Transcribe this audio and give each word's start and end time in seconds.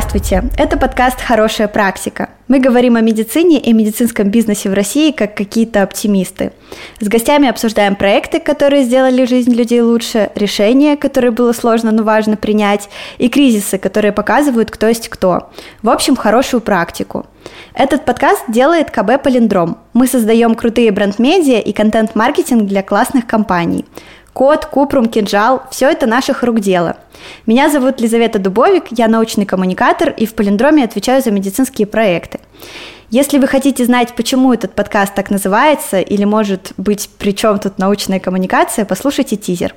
Здравствуйте! 0.00 0.44
Это 0.56 0.78
подкаст 0.78 1.20
«Хорошая 1.20 1.68
практика». 1.68 2.30
Мы 2.48 2.58
говорим 2.58 2.96
о 2.96 3.02
медицине 3.02 3.60
и 3.60 3.74
медицинском 3.74 4.30
бизнесе 4.30 4.70
в 4.70 4.72
России 4.72 5.12
как 5.12 5.36
какие-то 5.36 5.82
оптимисты. 5.82 6.52
С 7.00 7.06
гостями 7.06 7.48
обсуждаем 7.48 7.96
проекты, 7.96 8.40
которые 8.40 8.84
сделали 8.84 9.26
жизнь 9.26 9.52
людей 9.52 9.82
лучше, 9.82 10.30
решения, 10.34 10.96
которые 10.96 11.32
было 11.32 11.52
сложно, 11.52 11.92
но 11.92 12.02
важно 12.02 12.38
принять, 12.38 12.88
и 13.18 13.28
кризисы, 13.28 13.76
которые 13.76 14.12
показывают, 14.12 14.70
кто 14.70 14.88
есть 14.88 15.10
кто. 15.10 15.50
В 15.82 15.90
общем, 15.90 16.16
хорошую 16.16 16.62
практику. 16.62 17.26
Этот 17.74 18.06
подкаст 18.06 18.44
делает 18.48 18.90
КБ 18.90 19.22
«Полиндром». 19.22 19.78
Мы 19.92 20.06
создаем 20.06 20.54
крутые 20.54 20.92
бренд-медиа 20.92 21.60
и 21.60 21.72
контент-маркетинг 21.72 22.66
для 22.66 22.82
классных 22.82 23.26
компаний. 23.26 23.84
Код, 24.40 24.64
Купрум, 24.64 25.10
Кинжал– 25.10 25.64
все 25.70 25.90
это 25.90 26.06
наших 26.06 26.42
рук 26.42 26.60
дело. 26.60 26.96
Меня 27.44 27.68
зовут 27.68 28.00
Лизавета 28.00 28.38
Дубовик, 28.38 28.84
я 28.88 29.06
научный 29.06 29.44
коммуникатор 29.44 30.14
и 30.16 30.24
в 30.24 30.34
Полиндроме 30.34 30.82
отвечаю 30.82 31.22
за 31.22 31.30
медицинские 31.30 31.86
проекты. 31.86 32.40
Если 33.10 33.36
вы 33.36 33.46
хотите 33.46 33.84
знать, 33.84 34.14
почему 34.14 34.54
этот 34.54 34.74
подкаст 34.74 35.14
так 35.14 35.28
называется, 35.28 36.00
или, 36.00 36.24
может 36.24 36.72
быть, 36.78 37.10
при 37.18 37.32
чем 37.32 37.58
тут 37.58 37.76
научная 37.76 38.18
коммуникация, 38.18 38.86
послушайте 38.86 39.36
тизер. 39.36 39.74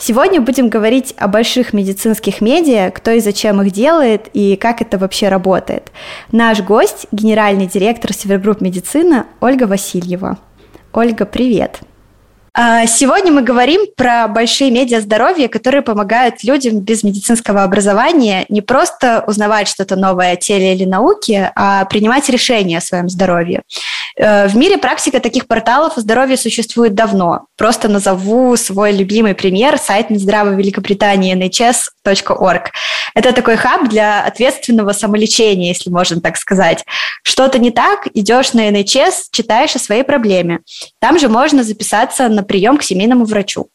Сегодня 0.00 0.40
будем 0.40 0.68
говорить 0.68 1.14
о 1.16 1.28
больших 1.28 1.72
медицинских 1.72 2.40
медиа, 2.40 2.90
кто 2.90 3.12
и 3.12 3.20
зачем 3.20 3.62
их 3.62 3.70
делает 3.70 4.26
и 4.32 4.56
как 4.56 4.82
это 4.82 4.98
вообще 4.98 5.28
работает. 5.28 5.92
Наш 6.32 6.60
гость– 6.60 7.06
генеральный 7.12 7.68
директор 7.68 8.12
Севергрупп 8.12 8.60
Медицина 8.60 9.26
Ольга 9.38 9.68
Васильева. 9.68 10.38
Ольга, 10.92 11.24
привет! 11.24 11.78
А, 11.82 11.95
сегодня 12.86 13.32
мы 13.32 13.42
говорим 13.42 13.82
про 13.96 14.28
большие 14.28 14.70
медиа 14.70 15.00
здоровья, 15.00 15.48
которые 15.48 15.82
помогают 15.82 16.42
людям 16.42 16.80
без 16.80 17.02
медицинского 17.02 17.62
образования 17.62 18.46
не 18.48 18.62
просто 18.62 19.24
узнавать 19.26 19.68
что-то 19.68 19.96
новое 19.96 20.32
о 20.32 20.36
теле 20.36 20.74
или 20.74 20.84
науке, 20.84 21.52
а 21.54 21.84
принимать 21.84 22.28
решения 22.28 22.78
о 22.78 22.80
своем 22.80 23.08
здоровье. 23.08 23.62
Э, 24.16 24.48
в 24.48 24.56
мире 24.56 24.78
практика 24.78 25.20
таких 25.20 25.46
порталов 25.46 25.98
о 25.98 26.00
здоровье 26.00 26.36
существует 26.36 26.94
давно. 26.94 27.46
Просто 27.56 27.88
назову 27.88 28.56
свой 28.56 28.92
любимый 28.92 29.34
пример– 29.34 29.78
сайт 29.82 30.10
Минздрава 30.10 30.50
Великобритании 30.50 31.36
nhs.org. 31.36 32.70
Это 33.16 33.32
такой 33.32 33.56
хаб 33.56 33.88
для 33.88 34.24
ответственного 34.24 34.92
самолечения, 34.92 35.68
если 35.68 35.88
можно 35.88 36.20
так 36.20 36.36
сказать. 36.36 36.84
Что-то 37.22 37.58
не 37.58 37.70
так, 37.70 38.08
идешь 38.12 38.52
на 38.52 38.68
NHS, 38.68 39.28
читаешь 39.32 39.74
о 39.74 39.78
своей 39.78 40.02
проблеме. 40.02 40.60
Там 41.00 41.18
же 41.18 41.30
можно 41.30 41.64
записаться 41.64 42.28
на 42.28 42.42
прием 42.42 42.76
к 42.76 42.82
семейному 42.82 43.24
врачу. 43.24 43.68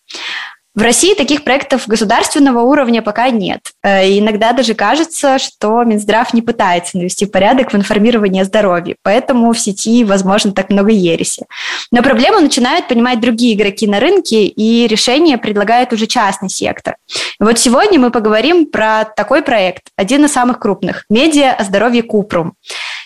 В 0.73 0.81
России 0.81 1.16
таких 1.16 1.44
проектов 1.44 1.86
государственного 1.86 2.61
уровня 2.61 3.02
пока 3.02 3.30
нет. 3.30 3.59
Э, 3.83 4.08
и 4.08 4.19
иногда 4.19 4.53
даже 4.53 4.73
кажется, 4.73 5.38
что 5.38 5.83
Минздрав 5.83 6.33
не 6.33 6.41
пытается 6.41 6.97
навести 6.97 7.25
порядок 7.25 7.73
в 7.73 7.75
информировании 7.75 8.41
о 8.41 8.45
здоровье, 8.45 8.95
поэтому 9.03 9.52
в 9.52 9.59
сети, 9.59 10.05
возможно, 10.05 10.53
так 10.53 10.69
много 10.69 10.92
ереси. 10.92 11.45
Но 11.92 12.02
проблему 12.02 12.39
начинают 12.39 12.88
понимать 12.88 13.19
другие 13.19 13.55
игроки 13.55 13.86
на 13.86 13.99
рынке, 13.99 14.45
и 14.45 14.88
решение 14.88 15.38
предлагает 15.38 15.92
уже 15.92 16.08
частный 16.08 16.47
сектор. 16.49 16.95
И 17.09 17.44
вот 17.44 17.59
сегодня 17.59 17.99
мы 17.99 18.09
поговорим 18.09 18.66
про 18.66 19.03
такой 19.03 19.42
проект, 19.42 19.89
один 19.97 20.23
из 20.23 20.31
самых 20.31 20.59
крупных– 20.59 21.03
медиа 21.09 21.52
о 21.52 21.66
здоровье 21.66 22.02
Купрум. 22.02 22.53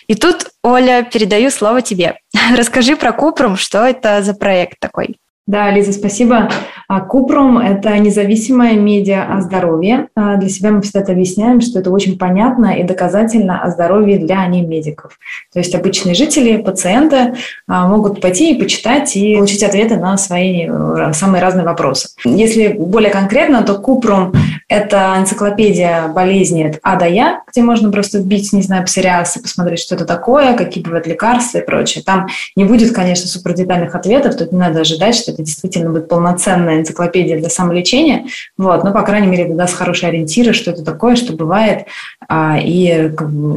И 0.05 0.13
тут, 0.13 0.51
Оля, 0.61 1.01
передаю 1.01 1.49
слово 1.49 1.81
тебе. 1.81 2.19
Расскажи 2.55 2.95
про 2.95 3.11
Купрум, 3.11 3.57
что 3.57 3.83
это 3.83 4.21
за 4.21 4.35
проект 4.35 4.79
такой. 4.79 5.17
Да, 5.47 5.69
Лиза, 5.69 5.93
спасибо. 5.93 6.49
А, 6.87 7.01
Купром– 7.01 7.57
это 7.59 7.97
независимая 7.97 8.75
медиа 8.75 9.37
о 9.37 9.41
здоровье. 9.41 10.07
А, 10.15 10.37
для 10.37 10.49
себя 10.49 10.71
мы 10.71 10.81
всегда 10.81 11.01
это 11.01 11.11
объясняем, 11.11 11.61
что 11.61 11.79
это 11.79 11.89
очень 11.91 12.17
понятно 12.17 12.77
и 12.77 12.83
доказательно 12.83 13.61
о 13.61 13.71
здоровье 13.71 14.19
для 14.19 14.45
немедиков. 14.45 15.17
То 15.51 15.59
есть 15.59 15.73
обычные 15.73 16.15
жители, 16.15 16.57
пациенты 16.57 17.35
а, 17.67 17.87
могут 17.87 18.21
пойти 18.21 18.53
и 18.53 18.59
почитать 18.59 19.15
и 19.15 19.35
получить 19.35 19.63
ответы 19.63 19.97
на 19.97 20.17
свои 20.17 20.67
э, 20.67 21.13
самые 21.13 21.41
разные 21.41 21.65
вопросы. 21.65 22.09
Если 22.23 22.67
более 22.67 23.11
конкретно, 23.11 23.63
то 23.63 23.75
Купром– 23.75 24.33
это 24.67 25.15
энциклопедия 25.19 26.07
болезней 26.07 26.69
от 26.69 26.79
А 26.83 26.97
до 26.97 27.07
Я, 27.07 27.41
где 27.51 27.61
можно 27.61 27.91
просто 27.91 28.19
вбить, 28.19 28.51
не 28.53 28.61
знаю, 28.61 28.85
псориаз 28.85 29.37
и 29.37 29.41
посмотреть, 29.41 29.79
что 29.79 29.95
это 29.95 30.05
такое, 30.05 30.55
какие 30.55 30.83
бывают 30.83 31.07
лекарства 31.07 31.59
и 31.59 31.65
прочее. 31.65 32.03
Там 32.05 32.27
не 32.55 32.65
будет, 32.65 32.93
конечно, 32.93 33.27
супердетальных 33.27 33.95
ответов, 33.95 34.35
тут 34.35 34.51
не 34.51 34.59
надо 34.59 34.81
ожидать, 34.81 35.15
что 35.15 35.31
это 35.31 35.43
действительно 35.43 35.91
будет 35.91 36.07
полноценная 36.07 36.74
энциклопедия 36.79 37.37
для 37.37 37.49
самолечения, 37.49 38.25
вот, 38.57 38.83
но, 38.83 38.91
по 38.91 39.01
крайней 39.01 39.27
мере, 39.27 39.45
это 39.45 39.55
даст 39.55 39.75
хорошие 39.75 40.09
ориентиры, 40.09 40.53
что 40.53 40.71
это 40.71 40.83
такое, 40.83 41.15
что 41.15 41.33
бывает, 41.33 41.85
а, 42.27 42.57
и 42.59 43.11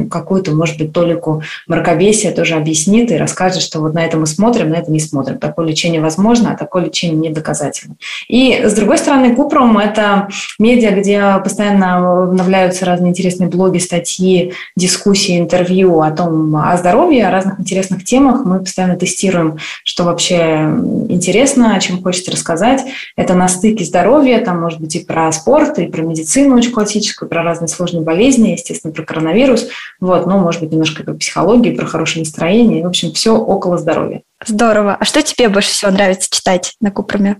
какую-то, 0.09 0.51
может 0.51 0.77
быть, 0.77 0.93
толику 0.93 1.43
мракобесия 1.67 2.31
тоже 2.31 2.55
объяснит 2.55 3.11
и 3.11 3.17
расскажет, 3.17 3.61
что 3.61 3.79
вот 3.79 3.93
на 3.93 4.05
это 4.05 4.17
мы 4.17 4.27
смотрим, 4.27 4.69
на 4.69 4.75
это 4.75 4.91
не 4.91 4.99
смотрим. 4.99 5.37
Такое 5.37 5.67
лечение 5.67 6.01
возможно, 6.01 6.51
а 6.51 6.57
такое 6.57 6.85
лечение 6.85 7.17
не 7.17 7.29
доказательно. 7.29 7.95
И, 8.27 8.61
с 8.63 8.73
другой 8.73 8.97
стороны, 8.97 9.35
Купром– 9.35 9.77
это 9.79 10.27
медиа, 10.59 10.91
где 10.91 11.41
постоянно 11.43 12.23
обновляются 12.23 12.85
разные 12.85 13.09
интересные 13.09 13.49
блоги, 13.49 13.79
статьи, 13.79 14.53
дискуссии, 14.75 15.39
интервью 15.39 16.01
о 16.01 16.11
том, 16.11 16.55
о 16.55 16.77
здоровье, 16.77 17.27
о 17.27 17.31
разных 17.31 17.59
интересных 17.59 18.03
темах. 18.03 18.45
Мы 18.45 18.59
постоянно 18.59 18.95
тестируем, 18.95 19.57
что 19.83 20.03
вообще 20.03 20.35
интересно, 21.09 21.75
о 21.75 21.79
чем 21.79 22.01
хочется 22.01 22.31
рассказать. 22.31 22.81
Это 23.15 23.33
на 23.33 23.47
стыке 23.47 23.83
здоровья, 23.83 24.39
там 24.39 24.61
может 24.61 24.79
быть 24.79 24.95
и 24.95 25.03
про 25.03 25.31
спорт, 25.31 25.79
и 25.79 25.87
про 25.87 26.01
медицину 26.01 26.55
очень 26.55 26.71
классическую, 26.71 27.29
про 27.29 27.43
разные 27.43 27.67
сложные 27.67 28.01
болезни, 28.01 28.49
естественно, 28.49 28.93
про 28.93 29.03
коронавирус, 29.03 29.67
вот, 29.99 30.25
но 30.25 30.37
может 30.39 30.61
быть 30.61 30.71
немножко 30.71 31.03
про 31.03 31.13
психологию, 31.13 31.75
про 31.75 31.85
хорошее 31.85 32.23
настроение, 32.23 32.83
в 32.83 32.87
общем, 32.87 33.11
все 33.13 33.35
около 33.35 33.77
здоровья. 33.77 34.21
Здорово. 34.45 34.95
А 34.97 35.03
что 35.03 35.21
тебе 35.21 35.49
больше 35.49 35.71
всего 35.71 35.91
нравится 35.91 36.29
читать 36.31 36.75
на 36.79 36.91
Купроме? 36.91 37.37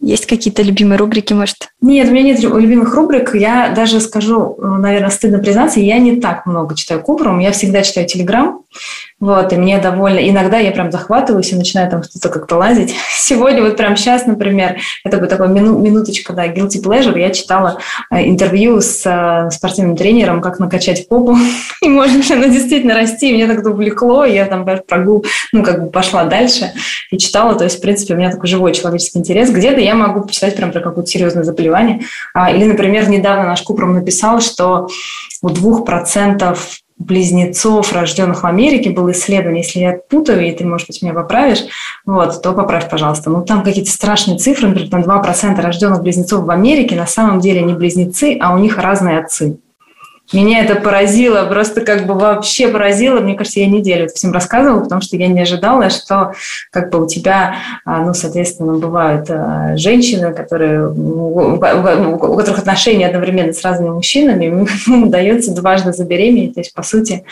Есть 0.00 0.26
какие-то 0.26 0.62
любимые 0.62 0.98
рубрики, 0.98 1.34
может? 1.34 1.70
Нет, 1.82 2.08
у 2.08 2.12
меня 2.12 2.22
нет 2.22 2.40
любимых 2.40 2.94
рубрик. 2.94 3.34
Я 3.34 3.68
даже 3.68 4.00
скажу, 4.00 4.56
наверное, 4.58 5.10
стыдно 5.10 5.38
признаться, 5.38 5.80
я 5.80 5.98
не 5.98 6.16
так 6.16 6.46
много 6.46 6.74
читаю 6.74 7.02
Купром. 7.02 7.38
Я 7.38 7.52
всегда 7.52 7.82
читаю 7.82 8.06
Телеграм. 8.06 8.62
Вот, 9.18 9.52
и 9.52 9.56
мне 9.56 9.78
довольно... 9.78 10.18
Иногда 10.18 10.58
я 10.58 10.70
прям 10.70 10.90
захватываюсь 10.90 11.52
и 11.52 11.56
начинаю 11.56 11.90
там 11.90 12.02
что-то 12.02 12.30
как-то 12.30 12.56
лазить. 12.56 12.94
Сегодня, 13.18 13.62
вот 13.62 13.76
прям 13.76 13.94
сейчас, 13.96 14.24
например, 14.24 14.78
это 15.04 15.18
бы 15.18 15.26
такой 15.26 15.48
мину, 15.48 15.78
минуточка, 15.78 16.32
да, 16.32 16.46
guilty 16.46 16.82
pleasure, 16.82 17.18
я 17.18 17.30
читала 17.30 17.78
э, 18.10 18.26
интервью 18.26 18.80
с 18.80 19.02
э, 19.04 19.50
спортивным 19.50 19.96
тренером, 19.96 20.40
как 20.40 20.58
накачать 20.58 21.06
попу, 21.08 21.36
и 21.82 21.88
можно 21.88 22.16
ли 22.22 22.34
она 22.34 22.48
действительно 22.48 22.94
расти, 22.94 23.28
и 23.28 23.32
меня 23.32 23.46
так 23.46 23.66
увлекло, 23.66 24.24
я 24.24 24.46
там 24.46 24.66
прогул, 24.88 25.26
ну, 25.52 25.62
как 25.62 25.84
бы 25.84 25.90
пошла 25.90 26.24
дальше 26.24 26.72
и 27.10 27.18
читала, 27.18 27.54
то 27.54 27.64
есть, 27.64 27.78
в 27.78 27.82
принципе, 27.82 28.14
у 28.14 28.16
меня 28.16 28.30
такой 28.30 28.48
живой 28.48 28.72
человеческий 28.72 29.18
интерес. 29.18 29.50
Где-то 29.50 29.80
я 29.80 29.89
могу 29.94 30.22
почитать 30.22 30.56
прям 30.56 30.72
про 30.72 30.80
какое-то 30.80 31.10
серьезное 31.10 31.44
заболевание. 31.44 32.02
А, 32.34 32.50
или, 32.50 32.64
например, 32.64 33.08
недавно 33.08 33.44
наш 33.44 33.62
Купром 33.62 33.94
написал, 33.94 34.40
что 34.40 34.88
у 35.42 35.48
двух 35.50 35.84
процентов 35.84 36.80
близнецов, 37.00 37.92
рожденных 37.92 38.42
в 38.42 38.46
Америке, 38.46 38.90
было 38.90 39.12
исследование, 39.12 39.62
если 39.62 39.80
я 39.80 39.98
путаю, 40.08 40.46
и 40.46 40.52
ты, 40.52 40.66
может 40.66 40.86
быть, 40.86 41.00
меня 41.00 41.14
поправишь, 41.14 41.64
вот, 42.04 42.42
то 42.42 42.52
поправь, 42.52 42.90
пожалуйста. 42.90 43.30
Ну, 43.30 43.42
там 43.42 43.62
какие-то 43.62 43.90
страшные 43.90 44.38
цифры, 44.38 44.68
например, 44.68 44.90
там 44.90 45.00
2% 45.00 45.60
рожденных 45.60 46.02
близнецов 46.02 46.44
в 46.44 46.50
Америке 46.50 46.94
на 46.96 47.06
самом 47.06 47.40
деле 47.40 47.62
не 47.62 47.72
близнецы, 47.72 48.36
а 48.40 48.54
у 48.54 48.58
них 48.58 48.76
разные 48.76 49.18
отцы. 49.18 49.58
Меня 50.32 50.64
это 50.64 50.76
поразило, 50.76 51.44
просто 51.46 51.80
как 51.80 52.06
бы 52.06 52.14
вообще 52.14 52.68
поразило. 52.68 53.18
Мне 53.18 53.34
кажется, 53.34 53.60
я 53.60 53.66
неделю 53.66 54.04
это 54.04 54.14
всем 54.14 54.32
рассказывала, 54.32 54.80
потому 54.80 55.00
что 55.00 55.16
я 55.16 55.26
не 55.26 55.40
ожидала, 55.40 55.90
что 55.90 56.32
как 56.70 56.90
бы 56.90 57.02
у 57.04 57.08
тебя, 57.08 57.56
а, 57.84 58.02
ну, 58.02 58.14
соответственно, 58.14 58.74
бывают 58.74 59.26
а, 59.28 59.76
женщины, 59.76 60.32
которые, 60.32 60.88
у 60.88 61.58
которых 61.58 62.58
отношения 62.58 63.08
одновременно 63.08 63.52
с 63.52 63.62
разными 63.62 63.90
мужчинами, 63.90 64.44
им 64.86 65.04
удается 65.04 65.52
дважды 65.52 65.92
забеременеть. 65.92 66.54
То 66.54 66.60
есть, 66.60 66.74
по 66.74 66.84
сути, 66.84 67.24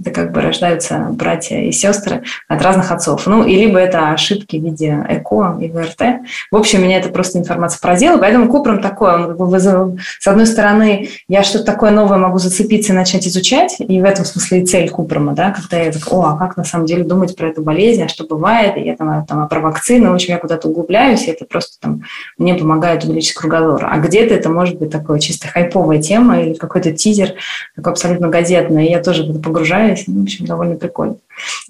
это 0.00 0.10
как 0.10 0.32
бы 0.32 0.40
рождаются 0.40 1.08
братья 1.10 1.58
и 1.58 1.72
сестры 1.72 2.22
от 2.48 2.62
разных 2.62 2.90
отцов. 2.90 3.26
Ну, 3.26 3.44
и 3.44 3.54
либо 3.54 3.78
это 3.78 4.10
ошибки 4.12 4.56
в 4.56 4.64
виде 4.64 5.04
ЭКО 5.08 5.58
и 5.60 5.68
ВРТ. 5.68 6.22
В 6.50 6.56
общем, 6.56 6.82
меня 6.82 6.98
это 6.98 7.10
просто 7.10 7.38
информация 7.38 7.80
поразила, 7.80 8.16
поэтому 8.16 8.48
Купром 8.48 8.80
такой, 8.80 9.14
он 9.14 9.26
как 9.26 9.36
бы 9.36 9.58
с 9.58 10.26
одной 10.26 10.46
стороны, 10.46 11.08
я 11.28 11.42
что-то 11.42 11.64
такое 11.64 11.90
новое 11.90 12.18
могу 12.18 12.38
зацепиться 12.48 12.92
и 12.92 12.96
начать 12.96 13.26
изучать, 13.26 13.76
и 13.78 14.00
в 14.00 14.04
этом 14.04 14.24
смысле 14.24 14.62
и 14.62 14.66
цель 14.66 14.88
Купрома, 14.88 15.34
да, 15.34 15.50
когда 15.50 15.78
я 15.78 15.92
так, 15.92 16.12
о, 16.12 16.22
а 16.22 16.36
как 16.36 16.56
на 16.56 16.64
самом 16.64 16.86
деле 16.86 17.04
думать 17.04 17.36
про 17.36 17.48
эту 17.48 17.62
болезнь, 17.62 18.02
а 18.02 18.08
что 18.08 18.24
бывает, 18.24 18.76
и 18.76 18.80
я 18.80 18.96
там, 18.96 19.24
там 19.26 19.48
про 19.48 19.60
вакцины, 19.60 20.10
в 20.10 20.14
общем, 20.14 20.34
я 20.34 20.38
куда-то 20.38 20.68
углубляюсь, 20.68 21.26
и 21.26 21.30
это 21.30 21.44
просто 21.44 21.78
там 21.80 22.02
мне 22.38 22.54
помогает 22.54 23.04
увеличить 23.04 23.34
кругозор. 23.34 23.86
А 23.90 23.98
где-то 23.98 24.34
это 24.34 24.48
может 24.48 24.78
быть 24.78 24.90
такое 24.90 25.18
чисто 25.18 25.48
хайповая 25.48 26.00
тема 26.00 26.40
или 26.40 26.54
какой-то 26.54 26.92
тизер, 26.92 27.34
такой 27.74 27.92
абсолютно 27.92 28.28
газетный, 28.28 28.86
и 28.86 28.90
я 28.90 29.02
тоже 29.02 29.24
погружаюсь, 29.24 30.04
ну, 30.06 30.20
в 30.20 30.22
общем, 30.24 30.46
довольно 30.46 30.76
прикольно. 30.76 31.16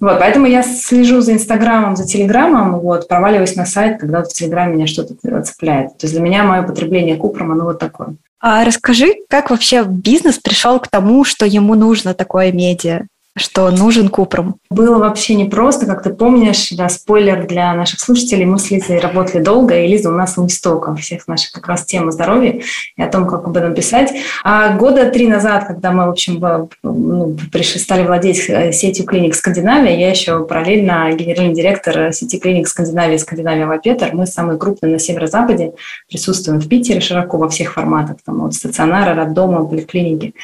Вот, 0.01 0.19
поэтому 0.19 0.47
я 0.47 0.63
слежу 0.63 1.21
за 1.21 1.33
Инстаграмом, 1.33 1.97
за 1.97 2.07
Телеграмом, 2.07 2.81
вот, 2.81 3.09
проваливаюсь 3.09 3.57
на 3.57 3.67
сайт, 3.67 3.99
когда 4.01 4.23
в 4.23 4.29
Телеграме 4.29 4.75
меня 4.75 4.87
что-то 4.87 5.15
цепляет. 5.43 5.99
То 5.99 6.05
есть 6.07 6.15
для 6.15 6.23
меня 6.23 6.45
мое 6.45 6.63
потребление 6.63 7.17
Купром, 7.17 7.53
оно 7.53 7.65
вот 7.65 7.79
такое. 7.79 8.17
А 8.41 8.65
расскажи, 8.65 9.15
как 9.29 9.51
вообще 9.51 9.85
бизнес 9.85 10.39
пришел 10.39 10.79
к 10.79 10.89
тому, 10.89 11.25
что 11.25 11.47
ему 11.47 11.75
нужно 11.75 12.15
такое 12.15 12.53
медиа? 12.53 13.07
Что 13.37 13.71
нужен 13.71 14.09
Купром? 14.09 14.57
Было 14.71 14.99
вообще 14.99 15.35
непросто, 15.35 15.87
как 15.87 16.03
ты 16.03 16.11
помнишь, 16.11 16.71
да, 16.71 16.89
спойлер 16.89 17.47
для 17.47 17.75
наших 17.75 18.01
слушателей, 18.01 18.47
мы 18.47 18.59
с 18.59 18.71
Лизой 18.71 18.99
работали 18.99 19.43
долго, 19.43 19.79
и 19.79 19.87
Лиза 19.87 20.09
у 20.09 20.13
нас 20.13 20.39
у 20.39 20.47
истоков 20.47 21.01
всех 21.01 21.29
наших 21.29 21.53
как 21.53 21.67
раз 21.69 21.85
тем 21.85 22.11
здоровья 22.11 22.61
и 22.97 23.03
о 23.03 23.09
том, 23.09 23.27
как 23.27 23.45
об 23.47 23.57
этом 23.57 23.75
писать. 23.75 24.13
А 24.43 24.75
года 24.77 25.11
три 25.11 25.29
назад, 25.29 25.67
когда 25.67 25.93
мы, 25.93 26.07
в 26.07 26.11
общем, 26.11 26.41
ну, 26.83 27.37
пришли, 27.53 27.79
стали 27.79 28.07
владеть 28.07 28.49
э, 28.49 28.73
сетью 28.73 29.05
клиник 29.05 29.35
Скандинавия, 29.35 29.97
я 29.97 30.11
еще 30.11 30.45
параллельно 30.45 31.13
генеральный 31.13 31.55
директор 31.55 32.13
сети 32.13 32.39
клиник 32.39 32.69
Скандинавии 32.69 33.19
Скандинавия 33.19 33.67
Вапетер. 33.67 34.15
Мы 34.15 34.27
самые 34.27 34.59
крупные 34.59 34.93
на 34.93 34.99
северо-западе, 34.99 35.75
присутствуем 36.09 36.61
в 36.61 36.69
Питере 36.69 37.01
широко 37.01 37.37
во 37.37 37.49
всех 37.49 37.75
форматах, 37.75 38.17
там, 38.25 38.45
от 38.45 38.55
стационара, 38.55 39.15
роддома, 39.15 39.65
поликлиники. 39.67 40.35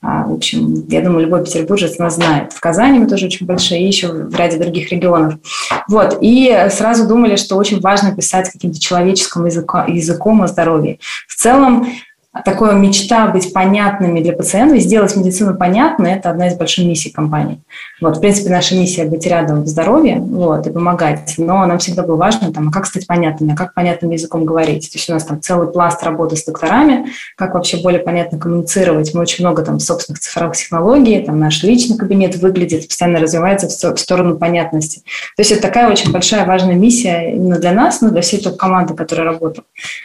А, 0.00 0.24
в 0.24 0.32
общем, 0.32 0.86
я 0.88 1.00
думаю, 1.00 1.24
любой 1.24 1.44
петербуржец 1.44 1.98
нас 1.98 2.14
знает. 2.14 2.52
В 2.52 2.60
Казани 2.60 3.00
мы 3.00 3.08
тоже 3.08 3.26
очень 3.26 3.46
большие, 3.46 3.82
и 3.82 3.86
еще 3.86 4.08
в 4.12 4.34
ряде 4.36 4.56
других 4.56 4.92
регионов. 4.92 5.34
Вот. 5.88 6.18
И 6.20 6.68
сразу 6.70 7.08
думали, 7.08 7.34
что 7.34 7.56
очень 7.56 7.80
важно 7.80 8.14
писать 8.14 8.48
каким-то 8.48 8.80
человеческим 8.80 9.46
языком, 9.46 9.92
языком 9.92 10.42
о 10.42 10.46
здоровье. 10.46 10.98
В 11.26 11.34
целом, 11.34 11.88
такое 12.44 12.72
мечта 12.72 13.28
быть 13.28 13.52
понятными 13.52 14.20
для 14.20 14.32
пациентов, 14.32 14.78
сделать 14.78 15.16
медицину 15.16 15.56
понятной– 15.56 16.12
это 16.14 16.30
одна 16.30 16.48
из 16.48 16.54
больших 16.54 16.84
миссий 16.84 17.10
компании. 17.10 17.60
Вот, 18.00 18.16
в 18.16 18.20
принципе, 18.20 18.50
наша 18.50 18.74
миссия– 18.74 19.04
быть 19.06 19.26
рядом 19.26 19.62
в 19.62 19.66
здоровье 19.66 20.18
вот, 20.18 20.66
и 20.66 20.70
помогать, 20.70 21.34
но 21.38 21.64
нам 21.66 21.78
всегда 21.78 22.02
было 22.02 22.16
важно, 22.16 22.52
там, 22.52 22.68
а 22.68 22.72
как 22.72 22.86
стать 22.86 23.06
понятными, 23.06 23.52
а 23.52 23.56
как 23.56 23.74
понятным 23.74 24.10
языком 24.10 24.44
говорить. 24.44 24.90
То 24.90 24.98
есть 24.98 25.08
у 25.10 25.12
нас 25.12 25.24
там 25.24 25.40
целый 25.40 25.68
пласт 25.68 26.02
работы 26.02 26.36
с 26.36 26.44
докторами, 26.44 27.06
как 27.36 27.54
вообще 27.54 27.78
более 27.78 28.00
понятно 28.00 28.38
коммуницировать. 28.38 29.14
Мы 29.14 29.20
очень 29.20 29.44
много 29.44 29.62
там 29.62 29.80
собственных 29.80 30.20
цифровых 30.20 30.56
технологий, 30.56 31.20
там 31.20 31.38
наш 31.38 31.62
личный 31.62 31.96
кабинет 31.96 32.36
выглядит, 32.36 32.88
постоянно 32.88 33.20
развивается 33.20 33.68
в 33.68 33.98
сторону 33.98 34.36
понятности. 34.36 35.00
То 35.36 35.40
есть 35.40 35.52
это 35.52 35.62
такая 35.62 35.90
очень 35.90 36.12
большая 36.12 36.44
важная 36.46 36.74
миссия 36.74 37.32
именно 37.34 37.58
для 37.58 37.72
нас, 37.72 38.00
но 38.00 38.10
для 38.10 38.20
всей 38.20 38.40
той 38.40 38.56
команды, 38.56 38.94
которая 38.94 39.26
работала. 39.26 39.64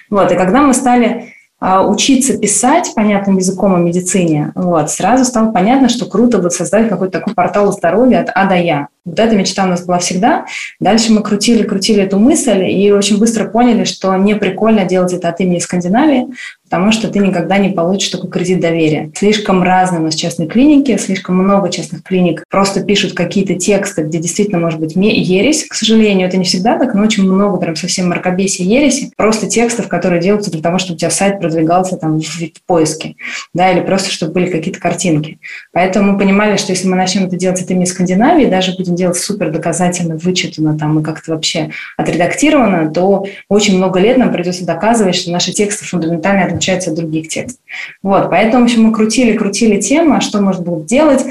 Вот, 0.09 0.31
и 0.31 0.35
когда 0.35 0.61
мы 0.61 0.73
стали 0.73 1.32
учиться 1.63 2.37
писать 2.37 2.91
понятным 2.93 3.37
языком 3.37 3.73
о 3.73 3.79
медицине, 3.79 4.51
вот, 4.53 4.91
сразу 4.91 5.23
стало 5.23 5.51
понятно, 5.51 5.87
что 5.87 6.05
круто 6.05 6.39
будет 6.39 6.53
создать 6.53 6.89
какой-то 6.89 7.19
такой 7.19 7.33
портал 7.33 7.71
здоровья 7.71 8.21
от 8.21 8.29
А 8.35 8.45
до 8.45 8.55
Я. 8.55 8.87
Вот 9.05 9.19
эта 9.19 9.35
мечта 9.35 9.65
у 9.65 9.67
нас 9.67 9.85
была 9.85 9.99
всегда. 9.99 10.45
Дальше 10.79 11.11
мы 11.11 11.21
крутили, 11.21 11.63
крутили 11.63 12.03
эту 12.03 12.19
мысль 12.19 12.63
и 12.63 12.91
очень 12.91 13.17
быстро 13.17 13.45
поняли, 13.45 13.83
что 13.83 14.15
не 14.15 14.35
прикольно 14.35 14.85
делать 14.85 15.13
это 15.13 15.29
от 15.29 15.39
имени 15.41 15.59
Скандинавии, 15.59 16.27
потому 16.73 16.91
что 16.91 17.07
ты 17.07 17.19
никогда 17.19 17.59
не 17.59 17.69
получишь 17.69 18.09
такой 18.09 18.31
кредит 18.31 18.59
доверия. 18.59 19.11
Слишком 19.13 19.61
разные 19.61 20.01
у 20.01 20.05
нас 20.05 20.15
частные 20.15 20.47
клиники, 20.49 20.97
слишком 20.97 21.35
много 21.35 21.69
частных 21.69 22.01
клиник 22.01 22.43
просто 22.49 22.81
пишут 22.83 23.13
какие-то 23.13 23.53
тексты, 23.53 24.01
где 24.01 24.17
действительно 24.17 24.57
может 24.57 24.79
быть 24.79 24.95
ересь, 24.95 25.67
к 25.67 25.75
сожалению, 25.75 26.27
это 26.27 26.37
не 26.37 26.45
всегда 26.45 26.79
так, 26.79 26.95
но 26.95 27.03
очень 27.03 27.31
много 27.31 27.59
прям 27.59 27.75
совсем 27.75 28.09
мракобесия 28.09 28.65
ереси, 28.65 29.11
просто 29.15 29.45
текстов, 29.45 29.87
которые 29.87 30.19
делаются 30.19 30.49
для 30.49 30.63
того, 30.63 30.79
чтобы 30.79 30.95
у 30.95 30.97
тебя 30.97 31.11
сайт 31.11 31.39
продвигался 31.39 31.95
там 31.95 32.19
в 32.19 32.49
поиске, 32.65 33.17
да, 33.53 33.71
или 33.71 33.81
просто 33.81 34.09
чтобы 34.09 34.33
были 34.33 34.49
какие-то 34.49 34.79
картинки. 34.79 35.37
Поэтому 35.73 36.13
мы 36.13 36.17
понимали, 36.17 36.57
что 36.57 36.71
если 36.71 36.87
мы 36.87 36.95
начнем 36.95 37.27
это 37.27 37.35
делать 37.35 37.61
от 37.61 37.69
имени 37.69 37.85
Скандинавии, 37.85 38.47
даже 38.47 38.75
будем 38.75 38.95
делать 38.95 39.17
супер 39.17 39.51
доказательно, 39.51 40.15
вычитано 40.15 40.75
там 40.75 40.97
и 40.97 41.03
как-то 41.03 41.33
вообще 41.33 41.69
отредактировано, 41.97 42.91
то 42.91 43.27
очень 43.47 43.77
много 43.77 43.99
лет 43.99 44.17
нам 44.17 44.33
придется 44.33 44.65
доказывать, 44.65 45.13
что 45.13 45.29
наши 45.29 45.51
тексты 45.53 45.85
фундаментально 45.85 46.45
отличаются 46.63 46.91
от 46.91 46.97
других 46.97 47.27
текстов. 47.27 47.59
Вот, 48.01 48.29
поэтому, 48.29 48.63
в 48.63 48.65
общем, 48.65 48.83
мы 48.83 48.93
крутили-крутили 48.93 49.79
тему, 49.79 50.15
а 50.15 50.21
что 50.21 50.41
можно 50.41 50.63
было 50.63 50.81
делать. 50.81 51.25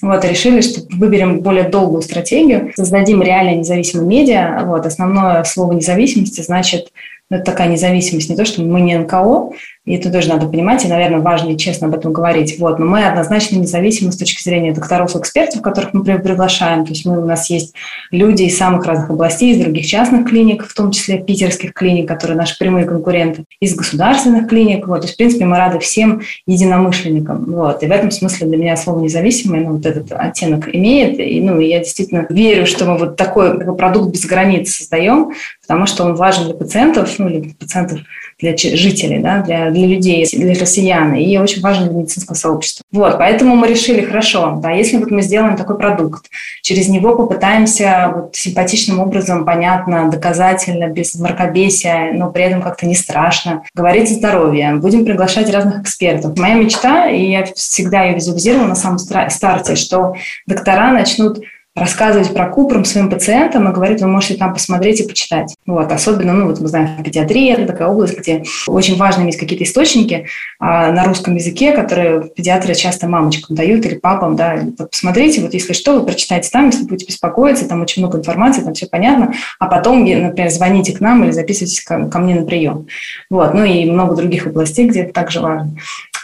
Вот, 0.00 0.24
решили, 0.24 0.60
что 0.60 0.82
выберем 0.96 1.40
более 1.40 1.68
долгую 1.68 2.02
стратегию, 2.02 2.72
создадим 2.76 3.22
реально 3.22 3.56
независимый 3.56 4.06
медиа. 4.06 4.62
Вот, 4.64 4.86
основное 4.86 5.42
слово 5.44 5.72
независимости 5.72 6.40
значит, 6.40 6.92
ну, 7.30 7.36
это 7.36 7.46
такая 7.46 7.68
независимость, 7.68 8.30
не 8.30 8.36
то, 8.36 8.44
что 8.44 8.62
мы 8.62 8.80
не 8.80 8.96
НКО, 8.96 9.50
и 9.88 9.94
это 9.94 10.12
тоже 10.12 10.28
надо 10.28 10.46
понимать, 10.46 10.84
и, 10.84 10.88
наверное, 10.88 11.20
важно 11.20 11.52
и 11.52 11.56
честно 11.56 11.86
об 11.86 11.94
этом 11.94 12.12
говорить. 12.12 12.58
Вот. 12.58 12.78
Но 12.78 12.84
мы 12.84 13.06
однозначно 13.06 13.56
независимы 13.56 14.12
с 14.12 14.18
точки 14.18 14.42
зрения 14.42 14.74
докторов 14.74 15.16
и 15.16 15.18
экспертов, 15.18 15.62
которых 15.62 15.94
мы 15.94 16.04
приглашаем. 16.04 16.84
То 16.84 16.90
есть 16.90 17.06
мы, 17.06 17.18
у 17.18 17.24
нас 17.24 17.48
есть 17.48 17.74
люди 18.10 18.42
из 18.42 18.58
самых 18.58 18.84
разных 18.84 19.08
областей, 19.08 19.52
из 19.54 19.64
других 19.64 19.86
частных 19.86 20.28
клиник, 20.28 20.66
в 20.66 20.74
том 20.74 20.90
числе 20.90 21.18
питерских 21.18 21.72
клиник, 21.72 22.06
которые 22.06 22.36
наши 22.36 22.58
прямые 22.58 22.84
конкуренты, 22.84 23.44
из 23.60 23.74
государственных 23.74 24.46
клиник. 24.46 24.86
Вот. 24.86 25.00
То 25.00 25.06
есть, 25.06 25.14
в 25.14 25.16
принципе, 25.16 25.46
мы 25.46 25.56
рады 25.56 25.78
всем 25.78 26.20
единомышленникам. 26.46 27.46
Вот. 27.46 27.82
И 27.82 27.86
в 27.86 27.90
этом 27.90 28.10
смысле 28.10 28.46
для 28.46 28.58
меня 28.58 28.76
слово 28.76 29.00
«независимый» 29.00 29.62
ну, 29.62 29.72
вот 29.72 29.86
этот 29.86 30.12
оттенок 30.12 30.68
имеет. 30.70 31.18
И 31.18 31.40
ну, 31.40 31.60
я 31.60 31.78
действительно 31.78 32.26
верю, 32.28 32.66
что 32.66 32.84
мы 32.84 32.98
вот 32.98 33.16
такой 33.16 33.58
продукт 33.74 34.12
без 34.12 34.26
границ 34.26 34.70
создаем, 34.70 35.32
потому 35.68 35.86
что 35.86 36.04
он 36.04 36.14
важен 36.14 36.46
для 36.46 36.54
пациентов, 36.54 37.18
ну, 37.18 37.28
для 37.28 37.52
пациентов, 37.52 38.00
для 38.40 38.56
жителей, 38.56 39.18
да, 39.18 39.42
для 39.42 39.70
для 39.70 39.86
людей, 39.86 40.26
для 40.32 40.54
россиян, 40.58 41.14
и 41.14 41.36
очень 41.36 41.60
важен 41.60 41.88
для 41.88 41.98
медицинского 41.98 42.34
сообщества. 42.34 42.82
Вот, 42.90 43.18
поэтому 43.18 43.54
мы 43.54 43.68
решили, 43.68 44.00
хорошо, 44.00 44.58
да, 44.62 44.70
если 44.70 44.96
вот 44.96 45.10
мы 45.10 45.20
сделаем 45.20 45.56
такой 45.56 45.76
продукт, 45.76 46.30
через 46.62 46.88
него 46.88 47.14
попытаемся 47.16 48.10
вот 48.14 48.34
симпатичным 48.34 48.98
образом, 48.98 49.44
понятно, 49.44 50.10
доказательно, 50.10 50.88
без 50.88 51.14
мракобесия, 51.16 52.12
но 52.14 52.30
при 52.30 52.44
этом 52.44 52.62
как-то 52.62 52.86
не 52.86 52.94
страшно, 52.94 53.62
говорить 53.74 54.10
о 54.10 54.14
здоровье, 54.14 54.76
будем 54.76 55.04
приглашать 55.04 55.52
разных 55.52 55.82
экспертов. 55.82 56.38
Моя 56.38 56.54
мечта, 56.54 57.10
и 57.10 57.30
я 57.30 57.44
всегда 57.44 58.04
ее 58.04 58.14
визуализировала 58.14 58.68
на 58.68 58.74
самом 58.74 58.98
старте, 58.98 59.76
что 59.76 60.14
доктора 60.46 60.92
начнут 60.92 61.40
рассказывать 61.78 62.32
про 62.34 62.46
Купром 62.48 62.84
своим 62.84 63.10
пациентам 63.10 63.68
и 63.68 63.72
говорить, 63.72 64.00
вы 64.00 64.08
можете 64.08 64.34
там 64.34 64.52
посмотреть 64.52 65.00
и 65.00 65.08
почитать. 65.08 65.56
Вот, 65.66 65.90
особенно, 65.92 66.32
ну, 66.32 66.46
вот 66.46 66.60
мы 66.60 66.68
знаем, 66.68 67.02
педиатрия– 67.02 67.54
это 67.56 67.66
такая 67.66 67.88
область, 67.88 68.18
где 68.18 68.42
очень 68.66 68.96
важно 68.96 69.22
иметь 69.22 69.36
какие-то 69.36 69.64
источники 69.64 70.26
а, 70.58 70.92
на 70.92 71.04
русском 71.04 71.34
языке, 71.34 71.72
которые 71.72 72.28
педиатры 72.28 72.74
часто 72.74 73.08
мамочкам 73.08 73.56
дают 73.56 73.84
или 73.86 73.94
папам, 73.94 74.36
да, 74.36 74.60
вот 74.78 74.90
посмотрите, 74.90 75.40
вот 75.40 75.54
если 75.54 75.72
что, 75.72 75.98
вы 75.98 76.06
прочитайте 76.06 76.50
там, 76.50 76.66
если 76.66 76.84
будете 76.84 77.06
беспокоиться, 77.06 77.68
там 77.68 77.82
очень 77.82 78.02
много 78.02 78.18
информации, 78.18 78.62
там 78.62 78.74
все 78.74 78.86
понятно, 78.86 79.32
а 79.58 79.66
потом, 79.66 80.00
например, 80.00 80.50
звоните 80.50 80.92
к 80.92 81.00
нам 81.00 81.24
или 81.24 81.30
записывайтесь 81.30 81.82
ко, 81.82 82.08
ко 82.08 82.18
мне 82.18 82.34
на 82.34 82.46
прием. 82.46 82.86
Вот, 83.30 83.54
ну 83.54 83.64
и 83.64 83.84
много 83.90 84.16
других 84.16 84.46
областей, 84.46 84.88
где 84.88 85.02
это 85.02 85.12
также 85.12 85.40
важно. 85.40 85.76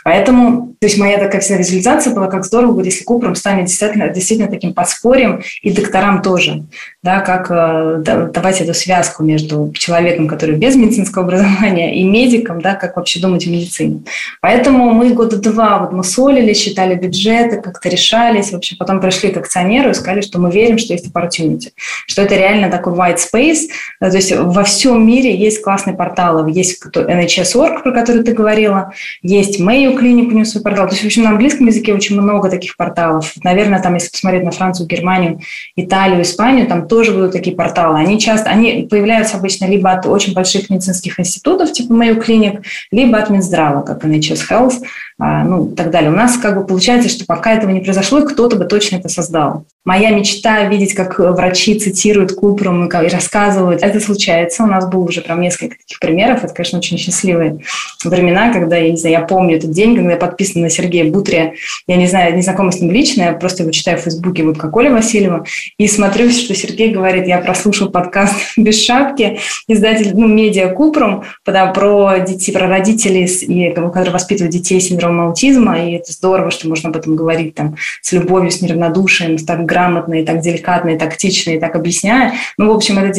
Поэтому, 0.04 0.73
то 0.84 0.86
есть 0.86 0.98
моя 0.98 1.18
такая 1.18 1.40
вся 1.40 1.56
визуализация 1.56 2.14
была, 2.14 2.26
как 2.26 2.44
здорово 2.44 2.72
будет, 2.72 2.92
если 2.92 3.04
Купром 3.04 3.34
станет 3.36 3.68
действительно, 3.68 4.10
действительно 4.10 4.50
таким 4.50 4.74
подспорьем 4.74 5.40
и 5.62 5.72
докторам 5.72 6.20
тоже, 6.20 6.66
да, 7.02 7.20
как 7.20 7.46
э, 7.48 8.02
давать 8.30 8.60
эту 8.60 8.74
связку 8.74 9.22
между 9.22 9.72
человеком, 9.74 10.28
который 10.28 10.56
без 10.56 10.76
медицинского 10.76 11.24
образования, 11.24 11.98
и 11.98 12.04
медиком, 12.04 12.60
да, 12.60 12.74
как 12.74 12.96
вообще 12.96 13.18
думать 13.18 13.46
о 13.46 13.48
медицине. 13.48 14.02
Поэтому 14.42 14.90
мы 14.90 15.14
года 15.14 15.38
два 15.38 15.78
вот 15.78 15.92
мы 15.92 16.04
солили, 16.04 16.52
считали 16.52 16.96
бюджеты, 16.96 17.62
как-то 17.62 17.88
решались, 17.88 18.52
вообще 18.52 18.76
потом 18.76 19.00
пришли 19.00 19.30
к 19.30 19.38
акционеру 19.38 19.88
и 19.88 19.94
сказали, 19.94 20.20
что 20.20 20.38
мы 20.38 20.50
верим, 20.50 20.76
что 20.76 20.92
есть 20.92 21.10
opportunity, 21.10 21.70
что 22.06 22.20
это 22.20 22.36
реально 22.36 22.68
такой 22.68 22.92
white 22.92 23.20
space, 23.20 23.70
да, 24.02 24.10
то 24.10 24.16
есть 24.16 24.36
во 24.36 24.64
всем 24.64 25.06
мире 25.06 25.34
есть 25.34 25.62
классные 25.62 25.96
порталы, 25.96 26.50
есть 26.52 26.84
NHS.org, 26.84 27.84
про 27.84 27.92
который 27.92 28.22
ты 28.22 28.34
говорила, 28.34 28.92
есть 29.22 29.58
Mayo 29.58 29.96
клинику 29.96 30.34
него 30.34 30.44
свой 30.44 30.62
портал. 30.74 30.88
То 30.88 30.94
есть, 30.94 31.02
в 31.02 31.06
общем, 31.06 31.22
на 31.24 31.30
английском 31.30 31.66
языке 31.66 31.94
очень 31.94 32.20
много 32.20 32.50
таких 32.50 32.76
порталов. 32.76 33.32
Наверное, 33.42 33.80
там, 33.80 33.94
если 33.94 34.10
посмотреть 34.10 34.44
на 34.44 34.50
Францию, 34.50 34.88
Германию, 34.88 35.40
Италию, 35.76 36.22
Испанию, 36.22 36.66
там 36.66 36.88
тоже 36.88 37.12
будут 37.12 37.32
такие 37.32 37.56
порталы. 37.56 37.98
Они 37.98 38.18
часто, 38.18 38.50
они 38.50 38.86
появляются 38.90 39.36
обычно 39.36 39.66
либо 39.66 39.90
от 39.90 40.06
очень 40.06 40.34
больших 40.34 40.70
медицинских 40.70 41.18
институтов, 41.20 41.72
типа 41.72 41.92
Mayo 41.92 42.24
Clinic, 42.24 42.62
либо 42.90 43.18
от 43.18 43.30
Минздрава, 43.30 43.82
как 43.82 44.04
NHS 44.04 44.40
Health, 44.50 44.82
ну, 45.18 45.70
и 45.70 45.74
так 45.74 45.90
далее. 45.90 46.10
У 46.10 46.14
нас 46.14 46.36
как 46.36 46.56
бы 46.56 46.66
получается, 46.66 47.08
что 47.08 47.24
пока 47.24 47.52
этого 47.52 47.70
не 47.70 47.80
произошло, 47.80 48.22
кто-то 48.22 48.56
бы 48.56 48.64
точно 48.64 48.96
это 48.96 49.08
создал. 49.08 49.64
Моя 49.84 50.10
мечта 50.10 50.64
видеть, 50.64 50.94
как 50.94 51.18
врачи 51.18 51.78
цитируют 51.78 52.32
Купром 52.32 52.86
и, 52.86 53.08
рассказывают. 53.08 53.82
Это 53.82 54.00
случается. 54.00 54.64
У 54.64 54.66
нас 54.66 54.88
было 54.88 55.02
уже 55.02 55.20
прям 55.20 55.42
несколько 55.42 55.76
таких 55.76 56.00
примеров. 56.00 56.42
Это, 56.42 56.54
конечно, 56.54 56.78
очень 56.78 56.96
счастливые 56.96 57.58
времена, 58.02 58.52
когда, 58.52 58.76
я 58.76 58.90
не 58.90 58.96
знаю, 58.96 59.16
я 59.16 59.20
помню 59.20 59.56
этот 59.58 59.72
день, 59.72 59.94
когда 59.94 60.12
я 60.12 60.16
подписана 60.16 60.64
на 60.64 60.70
Сергея 60.70 61.10
Бутрия. 61.10 61.54
Я 61.86 61.96
не 61.96 62.06
знаю, 62.06 62.34
не 62.34 62.42
знакома 62.42 62.72
с 62.72 62.80
ним 62.80 62.90
лично, 62.90 63.22
я 63.22 63.32
просто 63.32 63.62
его 63.62 63.72
читаю 63.72 63.98
в 63.98 64.02
Фейсбуке, 64.02 64.42
вот 64.42 64.58
как 64.58 64.74
Оля 64.74 64.90
Васильева, 64.90 65.44
и 65.78 65.86
смотрю, 65.86 66.30
что 66.30 66.54
Сергей 66.54 66.90
говорит, 66.90 67.26
я 67.26 67.38
прослушал 67.38 67.90
подкаст 67.90 68.34
«Без 68.56 68.82
шапки», 68.82 69.38
издатель, 69.68 70.12
ну, 70.14 70.26
медиа 70.26 70.70
Купром, 70.70 71.24
про 71.44 72.18
детей, 72.20 72.52
про 72.52 72.68
родителей, 72.68 73.72
которые 73.72 74.12
воспитывают 74.12 74.52
детей 74.52 74.80
с 74.80 74.90
синдромом 75.04 75.28
аутизма, 75.28 75.78
и 75.84 75.92
это 75.92 76.12
здорово, 76.12 76.50
что 76.50 76.68
можно 76.68 76.88
об 76.90 76.96
этом 76.96 77.16
говорить 77.16 77.54
там 77.54 77.76
с 78.00 78.12
любовью, 78.12 78.50
с 78.50 78.60
неравнодушием, 78.60 79.38
так 79.38 79.64
грамотно 79.64 80.14
и 80.14 80.24
так 80.24 80.40
деликатно, 80.40 80.90
и 80.90 80.98
тактично, 80.98 81.50
и 81.50 81.60
так 81.60 81.74
объясняя. 81.76 82.34
Ну, 82.56 82.72
в 82.72 82.76
общем, 82.76 82.98
это 82.98 83.12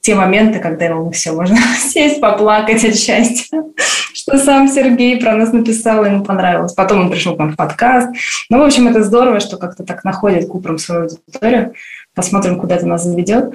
те 0.00 0.14
моменты, 0.14 0.58
когда 0.58 0.88
ну, 0.88 1.10
все, 1.10 1.32
можно 1.32 1.56
сесть, 1.78 2.20
поплакать 2.20 2.84
от 2.84 2.96
счастья, 2.96 3.62
что 4.14 4.38
сам 4.38 4.68
Сергей 4.68 5.20
про 5.20 5.34
нас 5.34 5.52
написал, 5.52 6.04
ему 6.04 6.24
понравилось. 6.24 6.72
Потом 6.72 7.00
он 7.00 7.10
пришел 7.10 7.36
к 7.36 7.38
нам 7.38 7.52
в 7.52 7.56
подкаст. 7.56 8.08
Ну, 8.50 8.58
в 8.58 8.62
общем, 8.62 8.88
это 8.88 9.02
здорово, 9.02 9.40
что 9.40 9.56
как-то 9.56 9.84
так 9.84 10.04
находит 10.04 10.48
Купром 10.48 10.78
свою 10.78 11.02
аудиторию. 11.02 11.74
Посмотрим, 12.14 12.58
куда 12.58 12.76
это 12.76 12.86
нас 12.86 13.04
заведет. 13.04 13.54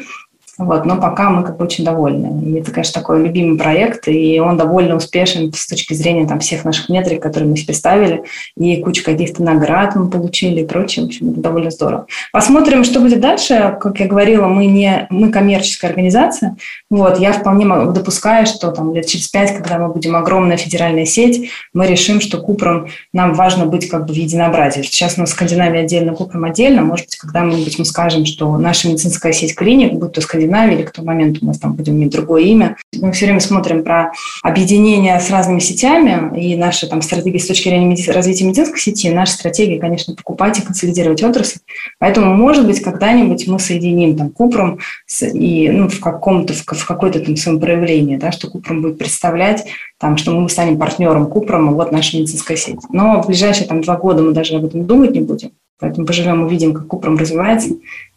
Вот, 0.58 0.86
но 0.86 0.98
пока 0.98 1.29
мы 1.29 1.43
как 1.43 1.58
бы 1.58 1.65
очень 1.65 1.86
довольны. 1.86 2.43
И 2.46 2.60
это, 2.60 2.72
конечно, 2.72 3.00
такой 3.00 3.24
любимый 3.24 3.58
проект, 3.58 4.08
и 4.08 4.39
он 4.39 4.58
довольно 4.58 4.96
успешен 4.96 5.51
с 5.53 5.65
точки 5.67 5.93
зрения 5.93 6.27
там, 6.27 6.39
всех 6.39 6.65
наших 6.65 6.89
метрик, 6.89 7.22
которые 7.22 7.50
мы 7.50 7.58
себе 7.58 7.74
ставили, 7.74 8.24
и 8.58 8.81
кучу 8.81 9.03
каких-то 9.03 9.41
наград 9.43 9.96
мы 9.96 10.10
получили 10.10 10.62
и 10.62 10.65
прочее. 10.65 11.05
В 11.05 11.08
общем, 11.08 11.31
это 11.31 11.39
довольно 11.39 11.72
здорово. 11.72 12.05
Посмотрим, 12.31 12.84
что 12.84 13.00
будет 13.00 13.22
дальше. 13.22 13.77
Как 13.79 14.00
я 14.00 14.08
говорила, 14.08 14.48
мы 14.48 14.65
не 14.65 15.08
мы 15.10 15.29
коммерческая 15.29 15.91
организация. 15.91 16.58
Вот, 16.89 17.20
я 17.20 17.31
вполне 17.34 17.65
допускаю, 17.91 18.46
что 18.46 18.72
там 18.72 18.93
лет 18.93 19.05
через 19.05 19.29
пять, 19.29 19.55
когда 19.55 19.79
мы 19.79 19.93
будем 19.93 20.15
огромная 20.15 20.58
федеральная 20.58 21.05
сеть, 21.05 21.50
мы 21.74 21.88
решим, 21.88 22.20
что 22.22 22.39
Купром 22.39 22.88
нам 23.13 23.34
важно 23.34 23.65
быть 23.65 23.88
как 23.89 24.05
бы 24.05 24.13
в 24.13 24.17
единообразии. 24.17 24.81
Сейчас 24.81 25.17
у 25.17 25.22
нас 25.22 25.31
Скандинавия 25.31 25.84
отдельно, 25.84 26.13
Купром 26.13 26.43
отдельно. 26.43 26.81
Может 26.81 27.08
быть, 27.08 27.15
когда-нибудь 27.15 27.79
мы 27.79 27.86
скажем, 27.86 28.25
что 28.25 28.58
наша 28.58 28.89
медицинская 28.89 29.31
сеть 29.31 29.55
клиник, 29.55 29.93
будь 29.93 30.12
то 30.12 30.22
Скандинавия, 30.22 30.41
Скандинавии, 30.51 30.75
или 30.75 30.84
к 30.84 30.91
тому 30.91 31.08
моменту 31.08 31.39
у 31.41 31.46
нас 31.46 31.60
там 31.60 31.74
будем 31.74 31.93
иметь 31.93 32.12
другое 32.12 32.43
имя. 32.43 32.77
Мы 32.93 33.12
все 33.12 33.25
время 33.25 33.39
смотрим 33.39 33.84
про 33.84 34.12
объединение 34.43 35.20
с 35.20 35.29
разными 35.29 35.60
сетями, 35.60 36.39
и 36.39 36.55
наша 36.55 36.88
там 36.88 37.01
стратегия 37.01 37.39
с 37.39 37.48
точки 37.48 37.70
зрения 37.70 37.86
меди... 37.86 38.10
развития 38.10 38.46
медицинской 38.46 38.79
сети, 38.79 39.10
наша 39.10 39.34
стратегия, 39.34 39.79
конечно, 39.79 40.15
покупать 40.15 40.60
и 40.60 40.62
консолидировать 40.62 41.24
отрасль. 41.24 41.60
Поэтому, 42.00 42.36
может 42.36 42.65
быть, 42.65 42.81
когда-нибудь 42.81 43.48
мы 43.48 43.60
соединим 43.60 44.17
там 44.17 44.29
Купром 44.29 44.79
с, 45.05 45.25
и 45.27 45.70
ну, 45.70 45.88
в 45.88 46.00
каком-то, 46.00 46.53
в, 46.53 46.65
в 46.65 46.86
какой-то 46.86 47.20
там 47.20 47.36
своем 47.36 47.60
проявлении, 47.60 48.17
да, 48.17 48.31
что 48.31 48.50
Купром 48.50 48.81
будет 48.81 48.98
представлять 48.98 49.65
там, 50.00 50.17
что 50.17 50.31
мы 50.31 50.50
станем 50.50 50.77
партнером 50.77 51.27
Купрома, 51.27 51.72
вот 51.72 51.91
наша 51.91 52.17
медицинская 52.17 52.58
сеть. 52.58 52.79
Но 52.89 53.22
в 53.22 53.27
ближайшие 53.27 53.67
там 53.67 53.81
два 53.81 53.98
года 53.98 54.22
мы 54.22 54.34
даже 54.34 54.55
об 54.55 54.65
этом 54.65 54.86
думать 54.86 55.12
не 55.12 55.22
будем. 55.22 55.51
Поэтому 55.79 56.05
поживем, 56.05 56.43
увидим, 56.43 56.74
как 56.74 56.88
Купром 56.88 57.17
развивается, 57.17 57.70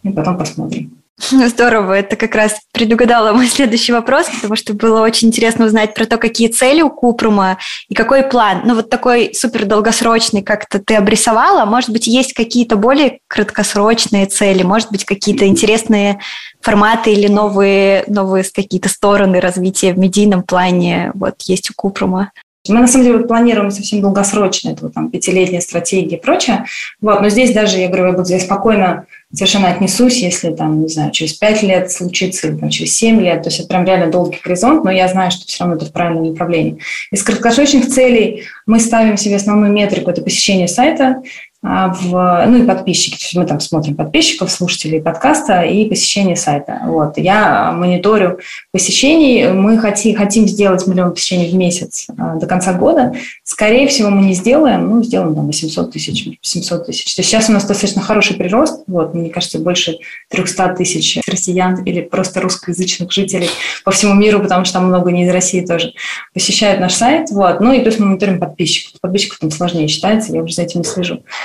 и 0.03 0.11
потом 0.11 0.37
посмотрим. 0.37 1.03
Здорово, 1.18 1.92
это 1.92 2.16
как 2.16 2.35
раз 2.35 2.56
предугадало 2.73 3.33
мой 3.33 3.47
следующий 3.47 3.92
вопрос, 3.92 4.26
потому 4.35 4.56
что 4.56 4.75
было 4.75 5.00
очень 5.00 5.28
интересно 5.28 5.66
узнать 5.66 5.94
про 5.94 6.06
то, 6.06 6.18
какие 6.18 6.49
цели 6.49 6.83
у 6.83 6.90
Купрума 6.90 7.59
и 7.88 7.94
какой 7.94 8.25
план. 8.25 8.62
Ну 8.64 8.75
вот 8.75 8.90
такой 8.90 9.33
супер 9.33 9.64
долгосрочный 9.64 10.42
как-то 10.42 10.80
ты 10.80 10.97
обрисовала. 10.97 11.64
Может 11.66 11.90
быть, 11.90 12.09
есть 12.09 12.33
какие-то 12.33 12.76
более 12.76 13.21
краткосрочные 13.28 14.26
цели, 14.26 14.64
может 14.64 14.90
быть, 14.90 15.04
какие-то 15.04 15.47
интересные 15.47 16.18
форматы 16.61 17.12
или 17.12 17.28
новые, 17.28 18.04
новые 18.09 18.44
какие-то 18.44 18.88
стороны 18.88 19.40
развития 19.40 19.92
в 19.92 19.99
медийном 19.99 20.42
плане 20.42 21.12
вот 21.14 21.42
есть 21.42 21.71
у 21.71 21.75
Купрума. 21.76 22.33
Мы, 22.68 22.80
на 22.80 22.87
самом 22.87 23.04
деле, 23.04 23.18
планируем 23.21 23.71
совсем 23.71 24.00
долгосрочно, 24.00 24.71
это 24.71 24.85
вот, 24.85 24.94
там 24.94 25.11
пятилетняя 25.11 25.61
стратегия 25.61 26.16
и 26.16 26.21
прочее. 26.21 26.64
Вот, 27.00 27.21
но 27.21 27.28
здесь 27.28 27.52
даже, 27.52 27.78
я 27.78 27.88
говорю, 27.88 28.06
я 28.06 28.12
буду 28.12 28.25
здесь 28.25 28.44
спокойно 28.44 29.06
совершенно 29.35 29.68
отнесусь, 29.68 30.18
если 30.18 30.50
там, 30.54 30.83
не 30.83 30.88
знаю, 30.88 31.11
через 31.11 31.35
пять 31.35 31.62
лет 31.62 31.90
случится 31.90 32.49
или 32.49 32.56
там, 32.56 32.71
через 32.71 32.97
семь 32.97 33.21
лет. 33.21 33.42
То 33.42 33.49
есть 33.49 33.59
это 33.61 33.68
прям 33.68 33.85
реально 33.85 34.11
долгий 34.11 34.38
горизонт, 34.42 34.85
но 34.85 34.90
я 34.90 35.09
знаю, 35.09 35.30
что 35.30 35.47
все 35.47 35.64
равно 35.64 35.76
это 35.76 35.87
в 35.87 35.92
правильном 35.92 36.28
направлении. 36.30 36.78
Из 37.11 37.23
краткосрочных 37.23 37.88
целей 37.88 38.44
мы 38.66 38.80
ставим 38.80 39.16
себе 39.16 39.37
основную 39.37 39.73
метрику– 39.73 40.11
это 40.12 40.23
посещение 40.23 40.68
сайта, 40.68 41.23
в, 41.64 42.44
ну 42.47 42.62
и 42.62 42.66
подписчики. 42.66 43.16
То 43.16 43.23
есть 43.23 43.37
мы 43.37 43.47
там 43.47 43.59
смотрим 43.59 43.97
подписчиков, 43.97 44.50
слушателей 44.50 45.00
подкаста 45.00 45.62
и 45.62 45.88
посещение 45.88 46.37
сайта. 46.37 46.83
Вот. 46.85 47.16
Я 47.16 47.73
мониторю 47.73 48.38
посещений. 48.71 49.50
Мы 49.50 49.78
хотим, 49.78 50.14
хотим 50.14 50.47
сделать 50.47 50.87
миллион 50.87 51.14
посещений 51.14 51.50
в 51.50 51.54
месяц 51.54 52.06
а, 52.18 52.35
до 52.35 52.47
конца 52.47 52.75
года. 52.75 53.14
Скорее 53.44 53.88
всего, 53.88 54.11
мы 54.11 54.26
не 54.26 54.35
сделаем, 54.35 54.90
ну, 54.90 55.02
сделаем 55.02 55.35
там 55.35 55.47
800 55.47 55.90
тысяч, 55.90 56.38
700 56.42 56.87
тысяч. 56.87 57.14
То 57.14 57.23
есть 57.23 57.30
сейчас 57.30 57.49
у 57.49 57.52
нас 57.52 57.64
достаточно 57.64 58.02
хороший 58.02 58.37
прирост. 58.37 58.83
Вот, 58.87 59.14
мне 59.14 59.30
кажется, 59.30 59.59
больше 59.59 59.97
300 60.28 60.75
тысяч 60.75 61.18
россиян 61.26 61.83
или 61.85 62.02
просто 62.02 62.42
русскоязычных 62.42 63.11
жителей 63.11 63.49
по 63.85 63.90
всему 63.90 64.12
миру, 64.12 64.40
потому 64.40 64.66
что 64.66 64.75
там 64.75 64.88
много 64.88 65.11
не 65.12 65.25
из 65.25 65.30
России 65.30 65.64
тоже 65.64 65.94
посещают 66.35 66.78
наш 66.78 66.92
сайт. 66.92 67.30
Вот. 67.30 67.61
Ну 67.61 67.73
и 67.73 67.80
плюс 67.80 67.99
мы 67.99 68.04
мониторим 68.04 68.38
подписчиков. 68.38 69.00
Подписчиков 69.00 69.38
там 69.38 69.50
сложнее 69.50 69.88
считается, 69.88 70.30
я 70.30 70.42
уже 70.42 70.52
за 70.52 70.62
этим 70.62 70.80
не 70.80 70.85
слежу. 70.85 71.23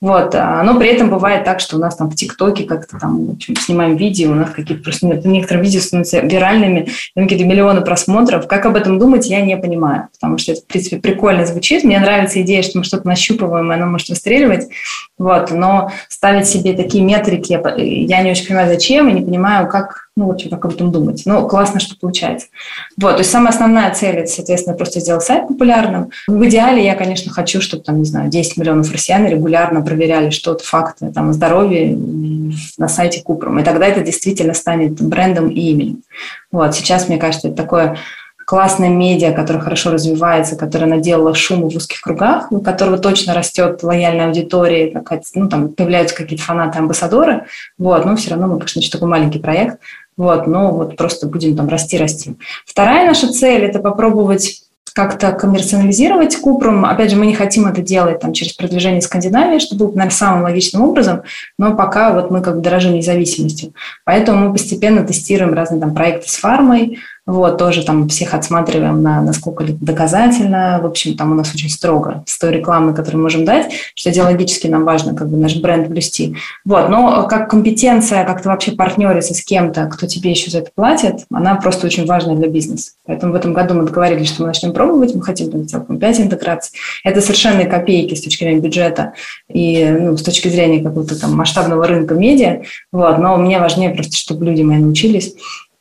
Вот. 0.00 0.34
А, 0.34 0.62
но 0.62 0.78
при 0.78 0.88
этом 0.88 1.08
бывает 1.08 1.44
так, 1.44 1.60
что 1.60 1.76
у 1.76 1.78
нас 1.78 1.96
там 1.96 2.10
в 2.10 2.14
ТикТоке 2.14 2.64
как-то 2.64 2.98
там 2.98 3.38
снимаем 3.58 3.96
видео, 3.96 4.30
у 4.30 4.34
нас 4.34 4.50
какие-то 4.50 4.82
просто 4.82 5.06
некоторые 5.06 5.64
видео 5.64 5.80
становятся 5.80 6.20
виральными, 6.20 6.88
какие-то 7.14 7.44
миллионы 7.44 7.80
просмотров. 7.80 8.46
Как 8.46 8.66
об 8.66 8.76
этом 8.76 8.98
думать, 8.98 9.26
я 9.26 9.40
не 9.40 9.56
понимаю, 9.56 10.08
потому 10.12 10.36
что 10.36 10.52
это, 10.52 10.60
в 10.60 10.66
принципе, 10.66 10.98
прикольно 10.98 11.46
звучит. 11.46 11.82
Мне 11.82 11.98
нравится 11.98 12.42
идея, 12.42 12.62
что 12.62 12.78
мы 12.78 12.84
что-то 12.84 13.06
нащупываем, 13.06 13.72
и 13.72 13.74
оно 13.74 13.86
может 13.86 14.10
выстреливать. 14.10 14.68
Вот. 15.16 15.50
Но 15.50 15.90
ставить 16.08 16.46
себе 16.46 16.74
такие 16.74 17.02
метрики, 17.02 17.58
я 17.78 18.22
не 18.22 18.30
очень 18.30 18.46
понимаю, 18.46 18.68
зачем, 18.68 19.08
и 19.08 19.12
не 19.12 19.22
понимаю, 19.22 19.66
как 19.68 20.06
ну, 20.16 20.28
в 20.28 20.30
общем, 20.30 20.48
как 20.48 20.64
об 20.64 20.72
этом 20.72 20.90
думать. 20.90 21.22
Ну, 21.26 21.46
классно, 21.46 21.78
что 21.78 21.94
получается. 21.94 22.46
Вот, 22.96 23.12
то 23.12 23.18
есть 23.18 23.30
самая 23.30 23.50
основная 23.50 23.92
цель– 23.92 24.16
это, 24.16 24.28
соответственно, 24.28 24.74
просто 24.74 25.00
сделать 25.00 25.22
сайт 25.22 25.46
популярным. 25.46 26.10
В 26.26 26.42
идеале 26.46 26.82
я, 26.82 26.94
конечно, 26.94 27.30
хочу, 27.30 27.60
чтобы, 27.60 27.82
там, 27.82 27.98
не 27.98 28.06
знаю, 28.06 28.30
10 28.30 28.56
миллионов 28.56 28.90
россиян 28.90 29.26
регулярно 29.26 29.82
проверяли 29.86 30.30
что-то, 30.30 30.62
факты 30.64 31.10
там, 31.12 31.30
о 31.30 31.32
здоровье 31.32 31.96
на 32.76 32.88
сайте 32.88 33.22
Купром. 33.22 33.58
И 33.58 33.62
тогда 33.62 33.86
это 33.86 34.02
действительно 34.02 34.52
станет 34.52 35.00
брендом 35.00 35.48
и 35.48 35.60
именем. 35.60 36.02
Вот, 36.52 36.74
сейчас, 36.74 37.08
мне 37.08 37.16
кажется, 37.16 37.48
это 37.48 37.56
такое 37.56 37.96
классная 38.46 38.88
медиа, 38.88 39.32
которая 39.32 39.62
хорошо 39.62 39.90
развивается, 39.90 40.56
которая 40.56 40.88
наделала 40.88 41.34
шума 41.34 41.68
в 41.68 41.74
узких 41.74 42.00
кругах, 42.00 42.52
у 42.52 42.60
которого 42.60 42.96
точно 42.96 43.34
растет 43.34 43.82
лояльная 43.82 44.28
аудитория, 44.28 45.02
ну, 45.34 45.48
там 45.48 45.68
появляются 45.70 46.14
какие-то 46.14 46.44
фанаты, 46.44 46.78
амбассадоры, 46.78 47.46
вот, 47.76 48.04
но 48.04 48.14
все 48.14 48.30
равно 48.30 48.46
мы, 48.46 48.58
конечно, 48.58 48.78
еще 48.78 48.90
такой 48.90 49.08
маленький 49.08 49.40
проект, 49.40 49.80
вот, 50.16 50.46
но 50.46 50.70
вот 50.70 50.96
просто 50.96 51.26
будем 51.26 51.56
там 51.56 51.68
расти-расти. 51.68 52.36
Вторая 52.64 53.06
наша 53.06 53.32
цель– 53.32 53.64
это 53.64 53.80
попробовать 53.80 54.62
как-то 54.96 55.32
коммерциализировать 55.32 56.36
Купрум. 56.36 56.86
Опять 56.86 57.10
же, 57.10 57.16
мы 57.18 57.26
не 57.26 57.34
хотим 57.34 57.66
это 57.66 57.82
делать 57.82 58.20
там, 58.20 58.32
через 58.32 58.54
продвижение 58.54 59.02
Скандинавии, 59.02 59.58
что 59.58 59.76
было, 59.76 59.88
наверное, 59.88 60.10
самым 60.10 60.44
логичным 60.44 60.84
образом, 60.84 61.20
но 61.58 61.74
пока 61.74 62.14
вот 62.14 62.30
мы 62.30 62.40
как 62.40 62.56
бы 62.56 62.62
дорожим 62.62 62.94
независимостью. 62.94 63.74
Поэтому 64.04 64.46
мы 64.46 64.52
постепенно 64.54 65.04
тестируем 65.04 65.52
разные 65.52 65.82
там 65.82 65.94
проекты 65.94 66.30
с 66.30 66.36
фармой, 66.36 66.98
вот, 67.26 67.58
тоже 67.58 67.82
там 67.82 68.08
всех 68.08 68.34
отсматриваем 68.34 69.02
на 69.02 69.20
насколько 69.20 69.64
это 69.64 69.72
доказательно. 69.80 70.78
В 70.80 70.86
общем, 70.86 71.16
там 71.16 71.32
у 71.32 71.34
нас 71.34 71.52
очень 71.52 71.68
строго 71.68 72.22
с 72.24 72.38
той 72.38 72.52
рекламы, 72.52 72.94
которую 72.94 73.18
мы 73.18 73.22
можем 73.24 73.44
дать, 73.44 73.72
что 73.96 74.10
идеологически 74.10 74.68
нам 74.68 74.84
важно 74.84 75.14
как 75.14 75.28
бы 75.28 75.36
наш 75.36 75.56
бренд 75.56 75.88
блюсти. 75.88 76.36
Вот, 76.64 76.88
но 76.88 77.26
как 77.26 77.50
компетенция, 77.50 78.24
как 78.24 78.42
то 78.42 78.50
вообще 78.50 78.72
партнериться 78.72 79.34
с 79.34 79.42
кем-то, 79.42 79.86
кто 79.86 80.06
тебе 80.06 80.30
еще 80.30 80.50
за 80.52 80.58
это 80.58 80.70
платит, 80.72 81.26
она 81.32 81.56
просто 81.56 81.88
очень 81.88 82.06
важна 82.06 82.36
для 82.36 82.48
бизнеса. 82.48 82.92
Поэтому 83.06 83.32
в 83.32 83.36
этом 83.36 83.52
году 83.52 83.74
мы 83.74 83.82
договорились, 83.82 84.28
что 84.28 84.42
мы 84.42 84.48
начнем 84.48 84.72
пробовать, 84.72 85.14
мы 85.14 85.22
хотим 85.22 85.50
там 85.50 85.66
целиком 85.66 85.98
5 85.98 86.20
интеграций. 86.20 86.78
Это 87.02 87.20
совершенно 87.20 87.64
копейки 87.64 88.14
с 88.14 88.22
точки 88.22 88.44
зрения 88.44 88.60
бюджета 88.60 89.14
и 89.48 89.84
ну, 89.84 90.16
с 90.16 90.22
точки 90.22 90.46
зрения 90.46 90.80
какого-то 90.82 91.18
там 91.18 91.34
масштабного 91.34 91.88
рынка 91.88 92.14
медиа. 92.14 92.62
Вот, 92.92 93.18
но 93.18 93.36
мне 93.36 93.58
важнее 93.58 93.90
просто, 93.90 94.16
чтобы 94.16 94.44
люди 94.44 94.62
мои 94.62 94.78
научились 94.78 95.34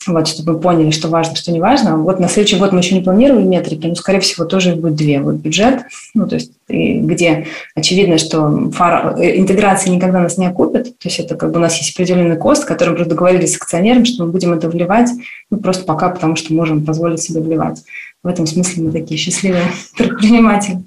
вот, 0.08 0.28
чтобы 0.28 0.54
мы 0.54 0.60
поняли, 0.60 0.92
что 0.92 1.08
важно, 1.08 1.36
что 1.36 1.52
не 1.52 1.60
важно. 1.60 1.98
Вот 1.98 2.20
на 2.20 2.28
следующий 2.28 2.58
год 2.58 2.72
мы 2.72 2.80
еще 2.80 2.96
не 2.96 3.02
планировали 3.02 3.44
метрики, 3.44 3.88
но, 3.88 3.96
скорее 3.96 4.20
всего, 4.20 4.46
тоже 4.46 4.76
будет 4.76 4.96
две. 4.96 5.20
Вот 5.20 5.36
бюджет, 5.36 5.84
ну, 6.14 6.28
то 6.28 6.36
есть 6.36 6.52
где 6.68 7.46
очевидно, 7.76 8.18
что 8.18 8.72
фара, 8.72 9.16
э, 9.20 9.38
интеграция 9.38 9.94
никогда 9.94 10.20
нас 10.22 10.38
не 10.38 10.48
окупит, 10.48 10.98
то 10.98 11.08
есть 11.08 11.20
это 11.20 11.36
как 11.36 11.52
бы 11.52 11.58
у 11.58 11.62
нас 11.62 11.78
есть 11.78 11.94
определенный 11.94 12.38
кост, 12.38 12.66
который 12.66 12.98
мы 12.98 13.06
договорились 13.06 13.54
с 13.54 13.58
акционером, 13.58 14.06
что 14.06 14.26
мы 14.26 14.32
будем 14.32 14.52
это 14.54 14.68
вливать, 14.68 15.10
ну, 15.52 15.58
просто 15.58 15.86
пока 15.86 16.10
потому, 16.10 16.36
что 16.36 16.54
можем 16.54 16.84
позволить 16.84 17.22
себе 17.22 17.42
вливать. 17.42 17.84
В 18.26 18.28
этом 18.28 18.48
смысле 18.48 18.86
мы 18.86 18.92
такие 18.92 19.20
счастливые 19.20 19.66
предприниматели. 19.98 20.84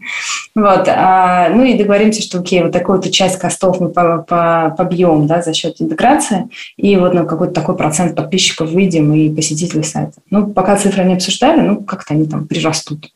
Вот. 0.56 0.88
А, 0.88 1.48
ну 1.50 1.62
и 1.62 1.78
договоримся, 1.78 2.20
что 2.20 2.40
окей, 2.40 2.64
вот 2.64 2.72
такую-то 2.72 3.12
часть 3.12 3.38
костов 3.38 3.78
мы 3.78 3.90
побьем 3.90 5.28
да, 5.28 5.40
за 5.40 5.54
счет 5.54 5.76
интеграции, 5.78 6.48
и 6.76 6.96
вот 6.96 7.14
на 7.14 7.24
какой-то 7.24 7.54
такой 7.54 7.76
процент 7.76 8.16
подписчиков 8.16 8.70
выйдем 8.70 9.14
и 9.14 9.32
посетителей 9.32 9.84
сайта. 9.84 10.14
Ну, 10.30 10.48
пока 10.48 10.76
цифры 10.76 11.04
не 11.04 11.14
обсуждали, 11.14 11.60
ну, 11.60 11.84
как-то 11.84 12.14
они 12.14 12.26
там 12.26 12.48
прирастут. 12.48 13.08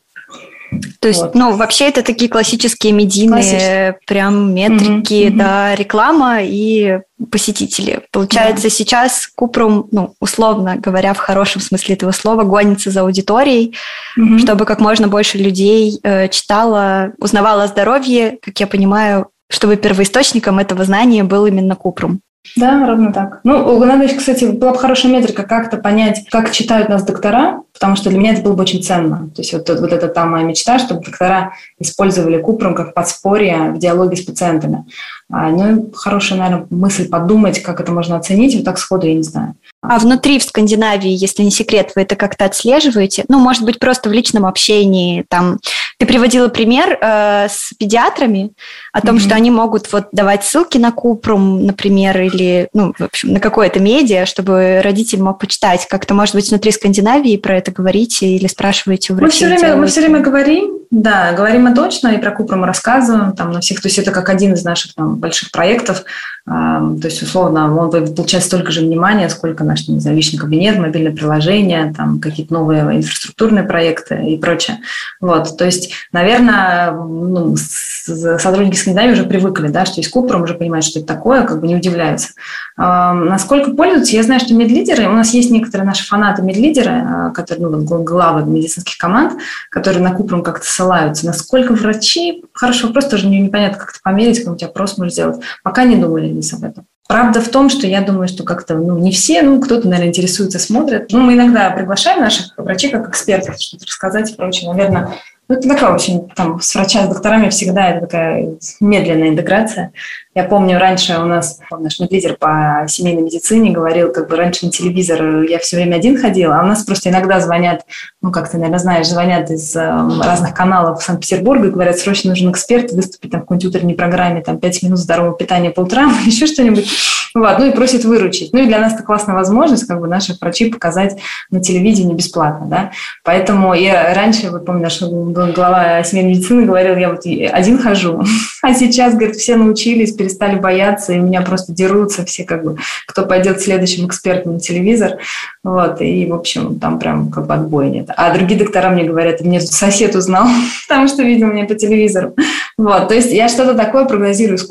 То 1.00 1.08
есть, 1.08 1.20
вот. 1.20 1.34
ну, 1.34 1.56
вообще 1.56 1.88
это 1.88 2.02
такие 2.02 2.30
классические 2.30 2.92
медийные 2.92 3.98
прям 4.06 4.54
метрики, 4.54 5.28
угу, 5.28 5.36
да, 5.36 5.70
угу. 5.72 5.80
реклама 5.82 6.38
и 6.42 7.00
посетители. 7.30 8.00
Получается, 8.10 8.64
да. 8.64 8.70
сейчас 8.70 9.28
Купрум, 9.34 9.88
ну, 9.90 10.14
условно 10.20 10.76
говоря, 10.76 11.14
в 11.14 11.18
хорошем 11.18 11.60
смысле 11.60 11.94
этого 11.94 12.12
слова, 12.12 12.44
гонится 12.44 12.90
за 12.90 13.02
аудиторией, 13.02 13.74
угу. 14.16 14.38
чтобы 14.38 14.64
как 14.64 14.80
можно 14.80 15.08
больше 15.08 15.38
людей 15.38 15.98
э, 16.02 16.28
читало, 16.28 17.12
узнавало 17.18 17.64
о 17.64 17.68
здоровье, 17.68 18.38
как 18.42 18.58
я 18.60 18.66
понимаю, 18.66 19.28
чтобы 19.50 19.76
первоисточником 19.76 20.58
этого 20.58 20.84
знания 20.84 21.24
был 21.24 21.46
именно 21.46 21.76
Купрум. 21.76 22.20
Да, 22.56 22.86
ровно 22.86 23.12
так. 23.12 23.40
Ну, 23.44 23.84
надо, 23.84 24.08
кстати, 24.08 24.44
была 24.44 24.72
бы 24.72 24.78
хорошая 24.78 25.12
метрика 25.12 25.44
как-то 25.44 25.76
понять, 25.76 26.26
как 26.30 26.50
читают 26.50 26.88
нас 26.88 27.04
доктора, 27.04 27.62
потому 27.72 27.96
что 27.96 28.10
для 28.10 28.18
меня 28.18 28.32
это 28.32 28.42
было 28.42 28.54
бы 28.54 28.62
очень 28.62 28.82
ценно. 28.82 29.30
То 29.34 29.42
есть 29.42 29.52
вот, 29.52 29.68
вот 29.68 29.92
это 29.92 30.08
там 30.08 30.32
моя 30.32 30.44
мечта, 30.44 30.78
чтобы 30.78 31.02
доктора 31.04 31.54
использовали 31.78 32.40
Купрум 32.40 32.74
как 32.74 32.94
подспорье 32.94 33.70
в 33.70 33.78
диалоге 33.78 34.16
с 34.16 34.22
пациентами. 34.22 34.84
А, 35.30 35.50
ну, 35.50 35.90
хорошая, 35.94 36.38
наверное, 36.38 36.66
мысль 36.70 37.08
подумать, 37.08 37.62
как 37.62 37.80
это 37.80 37.92
можно 37.92 38.16
оценить, 38.16 38.56
вот 38.56 38.64
так 38.64 38.78
сходу 38.78 39.06
я 39.06 39.14
не 39.14 39.22
знаю. 39.22 39.54
А 39.82 39.98
внутри 39.98 40.38
в 40.38 40.44
Скандинавии, 40.44 41.10
если 41.10 41.42
не 41.42 41.50
секрет, 41.50 41.90
вы 41.96 42.02
это 42.02 42.14
как-то 42.14 42.44
отслеживаете? 42.44 43.24
Ну, 43.28 43.40
может 43.40 43.64
быть, 43.64 43.80
просто 43.80 44.08
в 44.08 44.12
личном 44.12 44.46
общении. 44.46 45.24
Там 45.28 45.58
ты 45.98 46.06
приводила 46.06 46.48
пример 46.48 46.98
э, 47.00 47.48
с 47.48 47.72
педиатрами 47.76 48.52
о 48.92 49.00
том, 49.00 49.16
mm-hmm. 49.16 49.20
что 49.20 49.34
они 49.34 49.50
могут 49.50 49.92
вот 49.92 50.06
давать 50.12 50.44
ссылки 50.44 50.78
на 50.78 50.92
Купрум, 50.92 51.66
например, 51.66 52.20
или 52.20 52.68
ну, 52.72 52.94
в 52.96 53.02
общем, 53.02 53.32
на 53.32 53.40
какое-то 53.40 53.80
медиа, 53.80 54.24
чтобы 54.24 54.80
родитель 54.84 55.20
мог 55.20 55.40
почитать. 55.40 55.86
Как-то, 55.88 56.14
может 56.14 56.36
быть, 56.36 56.48
внутри 56.48 56.70
Скандинавии 56.70 57.36
про 57.36 57.58
это 57.58 57.72
говорите 57.72 58.26
или 58.26 58.46
спрашиваете 58.46 59.12
у 59.12 59.16
врачей? 59.16 59.48
Мы 59.48 59.56
все 59.56 59.64
время, 59.64 59.76
мы 59.76 59.86
все 59.88 60.00
время 60.00 60.20
говорим, 60.20 60.81
да, 60.92 61.32
говорим 61.32 61.62
мы 61.62 61.74
точно, 61.74 62.08
и 62.08 62.18
про 62.18 62.32
Купрум 62.32 62.64
рассказываем 62.64 63.32
там 63.32 63.50
на 63.50 63.60
всех. 63.60 63.80
То 63.80 63.88
есть 63.88 63.98
это 63.98 64.10
как 64.10 64.28
один 64.28 64.52
из 64.52 64.62
наших 64.62 64.94
там 64.94 65.16
больших 65.16 65.50
проектов. 65.50 66.04
То 66.44 67.00
есть, 67.04 67.22
условно, 67.22 67.74
он 67.74 67.90
получает 68.14 68.44
столько 68.44 68.72
же 68.72 68.80
внимания, 68.80 69.28
сколько 69.30 69.64
наш, 69.64 69.88
не 69.88 70.00
знаю, 70.00 70.16
личный 70.16 70.38
кабинет, 70.38 70.76
мобильное 70.76 71.12
приложение, 71.12 71.94
там 71.96 72.20
какие-то 72.20 72.52
новые 72.52 72.82
инфраструктурные 72.82 73.64
проекты 73.64 74.22
и 74.26 74.36
прочее. 74.36 74.78
Вот, 75.20 75.56
то 75.56 75.64
есть, 75.64 75.92
наверное, 76.12 76.90
ну, 76.90 77.56
сотрудники 77.56 78.76
Скандинавии 78.76 79.12
уже 79.12 79.24
привыкли, 79.24 79.68
да, 79.68 79.86
что 79.86 80.00
есть 80.00 80.10
Купром, 80.10 80.42
уже 80.42 80.54
понимают, 80.54 80.84
что 80.84 80.98
это 80.98 81.08
такое, 81.08 81.44
как 81.44 81.60
бы 81.60 81.68
не 81.68 81.76
удивляются. 81.76 82.30
Насколько 82.76 83.70
пользуются? 83.70 84.16
Я 84.16 84.24
знаю, 84.24 84.40
что 84.40 84.54
медлидеры, 84.54 85.08
у 85.08 85.12
нас 85.12 85.32
есть 85.32 85.50
некоторые 85.50 85.86
наши 85.86 86.04
фанаты 86.04 86.42
медлидеры, 86.42 86.90
а, 86.90 87.30
которые, 87.30 87.68
ну, 87.68 88.02
главы 88.02 88.44
медицинских 88.50 88.98
команд, 88.98 89.34
которые 89.70 90.02
на 90.02 90.12
Купром 90.12 90.42
как-то 90.42 90.66
ссылаются. 90.82 91.26
Насколько 91.26 91.74
врачи, 91.74 92.44
хороший 92.52 92.86
вопрос, 92.86 93.06
тоже 93.06 93.28
мне 93.28 93.40
непонятно, 93.40 93.78
как 93.78 93.90
это 93.90 94.00
померить, 94.02 94.38
какой-нибудь 94.38 94.62
опрос 94.64 94.98
можно 94.98 95.12
сделать. 95.12 95.40
Пока 95.62 95.84
не 95.84 95.96
думали 95.96 96.28
Денис 96.28 96.52
об 96.52 96.64
этом. 96.64 96.86
Правда 97.08 97.40
в 97.40 97.48
том, 97.48 97.68
что 97.68 97.86
я 97.86 98.00
думаю, 98.00 98.28
что 98.28 98.42
как-то 98.42 98.74
ну, 98.74 98.98
не 98.98 99.12
все, 99.12 99.42
ну, 99.42 99.60
кто-то, 99.60 99.86
наверное, 99.86 100.08
интересуется, 100.08 100.58
смотрит. 100.58 101.12
Ну, 101.12 101.20
мы 101.20 101.34
иногда 101.34 101.70
приглашаем 101.70 102.20
наших 102.20 102.56
врачей 102.56 102.90
как 102.90 103.08
экспертов, 103.08 103.60
что-то 103.60 103.86
рассказать 103.86 104.30
и 104.30 104.34
прочее. 104.34 104.70
Наверное, 104.72 105.10
ну, 105.48 105.56
это 105.56 105.68
такая 105.68 105.92
очень, 105.92 106.28
там, 106.30 106.60
с 106.60 106.74
врачами, 106.74 107.06
с 107.06 107.08
докторами 107.08 107.50
всегда 107.50 107.90
это 107.90 108.06
такая 108.06 108.54
медленная 108.80 109.28
интеграция. 109.28 109.92
Я 110.34 110.44
помню, 110.44 110.78
раньше 110.78 111.18
у 111.18 111.26
нас 111.26 111.60
наш 111.70 111.98
лидер 111.98 112.36
по 112.38 112.86
семейной 112.88 113.20
медицине 113.20 113.70
говорил, 113.70 114.10
как 114.10 114.30
бы 114.30 114.36
раньше 114.36 114.64
на 114.64 114.72
телевизор 114.72 115.42
я 115.42 115.58
все 115.58 115.76
время 115.76 115.96
один 115.96 116.18
ходила, 116.18 116.58
а 116.58 116.62
у 116.62 116.66
нас 116.66 116.84
просто 116.84 117.10
иногда 117.10 117.38
звонят, 117.38 117.84
ну, 118.22 118.32
как 118.32 118.50
ты, 118.50 118.56
наверное, 118.56 118.78
знаешь, 118.78 119.08
звонят 119.08 119.50
из 119.50 119.76
э, 119.76 119.80
разных 120.22 120.54
каналов 120.54 121.02
Санкт-Петербурга 121.02 121.68
и 121.68 121.70
говорят, 121.70 121.98
срочно 121.98 122.30
нужен 122.30 122.50
эксперт 122.50 122.92
выступить 122.92 123.30
там 123.30 123.40
в 123.40 123.44
какой-нибудь 123.44 123.76
утренней 123.76 123.94
программе, 123.94 124.40
там, 124.40 124.58
5 124.58 124.82
минут 124.84 124.98
здорового 125.00 125.36
питания 125.36 125.70
по 125.70 125.80
утрам, 125.80 126.16
еще 126.24 126.46
что-нибудь. 126.46 126.88
Вот, 127.34 127.58
ну 127.58 127.66
и 127.66 127.72
просит 127.72 128.04
выручить. 128.04 128.52
Ну 128.52 128.60
и 128.60 128.66
для 128.66 128.78
нас 128.78 128.94
это 128.94 129.02
классная 129.02 129.34
возможность, 129.34 129.86
как 129.86 130.00
бы 130.00 130.06
наших 130.06 130.40
врачей 130.40 130.70
показать 130.70 131.18
на 131.50 131.60
телевидении 131.60 132.14
бесплатно, 132.14 132.66
да. 132.66 132.92
Поэтому 133.24 133.74
я 133.74 134.14
раньше, 134.14 134.50
вот 134.50 134.66
помню, 134.66 134.82
наш 134.82 135.00
глава 135.00 136.02
семейной 136.04 136.32
медицины 136.32 136.64
говорил, 136.64 136.96
я 136.96 137.10
вот 137.10 137.24
один 137.24 137.78
хожу, 137.78 138.22
а 138.62 138.74
сейчас, 138.74 139.14
говорит, 139.14 139.36
все 139.36 139.56
научились, 139.56 140.12
перестали 140.22 140.58
бояться, 140.58 141.12
и 141.12 141.18
меня 141.18 141.42
просто 141.42 141.72
дерутся 141.72 142.24
все, 142.24 142.44
как 142.44 142.64
бы, 142.64 142.76
кто 143.06 143.26
пойдет 143.26 143.60
следующим 143.60 144.06
экспертом 144.06 144.54
на 144.54 144.60
телевизор. 144.60 145.18
Вот, 145.64 146.00
и, 146.00 146.26
в 146.26 146.34
общем, 146.34 146.78
там 146.78 146.98
прям 146.98 147.30
как 147.30 147.46
бы 147.46 147.54
отбоя 147.54 147.88
нет. 147.90 148.08
А 148.16 148.32
другие 148.32 148.58
доктора 148.58 148.90
мне 148.90 149.04
говорят, 149.04 149.40
мне 149.40 149.60
сосед 149.60 150.14
узнал, 150.14 150.46
потому 150.88 151.08
что 151.08 151.22
видел 151.22 151.48
меня 151.48 151.66
по 151.66 151.74
телевизору. 151.74 152.34
Вот, 152.78 153.08
то 153.08 153.14
есть 153.14 153.32
я 153.32 153.48
что-то 153.48 153.74
такое 153.74 154.04
прогнозирую 154.04 154.58
с 154.58 154.64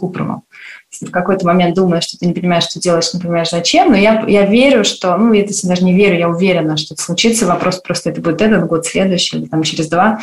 Купромом 0.91 1.09
в 1.09 1.11
какой-то 1.11 1.45
момент 1.45 1.75
думаешь, 1.75 2.03
что 2.03 2.17
ты 2.17 2.25
не 2.25 2.33
понимаешь, 2.33 2.65
что 2.65 2.79
делаешь, 2.79 3.13
не 3.13 3.19
понимаешь, 3.19 3.49
зачем, 3.49 3.91
но 3.91 3.97
я, 3.97 4.23
я 4.27 4.45
верю, 4.45 4.83
что, 4.83 5.15
ну, 5.17 5.33
я 5.33 5.45
даже 5.63 5.83
не 5.83 5.93
верю, 5.93 6.17
я 6.17 6.29
уверена, 6.29 6.77
что 6.77 6.93
это 6.93 7.01
случится, 7.01 7.45
вопрос 7.45 7.79
просто 7.79 8.09
это 8.09 8.21
будет 8.21 8.41
этот 8.41 8.67
год, 8.67 8.85
следующий, 8.85 9.37
или 9.37 9.45
там 9.45 9.63
через 9.63 9.87
два, 9.87 10.19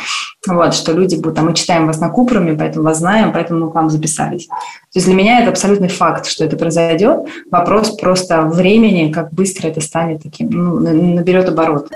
вот, 0.47 0.73
что 0.73 0.91
люди 0.93 1.15
будут, 1.15 1.39
а 1.39 1.41
мы 1.41 1.53
читаем 1.53 1.87
вас 1.87 1.99
на 1.99 2.09
Купраме, 2.09 2.53
поэтому 2.53 2.85
вас 2.85 2.99
знаем, 2.99 3.33
поэтому 3.33 3.65
мы 3.65 3.71
к 3.71 3.75
вам 3.75 3.89
записались. 3.89 4.47
То 4.47 4.55
есть 4.95 5.07
для 5.07 5.15
меня 5.15 5.41
это 5.41 5.49
абсолютный 5.49 5.89
факт, 5.89 6.27
что 6.27 6.45
это 6.45 6.55
произойдет, 6.55 7.27
вопрос 7.51 7.97
просто 7.97 8.41
времени, 8.43 9.11
как 9.11 9.33
быстро 9.33 9.67
это 9.67 9.81
станет 9.81 10.23
таким, 10.23 10.49
ну, 10.49 10.79
наберет 10.79 11.49
оборот. 11.49 11.89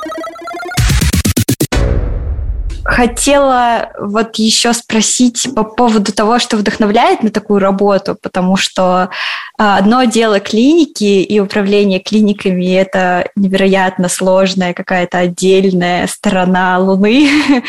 Хотела 2.94 3.90
вот 4.00 4.36
еще 4.36 4.72
спросить 4.72 5.48
по 5.56 5.64
поводу 5.64 6.14
того, 6.14 6.38
что 6.38 6.58
вдохновляет 6.58 7.24
на 7.24 7.32
такую 7.32 7.60
работу, 7.60 8.16
потому 8.22 8.56
что 8.56 9.10
а, 9.58 9.78
одно 9.78 10.04
дело 10.04 10.40
клиники 10.40 11.24
и 11.24 11.40
управление 11.40 12.00
клиниками– 12.00 12.72
это 12.76 13.30
невероятно 13.36 14.10
сложная 14.10 14.76
какая-то 14.76 15.18
отдельная 15.18 16.06
сторона 16.06 16.78
Луны, 16.78 17.30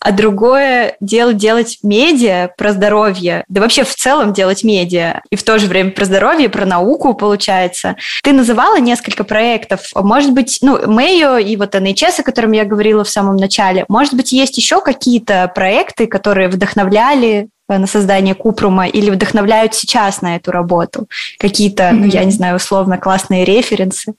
а 0.00 0.12
другое 0.12 0.96
дело 1.00 1.34
делать 1.34 1.80
медиа 1.82 2.48
про 2.56 2.72
здоровье, 2.72 3.44
да 3.48 3.60
вообще 3.60 3.84
в 3.84 3.94
целом 3.94 4.32
делать 4.32 4.64
медиа, 4.64 5.20
и 5.28 5.36
в 5.36 5.42
то 5.42 5.58
же 5.58 5.66
время 5.66 5.90
про 5.90 6.06
здоровье, 6.06 6.48
про 6.48 6.64
науку, 6.64 7.12
получается. 7.12 7.96
Ты 8.22 8.32
называла 8.32 8.80
несколько 8.80 9.24
проектов, 9.24 9.90
может 9.94 10.32
быть, 10.32 10.58
ну, 10.62 10.78
Мэйо 10.90 11.36
и 11.36 11.56
вот 11.56 11.74
NHS, 11.74 12.20
о 12.20 12.22
котором 12.22 12.52
я 12.52 12.64
говорила 12.64 13.04
в 13.04 13.10
самом 13.10 13.36
начале, 13.36 13.84
может 13.88 14.14
быть, 14.14 14.32
есть 14.32 14.56
еще 14.56 14.69
какие-то 14.78 15.50
проекты, 15.52 16.06
которые 16.06 16.48
вдохновляли 16.48 17.48
э, 17.68 17.78
на 17.78 17.86
создание 17.88 18.34
Купрума 18.34 18.86
или 18.86 19.10
вдохновляют 19.10 19.74
сейчас 19.74 20.22
на 20.22 20.36
эту 20.36 20.52
работу? 20.52 21.08
Какие-то, 21.38 21.84
mm-hmm. 21.84 21.92
ну, 21.92 22.06
я 22.06 22.24
не 22.24 22.30
знаю, 22.30 22.56
условно 22.56 22.98
классные 22.98 23.44
референсы? 23.44 24.14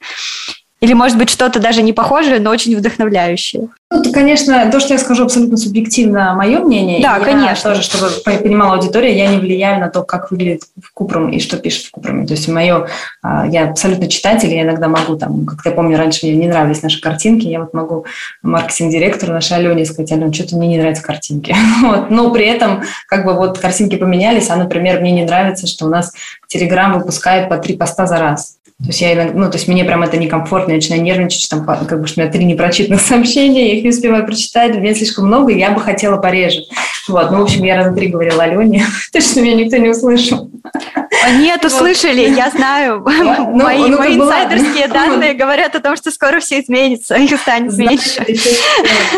Или, 0.82 0.94
может 0.94 1.16
быть, 1.16 1.30
что-то 1.30 1.60
даже 1.60 1.84
не 1.84 1.94
похожее, 1.94 2.40
но 2.40 2.50
очень 2.50 2.76
вдохновляющее? 2.76 3.70
Ну, 3.92 4.00
это, 4.00 4.12
конечно, 4.12 4.68
то, 4.72 4.80
что 4.80 4.94
я 4.94 5.00
скажу, 5.00 5.26
абсолютно 5.26 5.56
субъективно 5.56 6.34
мое 6.34 6.60
мнение. 6.60 7.00
Да, 7.04 7.18
я 7.18 7.24
конечно. 7.24 7.70
Тоже, 7.70 7.84
чтобы 7.84 8.08
понимала 8.24 8.76
аудитория, 8.76 9.16
я 9.16 9.28
не 9.28 9.38
влияю 9.38 9.80
на 9.80 9.90
то, 9.90 10.02
как 10.02 10.32
выглядит 10.32 10.64
в 10.82 10.92
Купром 10.94 11.30
и 11.30 11.40
что 11.40 11.58
пишет 11.58 11.86
в 11.86 11.92
Купроме. 11.92 12.26
То 12.26 12.34
есть 12.34 12.48
мое, 12.48 12.88
а, 13.22 13.46
я 13.46 13.70
абсолютно 13.70 14.08
читатель, 14.08 14.52
я 14.52 14.64
иногда 14.64 14.88
могу, 14.88 15.18
там, 15.18 15.46
как 15.46 15.60
я 15.66 15.72
помню, 15.72 16.00
раньше 16.00 16.26
мне 16.26 16.36
не 16.36 16.48
нравились 16.48 16.82
наши 16.82 17.00
картинки, 17.00 17.46
я 17.46 17.60
вот 17.60 17.76
могу 17.76 18.06
маркетинг-директору 18.42 19.34
нашей 19.34 19.58
Алене 19.58 19.86
сказать, 19.86 20.12
Алена, 20.14 20.34
что-то 20.34 20.56
мне 20.56 20.70
не 20.70 20.78
нравятся 20.80 21.04
картинки. 21.04 21.56
вот. 21.84 22.10
Но 22.10 22.32
при 22.32 22.48
этом, 22.48 22.82
как 23.08 23.26
бы 23.26 23.34
вот 23.34 23.60
картинки 23.60 23.98
поменялись, 23.98 24.50
а, 24.50 24.56
например, 24.56 25.00
мне 25.00 25.12
не 25.12 25.26
нравится, 25.26 25.68
что 25.68 25.86
у 25.86 25.90
нас 25.90 26.12
Телеграм 26.48 26.98
выпускает 26.98 27.50
по 27.50 27.58
три 27.58 27.78
поста 27.78 28.08
за 28.08 28.18
раз. 28.18 28.58
То 28.82 28.88
есть 28.88 29.02
я 29.02 29.14
иногда, 29.14 29.34
ну, 29.40 29.50
то 29.50 29.58
есть 29.58 29.68
мне 29.68 29.84
прям 29.84 30.02
это 30.02 30.18
некомфортно, 30.18 30.72
я 30.72 30.78
начинаю 30.78 31.04
нервничать, 31.04 31.48
там, 31.50 31.64
как 31.66 32.02
бы, 32.02 32.08
что 32.08 32.20
у 32.20 32.24
меня 32.24 32.32
три 32.32 32.46
непрочитанных 32.46 33.02
сообщения, 33.08 33.70
я 33.70 33.78
их 33.78 33.84
не 33.84 33.90
успеваю 33.90 34.26
прочитать, 34.26 34.76
меня 34.76 34.96
слишком 34.96 35.28
много, 35.28 35.52
и 35.52 35.60
я 35.60 35.72
бы 35.72 35.80
хотела 35.80 36.18
пореже. 36.18 36.64
Вот, 37.08 37.32
ну, 37.32 37.40
в 37.40 37.42
общем, 37.44 37.64
я 37.64 37.78
раза 37.78 37.96
три 37.96 38.08
говорила 38.08 38.44
Алене, 38.44 38.86
то, 39.12 39.22
что 39.22 39.42
меня 39.42 39.56
никто 39.56 39.78
не 39.78 39.90
услышал. 39.90 40.50
Нет, 41.38 41.64
услышали, 41.64 42.22
я 42.22 42.50
знаю. 42.50 43.06
Ну, 43.52 43.64
мои 43.64 43.78
ну, 43.90 43.98
мои 43.98 44.16
инсайдерские 44.16 44.88
данные 44.88 45.34
говорят 45.34 45.76
о 45.76 45.80
том, 45.80 45.96
что 45.96 46.10
скоро 46.12 46.40
все 46.40 46.62
изменится, 46.62 47.16
их 47.16 47.40
станет 47.40 47.76
меньше. 47.78 48.26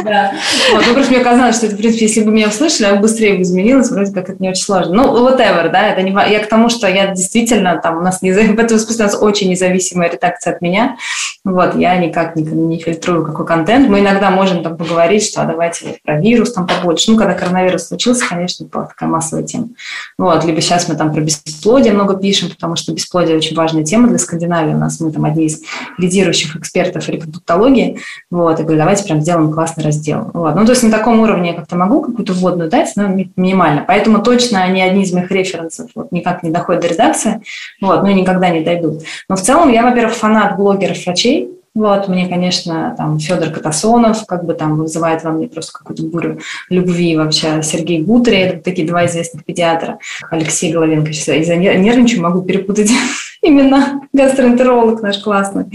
Да. 0.03 0.33
Вот, 0.71 0.83
ну, 0.87 0.93
просто 0.93 1.13
мне 1.13 1.23
казалось, 1.23 1.57
что 1.57 1.67
это, 1.67 1.75
в 1.75 1.77
принципе, 1.77 2.05
если 2.05 2.21
бы 2.21 2.31
меня 2.31 2.47
услышали, 2.47 2.87
я 2.87 2.95
бы 2.95 3.01
быстрее 3.01 3.35
бы 3.35 3.41
изменилась, 3.43 3.89
вроде 3.89 4.11
как 4.11 4.29
это 4.29 4.41
не 4.41 4.49
очень 4.49 4.63
сложно. 4.63 4.93
Ну, 4.93 5.27
whatever, 5.27 5.69
да, 5.69 5.89
это 5.89 6.01
не... 6.01 6.11
Я 6.11 6.39
к 6.39 6.47
тому, 6.47 6.69
что 6.69 6.87
я 6.87 7.07
действительно, 7.07 7.79
там, 7.81 7.97
у 7.97 8.01
нас 8.01 8.21
не... 8.21 8.31
в 8.31 8.59
этом 8.59 8.79
смысле 8.79 9.05
у 9.05 9.07
нас 9.07 9.17
очень 9.21 9.52
независимая 9.53 10.09
редакция 10.09 10.53
от 10.53 10.61
меня. 10.61 10.97
Вот, 11.45 11.75
я 11.75 11.97
никак 11.97 12.35
не, 12.35 12.43
не 12.43 12.79
фильтрую 12.79 13.25
какой 13.25 13.45
контент. 13.45 13.89
Мы 13.89 13.99
иногда 13.99 14.29
можем 14.29 14.63
там 14.63 14.77
поговорить, 14.77 15.25
что 15.25 15.41
а 15.41 15.45
давайте 15.45 15.97
про 16.03 16.19
вирус 16.19 16.53
там 16.53 16.65
побольше. 16.67 17.11
Ну, 17.11 17.17
когда 17.17 17.33
коронавирус 17.33 17.87
случился, 17.87 18.27
конечно, 18.27 18.65
была 18.65 18.85
такая 18.85 19.09
массовая 19.09 19.43
тема. 19.43 19.69
Вот, 20.17 20.45
либо 20.45 20.61
сейчас 20.61 20.87
мы 20.87 20.95
там 20.95 21.13
про 21.13 21.19
бесплодие 21.19 21.93
много 21.93 22.15
пишем, 22.15 22.49
потому 22.49 22.77
что 22.77 22.93
бесплодие 22.93 23.35
очень 23.35 23.57
важная 23.57 23.83
тема 23.83 24.07
для 24.07 24.19
Скандинавии. 24.19 24.73
У 24.73 24.77
нас 24.77 25.01
мы 25.01 25.11
там 25.11 25.25
одни 25.25 25.45
из 25.45 25.61
лидирующих 25.97 26.55
экспертов 26.55 27.09
репродуктологии. 27.09 27.99
Вот, 28.31 28.59
и 28.59 28.63
говорю, 28.63 28.79
давайте 28.79 29.03
прям 29.03 29.21
сделаем 29.21 29.51
классный 29.51 29.83
раздел. 29.83 30.31
Вот. 30.33 30.55
Ну, 30.55 30.65
то 30.65 30.71
есть 30.71 30.83
на 30.83 30.91
таком 30.91 31.19
уровне 31.19 31.49
я 31.49 31.55
как-то 31.55 31.75
могу 31.75 32.01
какую-то 32.01 32.33
вводную 32.33 32.69
дать, 32.69 32.93
но 32.95 33.07
минимально. 33.07 33.83
Поэтому 33.85 34.21
точно 34.23 34.63
они 34.63 34.81
одни 34.81 35.03
из 35.03 35.11
моих 35.11 35.29
референсов 35.29 35.89
вот, 35.93 36.11
никак 36.11 36.43
не 36.43 36.51
доходят 36.51 36.81
до 36.81 36.87
редакции, 36.87 37.41
вот, 37.81 38.01
ну 38.03 38.09
и 38.09 38.13
никогда 38.13 38.49
не 38.49 38.61
дойдут. 38.61 39.03
Но 39.27 39.35
в 39.35 39.42
целом 39.43 39.71
я, 39.71 39.83
во-первых, 39.83 40.15
фанат 40.15 40.57
блогеров-врачей, 40.57 41.53
вот, 41.75 42.07
мне, 42.07 42.27
конечно, 42.27 42.93
там 42.95 43.17
Федор 43.17 43.49
Катасонов 43.49 44.27
как 44.27 44.45
бы 44.45 44.53
там 44.53 44.77
вызывает 44.77 45.23
во 45.23 45.31
мне 45.31 45.47
просто 45.47 45.73
какую-то 45.73 46.03
бурю 46.03 46.39
любви 46.69 47.17
вообще. 47.17 47.63
Сергей 47.63 48.03
Гутри, 48.03 48.37
это 48.37 48.63
такие 48.63 48.87
два 48.87 49.07
известных 49.07 49.43
педиатра. 49.43 49.97
Алексей 50.29 50.71
Головенко, 50.71 51.11
сейчас 51.13 51.35
из-за 51.37 51.55
нервничаю, 51.55 52.21
могу 52.21 52.43
перепутать 52.43 52.91
именно 53.41 54.01
гастроэнтеролог 54.13 55.01
наш 55.01 55.17
классный, 55.17 55.65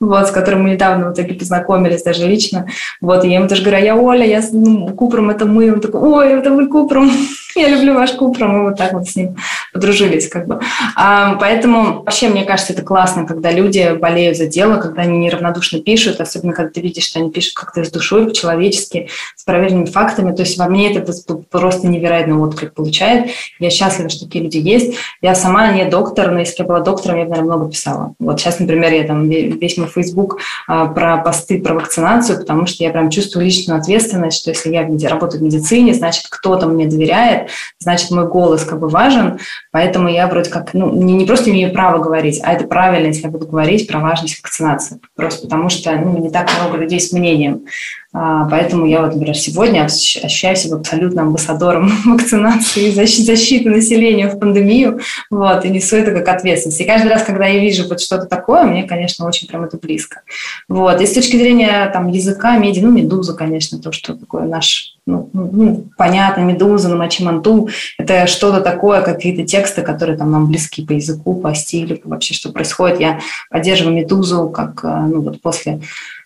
вот, 0.00 0.26
с 0.26 0.32
которым 0.32 0.64
мы 0.64 0.70
недавно 0.70 1.10
в 1.10 1.14
итоге 1.14 1.34
познакомились 1.34 2.02
даже 2.02 2.26
лично. 2.26 2.66
Вот, 3.00 3.24
и 3.24 3.28
я 3.28 3.36
ему 3.36 3.46
тоже 3.46 3.62
говорю, 3.62 3.76
«А 3.76 3.80
я 3.80 3.96
Оля, 3.96 4.26
я 4.26 4.42
с 4.42 4.50
ну, 4.50 4.88
Купром, 4.88 5.30
это 5.30 5.46
мы. 5.46 5.72
Он 5.72 5.80
такой, 5.80 6.00
ой, 6.00 6.32
это 6.32 6.50
вы 6.50 6.66
Купром. 6.66 7.12
Я 7.54 7.68
люблю 7.68 7.94
ваш 7.94 8.12
Купра, 8.12 8.46
мы 8.46 8.64
вот 8.70 8.78
так 8.78 8.92
вот 8.92 9.08
с 9.08 9.16
ним 9.16 9.36
подружились 9.72 10.28
как 10.28 10.46
бы. 10.46 10.60
А, 10.96 11.34
поэтому 11.36 12.02
вообще, 12.02 12.28
мне 12.28 12.44
кажется, 12.44 12.72
это 12.72 12.82
классно, 12.82 13.26
когда 13.26 13.50
люди 13.50 13.96
болеют 14.00 14.36
за 14.36 14.46
дело, 14.46 14.76
когда 14.76 15.02
они 15.02 15.18
неравнодушно 15.18 15.80
пишут, 15.80 16.20
особенно 16.20 16.52
когда 16.52 16.70
ты 16.70 16.80
видишь, 16.80 17.04
что 17.04 17.18
они 17.18 17.30
пишут 17.30 17.54
как-то 17.54 17.84
с 17.84 17.90
душой, 17.90 18.26
по-человечески, 18.26 19.08
с 19.36 19.44
проверенными 19.44 19.86
фактами. 19.86 20.34
То 20.34 20.42
есть 20.42 20.58
во 20.58 20.68
мне 20.68 20.92
это 20.92 21.12
просто 21.50 21.88
невероятный 21.88 22.36
отклик 22.36 22.74
получает. 22.74 23.30
Я 23.58 23.70
счастлива, 23.70 24.08
что 24.08 24.26
такие 24.26 24.44
люди 24.44 24.58
есть. 24.58 24.96
Я 25.20 25.34
сама 25.34 25.72
не 25.72 25.84
доктор, 25.84 26.30
но 26.30 26.40
если 26.40 26.62
я 26.62 26.68
была 26.68 26.80
доктором, 26.80 27.18
я 27.18 27.24
бы, 27.24 27.30
наверное, 27.30 27.56
много 27.56 27.70
писала. 27.70 28.14
Вот 28.18 28.40
сейчас, 28.40 28.58
например, 28.58 28.92
я 28.92 29.04
там 29.04 29.28
весь 29.28 29.76
мой 29.76 29.88
Facebook 29.88 30.38
а, 30.66 30.86
про 30.86 31.18
посты 31.18 31.60
про 31.60 31.74
вакцинацию, 31.74 32.38
потому 32.38 32.66
что 32.66 32.84
я 32.84 32.90
прям 32.90 33.10
чувствую 33.10 33.44
личную 33.44 33.78
ответственность, 33.78 34.38
что 34.38 34.50
если 34.50 34.70
я 34.70 35.08
работаю 35.08 35.40
в 35.40 35.44
медицине, 35.44 35.94
значит, 35.94 36.26
кто-то 36.28 36.66
мне 36.66 36.86
доверяет, 36.86 37.43
значит, 37.78 38.10
мой 38.10 38.28
голос 38.28 38.64
как 38.64 38.80
бы 38.80 38.88
важен, 38.88 39.38
поэтому 39.72 40.08
я 40.08 40.26
вроде 40.26 40.50
как, 40.50 40.74
ну, 40.74 40.92
не, 40.92 41.14
не 41.14 41.26
просто 41.26 41.50
имею 41.50 41.72
право 41.72 42.02
говорить, 42.02 42.40
а 42.42 42.52
это 42.52 42.66
правильно, 42.66 43.08
если 43.08 43.22
я 43.22 43.30
буду 43.30 43.46
говорить 43.46 43.86
про 43.86 44.00
важность 44.00 44.42
вакцинации, 44.42 45.00
просто 45.14 45.42
потому 45.42 45.68
что 45.68 45.92
ну, 45.92 46.18
не 46.18 46.30
так 46.30 46.50
много 46.60 46.78
людей 46.78 47.00
с 47.00 47.12
мнением. 47.12 47.66
А, 48.16 48.48
поэтому 48.48 48.86
я 48.86 49.00
вот, 49.00 49.12
например, 49.12 49.36
сегодня 49.36 49.82
ощущаю 49.82 50.54
себя 50.54 50.76
абсолютно 50.76 51.22
амбассадором 51.22 51.90
вакцинации 52.04 52.86
и 52.86 52.92
защиты 52.92 53.68
населения 53.68 54.28
в 54.28 54.38
пандемию, 54.38 55.00
вот, 55.30 55.64
и 55.64 55.68
несу 55.68 55.96
это 55.96 56.12
как 56.12 56.28
ответственность. 56.28 56.80
И 56.80 56.84
каждый 56.84 57.08
раз, 57.08 57.24
когда 57.24 57.46
я 57.46 57.58
вижу 57.58 57.88
вот 57.88 58.00
что-то 58.00 58.26
такое, 58.26 58.62
мне, 58.62 58.84
конечно, 58.84 59.26
очень 59.26 59.48
прям 59.48 59.64
это 59.64 59.78
близко. 59.78 60.20
Вот. 60.68 61.00
И 61.00 61.06
с 61.06 61.12
точки 61.12 61.36
зрения 61.36 61.90
там, 61.92 62.08
языка, 62.08 62.56
меди, 62.56 62.78
ну, 62.78 62.92
медуза, 62.92 63.34
конечно, 63.34 63.80
то, 63.80 63.90
что 63.90 64.14
такое 64.14 64.44
наш, 64.44 64.94
ну, 65.06 65.28
ну, 65.32 65.50
ну 65.52 65.84
понятно, 65.96 66.42
медуза, 66.42 66.88
ну, 66.88 66.96
мачиманту, 66.96 67.68
это 67.98 68.28
что-то 68.28 68.60
такое, 68.60 69.02
какие-то 69.02 69.42
тексты, 69.42 69.82
которые 69.82 70.16
там 70.16 70.30
нам 70.30 70.46
близки 70.46 70.86
по 70.86 70.92
языку, 70.92 71.34
по 71.34 71.52
стилю, 71.52 72.00
вообще, 72.04 72.32
что 72.32 72.52
происходит. 72.52 73.00
Я 73.00 73.18
поддерживаю 73.50 73.96
медузу, 73.96 74.48
как, 74.50 74.84
э, 74.84 75.06
ну, 75.08 75.20
вот 75.20 75.40
после 75.42 75.80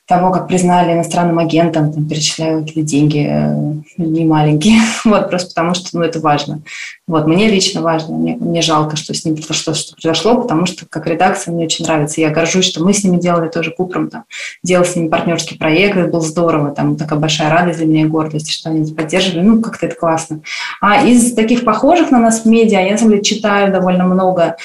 того, 0.09 0.31
как 0.31 0.49
признали 0.49 0.95
иностранным 0.95 1.39
агентом, 1.39 1.93
там, 1.93 2.09
перечисляю 2.09 2.63
какие-то 2.63 2.89
деньги 2.89 3.29
э, 3.31 3.75
не 3.99 4.25
маленькие, 4.25 4.81
вот, 5.05 5.29
просто 5.29 5.51
потому 5.51 5.75
что, 5.75 5.91
ну, 5.93 6.03
это 6.03 6.19
важно. 6.19 6.63
Вот, 7.07 7.27
мне 7.27 7.51
лично 7.51 7.83
важно, 7.83 8.17
мне, 8.17 8.35
мне 8.37 8.63
жалко, 8.63 8.97
что 8.97 9.13
с 9.13 9.27
ним 9.27 9.35
произошло, 9.37 9.75
что 9.75 9.93
произошло, 9.93 10.41
потому 10.41 10.65
что 10.65 10.87
как 10.89 11.07
редакция 11.07 11.53
мне 11.53 11.67
очень 11.67 11.85
нравится. 11.85 12.23
Я 12.23 12.31
горжусь, 12.31 12.65
что 12.65 12.83
мы 12.83 12.95
с 12.95 13.05
ними 13.05 13.19
делали 13.19 13.51
тоже 13.51 13.71
Купром, 13.71 14.09
там, 14.09 14.25
делал 14.63 14.87
с 14.87 14.97
ними 14.97 15.09
партнерский 15.09 15.59
проект, 15.59 15.99
это 15.99 16.11
было 16.11 16.23
здорово, 16.23 16.71
там, 16.71 16.97
такая 16.97 17.19
большая 17.19 17.51
радость 17.51 17.79
для 17.79 17.87
меня 17.87 18.03
и 18.03 18.07
гордость, 18.07 18.51
что 18.51 18.71
они 18.71 18.91
поддерживали, 18.95 19.43
ну, 19.43 19.61
как-то 19.61 19.85
это 19.85 19.95
классно. 19.95 20.41
А 20.81 21.05
из 21.05 21.35
таких 21.35 21.67
похожих 21.67 22.11
на 22.11 22.19
нас 22.19 22.47
медиа, 22.47 22.81
я, 22.81 22.93
на 22.93 22.97
самом 22.99 23.11
деле, 23.11 23.25
читаю 23.25 23.71
довольно 23.71 24.05
много 24.05 24.57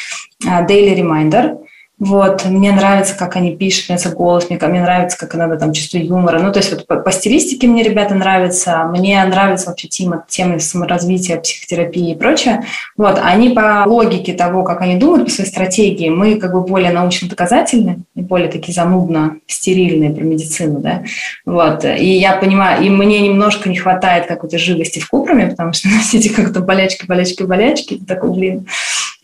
uh, 0.45 0.65
Daily 0.65 0.97
Reminder, 0.97 1.57
вот, 1.99 2.45
мне 2.45 2.71
нравится, 2.71 3.15
как 3.15 3.35
они 3.35 3.55
пишут, 3.55 3.89
мне 3.89 3.95
нравится 3.95 4.15
голос, 4.15 4.49
мне, 4.49 4.59
мне 4.59 4.81
нравится, 4.81 5.17
как 5.17 5.35
иногда 5.35 5.57
там 5.57 5.73
чувство 5.73 5.97
юмора. 5.97 6.39
Ну, 6.39 6.51
то 6.51 6.59
есть 6.59 6.71
вот 6.71 6.87
по, 6.87 6.97
по 6.97 7.11
стилистике 7.11 7.67
мне 7.67 7.83
ребята 7.83 8.15
нравятся, 8.15 8.83
мне 8.85 9.23
нравится 9.23 9.69
вообще 9.69 9.87
тема, 9.87 10.25
темы 10.27 10.59
саморазвития, 10.59 11.39
психотерапии 11.39 12.11
и 12.11 12.15
прочее. 12.15 12.63
Вот, 12.97 13.19
они 13.21 13.49
по 13.49 13.83
логике 13.85 14.33
того, 14.33 14.63
как 14.63 14.81
они 14.81 14.95
думают, 14.95 15.25
по 15.25 15.31
своей 15.31 15.49
стратегии, 15.49 16.09
мы 16.09 16.35
как 16.35 16.53
бы 16.53 16.61
более 16.61 16.91
научно-доказательны 16.91 18.03
более 18.33 18.49
такие 18.49 18.73
занудно 18.73 19.37
стерильные 19.47 20.09
про 20.09 20.23
медицину, 20.23 20.79
да. 20.79 21.03
Вот, 21.45 21.85
и 21.85 22.17
я 22.17 22.35
понимаю, 22.37 22.83
и 22.83 22.89
мне 22.89 23.19
немножко 23.19 23.69
не 23.69 23.77
хватает 23.77 24.25
какой-то 24.25 24.57
живости 24.57 24.99
в 24.99 25.07
Купраме, 25.07 25.47
потому 25.47 25.73
что 25.73 25.87
все 26.01 26.17
эти 26.17 26.29
как-то 26.29 26.61
болячки, 26.61 27.05
болячки, 27.05 27.43
болячки, 27.43 28.01
такой, 28.07 28.31
блин, 28.31 28.67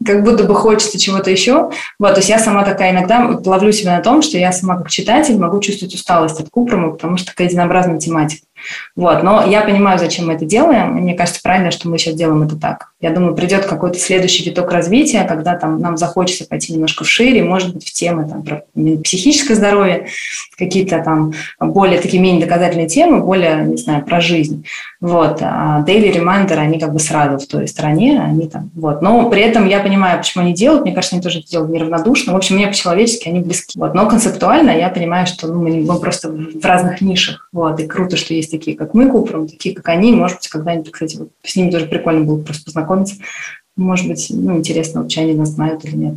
как 0.06 0.24
будто 0.24 0.46
бы 0.46 0.56
хочется 0.56 1.00
чего-то 1.00 1.30
еще. 1.30 1.72
Вот, 2.00 2.14
то 2.14 2.20
есть 2.20 2.30
я 2.30 2.40
сама 2.40 2.64
такая 2.64 2.92
иногда 2.92 3.40
ловлю 3.46 3.72
себя 3.72 3.98
на 3.98 4.04
том, 4.04 4.22
что 4.22 4.38
я 4.38 4.52
сама 4.52 4.78
как 4.78 4.90
читатель 4.90 5.38
могу 5.38 5.60
чувствовать 5.60 5.94
усталость 5.94 6.40
от 6.40 6.50
Купрома, 6.50 6.92
потому 6.92 7.18
что 7.18 7.28
такая 7.28 7.48
единообразная 7.48 8.00
тематика. 8.00 8.44
Вот. 8.96 9.24
Но 9.24 9.46
я 9.46 9.62
понимаю, 9.62 10.00
зачем 10.00 10.28
мы 10.28 10.34
это 10.34 10.46
делаем. 10.46 10.98
И 10.98 11.02
мне 11.02 11.14
кажется, 11.14 11.42
правильно, 11.42 11.72
что 11.72 11.90
мы 11.90 11.98
сейчас 11.98 12.16
делаем 12.16 12.44
это 12.44 12.56
так. 12.56 12.90
Я 13.02 13.12
думаю, 13.12 13.36
придет 13.36 13.66
какой-то 13.66 13.98
следующий 13.98 14.44
виток 14.44 14.72
развития, 14.72 15.24
когда 15.24 15.56
там 15.56 15.80
нам 15.80 15.96
захочется 15.98 16.46
пойти 16.46 16.74
немножко 16.74 17.04
вшире, 17.04 17.44
может 17.44 17.74
быть, 17.74 17.88
в 17.88 17.94
темы 17.94 18.28
там, 18.28 18.44
про 18.44 18.64
психическое 19.04 19.56
здоровье, 19.56 20.08
какие-то 20.58 21.02
там 21.04 21.34
более 21.60 22.00
такие 22.00 22.22
менее 22.22 22.46
доказательные 22.46 22.88
темы, 22.88 23.22
более, 23.22 23.64
не 23.64 23.78
знаю, 23.78 24.04
про 24.04 24.20
жизнь. 24.20 24.66
Вот. 25.00 25.40
А 25.42 25.84
daily 25.88 26.14
reminder, 26.14 26.56
они 26.56 26.78
как 26.78 26.92
бы 26.92 27.00
сразу 27.00 27.40
в 27.40 27.48
той 27.48 27.68
стороне, 27.68 28.22
они 28.22 28.48
там, 28.48 28.70
вот. 28.76 29.02
Но 29.02 29.30
при 29.30 29.42
этом 29.42 29.66
я 29.68 29.80
понимаю, 29.80 30.20
почему 30.20 30.44
они 30.44 30.54
делают. 30.54 30.84
Мне 30.84 30.94
кажется, 30.94 31.16
они 31.16 31.24
тоже 31.24 31.40
это 31.40 31.48
делают 31.48 31.72
неравнодушно. 31.72 32.34
В 32.34 32.36
общем, 32.36 32.56
мне 32.56 32.68
по-человечески 32.68 33.30
они 33.30 33.40
близки. 33.40 33.80
Вот. 33.80 33.94
Но 33.94 34.08
концептуально 34.10 34.72
я 34.72 34.90
понимаю, 34.90 35.26
что 35.26 35.48
ну, 35.48 35.62
мы, 35.62 35.82
мы 35.82 36.00
просто 36.00 36.30
в 36.30 36.64
разных 36.64 37.00
нишах. 37.02 37.48
Вот. 37.54 37.80
И 37.80 37.88
круто, 37.88 38.18
что 38.18 38.34
есть 38.34 38.49
такие, 38.50 38.78
как 38.78 38.94
мы, 38.94 39.10
Купром, 39.10 39.48
такие, 39.48 39.76
как 39.76 39.88
они. 39.90 40.12
Может 40.12 40.38
быть, 40.38 40.48
когда-нибудь, 40.48 40.92
кстати, 40.92 41.18
вот 41.18 41.30
с 41.44 41.56
ними 41.56 41.72
тоже 41.72 41.88
прикольно 41.88 42.26
было 42.26 42.42
просто 42.42 42.66
познакомиться. 42.66 43.16
Может 43.76 44.08
быть, 44.08 44.28
ну, 44.30 44.58
интересно, 44.58 45.02
вообще 45.02 45.22
они 45.22 45.34
нас 45.34 45.50
знают 45.50 45.86
или 45.86 45.96
нет. 45.96 46.16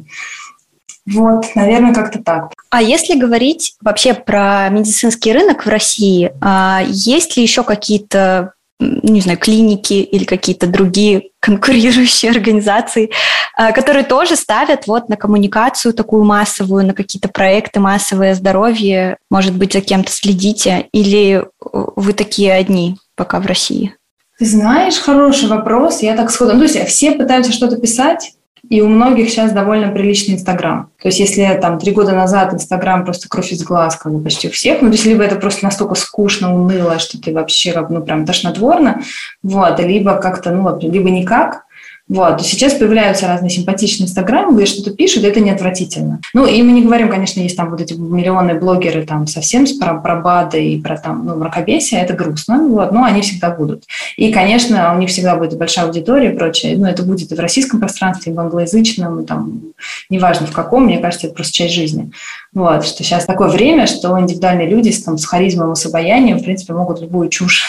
Вот, 1.07 1.45
наверное, 1.55 1.95
как-то 1.95 2.23
так. 2.23 2.53
А 2.71 2.81
если 2.81 3.19
говорить 3.19 3.75
вообще 3.81 4.15
про 4.15 4.69
медицинский 4.69 5.33
рынок 5.33 5.67
в 5.67 5.69
России, 5.69 6.33
а 6.41 6.83
есть 6.87 7.37
ли 7.37 7.43
еще 7.43 7.65
какие-то 7.65 8.53
не 8.81 9.21
знаю, 9.21 9.39
клиники 9.39 9.95
или 9.95 10.25
какие-то 10.25 10.67
другие 10.67 11.31
конкурирующие 11.41 12.31
организации, 12.33 13.11
а, 13.57 13.73
которые 13.73 14.05
тоже 14.05 14.37
ставят 14.37 14.87
вот 14.87 15.09
на 15.09 15.17
коммуникацию 15.17 15.95
такую 15.95 16.25
массовую, 16.25 16.87
на 16.87 16.95
какие-то 16.95 17.29
проекты 17.29 17.81
массовое 17.81 18.35
здоровье, 18.35 19.17
может 19.31 19.55
быть, 19.55 19.73
за 19.73 19.81
кем-то 19.81 20.11
следите, 20.11 20.89
или 20.93 21.45
вы 21.61 22.13
такие 22.13 22.53
одни 22.53 22.97
пока 23.15 23.41
в 23.41 23.47
России? 23.47 23.95
Ты 24.39 24.47
знаешь, 24.47 24.99
хороший 24.99 25.49
вопрос. 25.49 26.03
Я 26.03 26.17
так 26.17 26.31
сходу... 26.31 26.55
Ну, 26.55 26.59
то 26.59 26.65
есть 26.65 26.89
все 26.89 27.13
пытаются 27.13 27.53
что-то 27.53 27.77
писать, 27.77 28.33
и 28.69 28.81
у 28.81 28.89
многих 28.89 29.29
сейчас 29.29 29.53
довольно 29.53 29.89
приличный 29.89 30.35
Инстаграм. 30.35 30.91
То 31.01 31.09
есть 31.09 31.19
если 31.19 31.59
там 31.61 31.79
три 31.79 31.93
года 31.93 32.13
назад 32.13 32.55
Инстаграм 32.55 33.05
просто 33.05 33.29
кровь 33.29 33.53
из 33.53 33.63
глаз, 33.63 33.97
как 33.97 34.13
бы 34.13 34.23
почти 34.23 34.49
у 34.49 34.51
всех, 34.51 34.81
ну, 34.81 34.89
то 34.89 34.95
есть 34.95 35.05
либо 35.05 35.23
это 35.23 35.37
просто 35.37 35.65
настолько 35.65 35.95
скучно, 35.95 36.55
уныло, 36.55 36.99
что 36.99 37.21
ты 37.21 37.33
вообще 37.33 37.75
ну, 37.89 38.03
прям 38.03 38.25
тошнотворно, 38.25 39.03
вот, 39.43 39.81
либо 39.81 40.17
как-то, 40.17 40.53
ну, 40.53 40.79
либо 40.81 41.11
никак, 41.11 41.65
вот. 42.13 42.43
Сейчас 42.43 42.75
появляются 42.75 43.27
разные 43.27 43.49
симпатичные 43.49 44.07
инстаграмы, 44.07 44.55
где 44.55 44.67
что-то 44.67 44.91
пишут, 44.91 45.25
это 45.25 45.41
не 45.41 45.51
отвратительно. 45.51 46.21
Ну, 46.35 46.45
и 46.45 46.61
мы 46.61 46.73
не 46.73 46.83
говорим, 46.83 47.09
конечно, 47.09 47.41
есть 47.41 47.57
там 47.57 47.71
вот 47.71 47.81
эти 47.81 47.95
миллионы 47.95 48.53
блогеры 48.53 49.07
там 49.07 49.27
совсем 49.27 49.65
про, 49.81 49.95
про 49.95 50.17
БАДы 50.17 50.63
и 50.63 50.83
про 50.83 50.99
там, 50.99 51.25
ну, 51.25 51.37
мракобесие, 51.37 52.03
это 52.03 52.13
грустно, 52.13 52.69
вот, 52.69 52.93
но 52.93 53.05
они 53.05 53.23
всегда 53.23 53.49
будут. 53.49 53.85
И, 54.19 54.31
конечно, 54.31 54.95
у 54.95 54.99
них 54.99 55.09
всегда 55.09 55.37
будет 55.37 55.57
большая 55.57 55.87
аудитория 55.87 56.35
и 56.35 56.37
прочее, 56.37 56.77
но 56.77 56.87
это 56.87 57.03
будет 57.03 57.33
и 57.33 57.35
в 57.35 57.41
российском 57.41 57.81
пространстве, 57.81 58.33
и 58.33 58.37
в 58.37 58.41
англоязычном, 58.41 59.23
и 59.23 59.25
там, 59.25 59.63
неважно 60.11 60.47
в 60.47 60.53
каком, 60.53 60.85
мне 60.85 60.99
кажется, 60.99 61.29
это 61.29 61.37
просто 61.37 61.55
часть 61.55 61.73
жизни. 61.73 62.11
Вот, 62.53 62.85
что 62.85 63.03
сейчас 63.03 63.25
такое 63.25 63.49
время, 63.49 63.87
что 63.87 64.21
индивидуальные 64.21 64.69
люди 64.69 64.91
с, 64.91 65.03
там, 65.03 65.17
с 65.17 65.25
харизмой 65.25 65.73
и 65.73 65.77
с 65.77 65.87
обаянием, 65.87 66.41
в 66.41 66.45
принципе, 66.45 66.75
могут 66.75 67.01
любую 67.01 67.31
чушь 67.31 67.65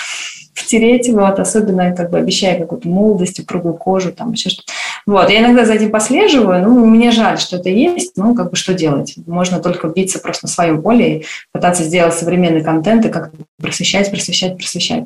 втереть, 0.53 1.09
вот, 1.09 1.39
особенно 1.39 1.95
как 1.95 2.11
бы 2.11 2.17
обещая 2.17 2.59
какую-то 2.59 2.87
молодость, 2.87 3.39
упругую 3.39 3.75
кожу, 3.75 4.11
там 4.11 4.31
еще 4.31 4.49
что-то. 4.49 4.71
Вот, 5.05 5.29
я 5.29 5.39
иногда 5.41 5.65
за 5.65 5.73
этим 5.73 5.91
послеживаю, 5.91 6.63
ну, 6.63 6.85
мне 6.85 7.11
жаль, 7.11 7.37
что 7.37 7.57
это 7.57 7.69
есть, 7.69 8.13
ну, 8.15 8.35
как 8.35 8.51
бы 8.51 8.55
что 8.55 8.73
делать? 8.73 9.15
Можно 9.27 9.59
только 9.59 9.87
биться 9.87 10.19
просто 10.19 10.45
на 10.45 10.49
своем 10.49 10.81
поле 10.81 11.17
и 11.17 11.25
пытаться 11.51 11.83
сделать 11.83 12.13
современный 12.13 12.63
контент 12.63 13.05
и 13.05 13.09
как-то 13.09 13.37
просвещать, 13.61 14.09
просвещать, 14.09 14.57
просвещать. 14.57 15.05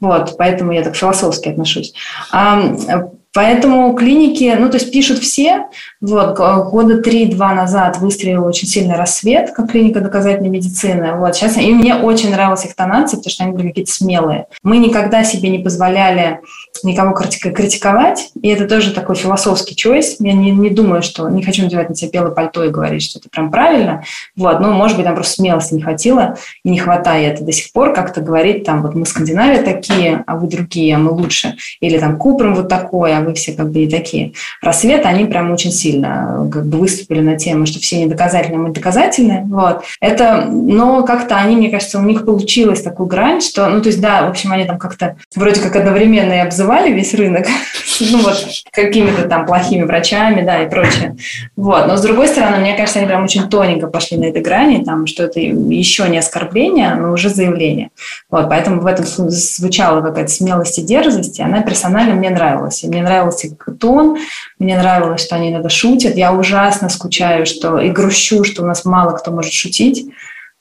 Вот, 0.00 0.36
поэтому 0.36 0.72
я 0.72 0.82
так 0.82 0.96
философски 0.96 1.48
отношусь. 1.48 1.94
А 2.32 3.10
Поэтому 3.36 3.92
клиники, 3.92 4.56
ну, 4.58 4.70
то 4.70 4.78
есть 4.78 4.90
пишут 4.90 5.18
все. 5.18 5.66
Вот, 6.00 6.38
года 6.38 7.02
три-два 7.02 7.52
назад 7.52 7.98
выстрелил 7.98 8.46
очень 8.46 8.66
сильный 8.66 8.96
рассвет, 8.96 9.50
как 9.50 9.70
клиника 9.70 10.00
доказательной 10.00 10.48
медицины. 10.48 11.12
Вот, 11.16 11.36
сейчас, 11.36 11.58
и 11.58 11.70
мне 11.70 11.96
очень 11.96 12.30
нравилась 12.30 12.64
их 12.64 12.74
тонация, 12.74 13.18
потому 13.18 13.30
что 13.30 13.44
они 13.44 13.52
были 13.52 13.68
какие-то 13.68 13.92
смелые. 13.92 14.46
Мы 14.62 14.78
никогда 14.78 15.22
себе 15.22 15.50
не 15.50 15.58
позволяли 15.58 16.40
никого 16.82 17.12
критиковать, 17.12 18.30
и 18.40 18.48
это 18.48 18.66
тоже 18.66 18.94
такой 18.94 19.16
философский 19.16 19.76
чойс. 19.76 20.16
Я 20.18 20.32
не, 20.32 20.50
не 20.50 20.70
думаю, 20.70 21.02
что 21.02 21.28
не 21.28 21.42
хочу 21.42 21.62
надевать 21.62 21.90
на 21.90 21.94
себя 21.94 22.10
белое 22.10 22.30
пальто 22.30 22.64
и 22.64 22.70
говорить, 22.70 23.02
что 23.02 23.18
это 23.18 23.28
прям 23.28 23.50
правильно. 23.50 24.02
Вот, 24.34 24.60
ну, 24.60 24.72
может 24.72 24.96
быть, 24.96 25.04
там 25.04 25.14
просто 25.14 25.34
смелости 25.34 25.74
не 25.74 25.82
хватило 25.82 26.38
и 26.64 26.70
не 26.70 26.78
хватает 26.78 27.44
до 27.44 27.52
сих 27.52 27.70
пор 27.72 27.92
как-то 27.92 28.22
говорить, 28.22 28.64
там, 28.64 28.80
вот 28.80 28.94
мы 28.94 29.04
Скандинавия 29.04 29.62
такие, 29.62 30.24
а 30.26 30.36
вы 30.36 30.48
другие, 30.48 30.96
а 30.96 30.98
мы 30.98 31.10
лучше. 31.10 31.56
Или 31.80 31.98
там 31.98 32.16
Купром 32.16 32.54
вот 32.54 32.68
такой, 32.68 33.14
а 33.14 33.25
вы 33.26 33.34
все 33.34 33.52
как 33.52 33.70
бы 33.70 33.80
и 33.80 33.90
такие. 33.90 34.32
Просвет, 34.60 35.04
они 35.04 35.24
прям 35.26 35.50
очень 35.50 35.72
сильно 35.72 36.48
как 36.52 36.66
бы 36.66 36.78
выступили 36.78 37.20
на 37.20 37.36
тему, 37.36 37.66
что 37.66 37.80
все 37.80 38.02
недоказательные, 38.02 38.58
мы 38.58 38.70
доказательные. 38.70 39.44
Вот. 39.46 39.82
Это, 40.00 40.46
но 40.50 41.02
как-то 41.04 41.36
они, 41.36 41.56
мне 41.56 41.70
кажется, 41.70 41.98
у 41.98 42.02
них 42.02 42.24
получилось 42.24 42.82
такую 42.82 43.06
грань, 43.06 43.40
что, 43.40 43.68
ну, 43.68 43.80
то 43.80 43.88
есть, 43.88 44.00
да, 44.00 44.26
в 44.26 44.30
общем, 44.30 44.52
они 44.52 44.64
там 44.64 44.78
как-то 44.78 45.16
вроде 45.34 45.60
как 45.60 45.76
одновременно 45.76 46.32
и 46.32 46.38
обзывали 46.38 46.92
весь 46.92 47.14
рынок, 47.14 47.46
ну, 48.00 48.18
вот, 48.18 48.44
какими-то 48.72 49.28
там 49.28 49.46
плохими 49.46 49.82
врачами, 49.82 50.42
да, 50.42 50.62
и 50.62 50.70
прочее. 50.70 51.16
Вот. 51.56 51.86
Но, 51.86 51.96
с 51.96 52.02
другой 52.02 52.28
стороны, 52.28 52.58
мне 52.58 52.74
кажется, 52.74 52.98
они 52.98 53.08
прям 53.08 53.24
очень 53.24 53.48
тоненько 53.48 53.86
пошли 53.86 54.16
на 54.16 54.24
этой 54.24 54.42
грани, 54.42 54.84
там, 54.84 55.06
что 55.06 55.24
это 55.24 55.40
еще 55.40 56.08
не 56.08 56.18
оскорбление, 56.18 56.94
но 56.94 57.12
уже 57.12 57.28
заявление. 57.28 57.90
Вот. 58.30 58.48
Поэтому 58.48 58.80
в 58.80 58.86
этом 58.86 59.04
звучала 59.06 60.00
какая-то 60.00 60.30
смелость 60.30 60.78
и 60.78 60.82
дерзость, 60.82 61.38
и 61.38 61.42
она 61.42 61.62
персонально 61.62 62.14
мне 62.14 62.30
нравилась. 62.30 62.82
И 62.84 62.88
мне 62.88 63.02
нравился 63.16 63.48
тон, 63.80 64.18
мне 64.58 64.76
нравилось, 64.76 65.22
что 65.22 65.36
они 65.36 65.50
иногда 65.50 65.68
шутят. 65.68 66.16
Я 66.16 66.32
ужасно 66.32 66.88
скучаю 66.88 67.46
что, 67.46 67.78
и 67.80 67.90
грущу, 67.90 68.44
что 68.44 68.62
у 68.62 68.66
нас 68.66 68.84
мало 68.84 69.16
кто 69.16 69.30
может 69.30 69.52
шутить. 69.52 70.06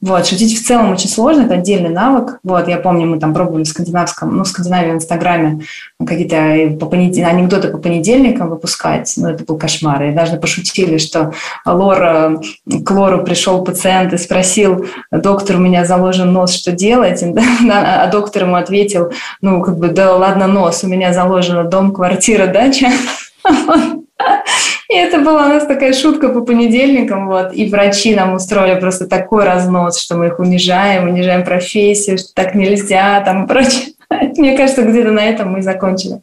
Вот, 0.02 0.28
шутить 0.28 0.60
в 0.60 0.64
целом 0.64 0.92
очень 0.92 1.10
сложно, 1.10 1.44
это 1.44 1.56
отдельный 1.56 1.90
навык. 1.90 2.40
Вот, 2.44 2.68
я 2.68 2.78
помню, 2.78 3.08
мы 3.08 3.18
там 3.18 3.34
пробовали 3.34 3.64
в 3.64 3.68
скандинавском, 3.68 4.36
ну, 4.36 4.44
в 4.44 4.48
Скандинавии 4.48 4.92
в 4.92 4.96
Инстаграме 4.96 5.62
какие-то 6.06 6.36
э, 6.36 6.70
по 6.72 6.86
понед... 6.86 7.18
анекдоты 7.18 7.70
по 7.70 7.78
понедельникам 7.78 8.50
выпускать, 8.50 9.12
ну, 9.18 9.30
это 9.30 9.46
был 9.46 9.58
кошмар. 9.58 10.04
И 10.04 10.12
даже 10.12 10.38
пошутили, 10.38 10.98
что 10.98 11.34
Лора, 11.66 12.40
к 12.84 12.92
Лору 12.92 13.24
пришел 13.24 13.64
пациент 13.64 14.14
и 14.14 14.18
спросил, 14.18 14.86
доктор, 15.12 15.56
у 15.56 15.60
меня 15.60 15.86
заложен 15.86 16.32
нос, 16.32 16.54
что 16.54 16.72
делать? 16.72 17.24
А 17.72 18.08
доктор 18.08 18.44
ему 18.44 18.56
ответил, 18.56 19.12
ну, 19.42 19.62
как 19.62 19.78
бы, 19.78 19.88
да 19.90 20.16
ладно, 20.16 20.48
нос, 20.48 20.84
у 20.84 20.88
меня 20.88 21.14
заложено 21.14 21.64
дом, 21.64 21.92
квартира, 21.92 22.48
дача. 22.48 22.92
И 24.90 24.96
это 24.96 25.20
была 25.20 25.46
у 25.46 25.50
нас 25.50 25.66
такая 25.66 25.94
шутка 25.94 26.30
по 26.30 26.42
понедельникам, 26.42 27.28
вот, 27.28 27.54
и 27.54 27.68
врачи 27.68 28.14
нам 28.16 28.36
устроили 28.36 28.80
просто 28.80 29.08
такой 29.08 29.44
разнос, 29.44 30.00
что 30.00 30.16
мы 30.16 30.28
их 30.28 30.40
унижаем, 30.40 31.10
унижаем 31.10 31.44
профессию, 31.44 32.20
что 32.20 32.28
так 32.36 32.54
нельзя, 32.54 33.22
там 33.22 33.46
и 33.46 33.48
прочее. 33.50 33.94
Мне 34.38 34.56
кажется, 34.56 34.84
где-то 34.84 35.12
на 35.12 35.26
этом 35.26 35.52
мы 35.52 35.64
закончили 35.64 36.22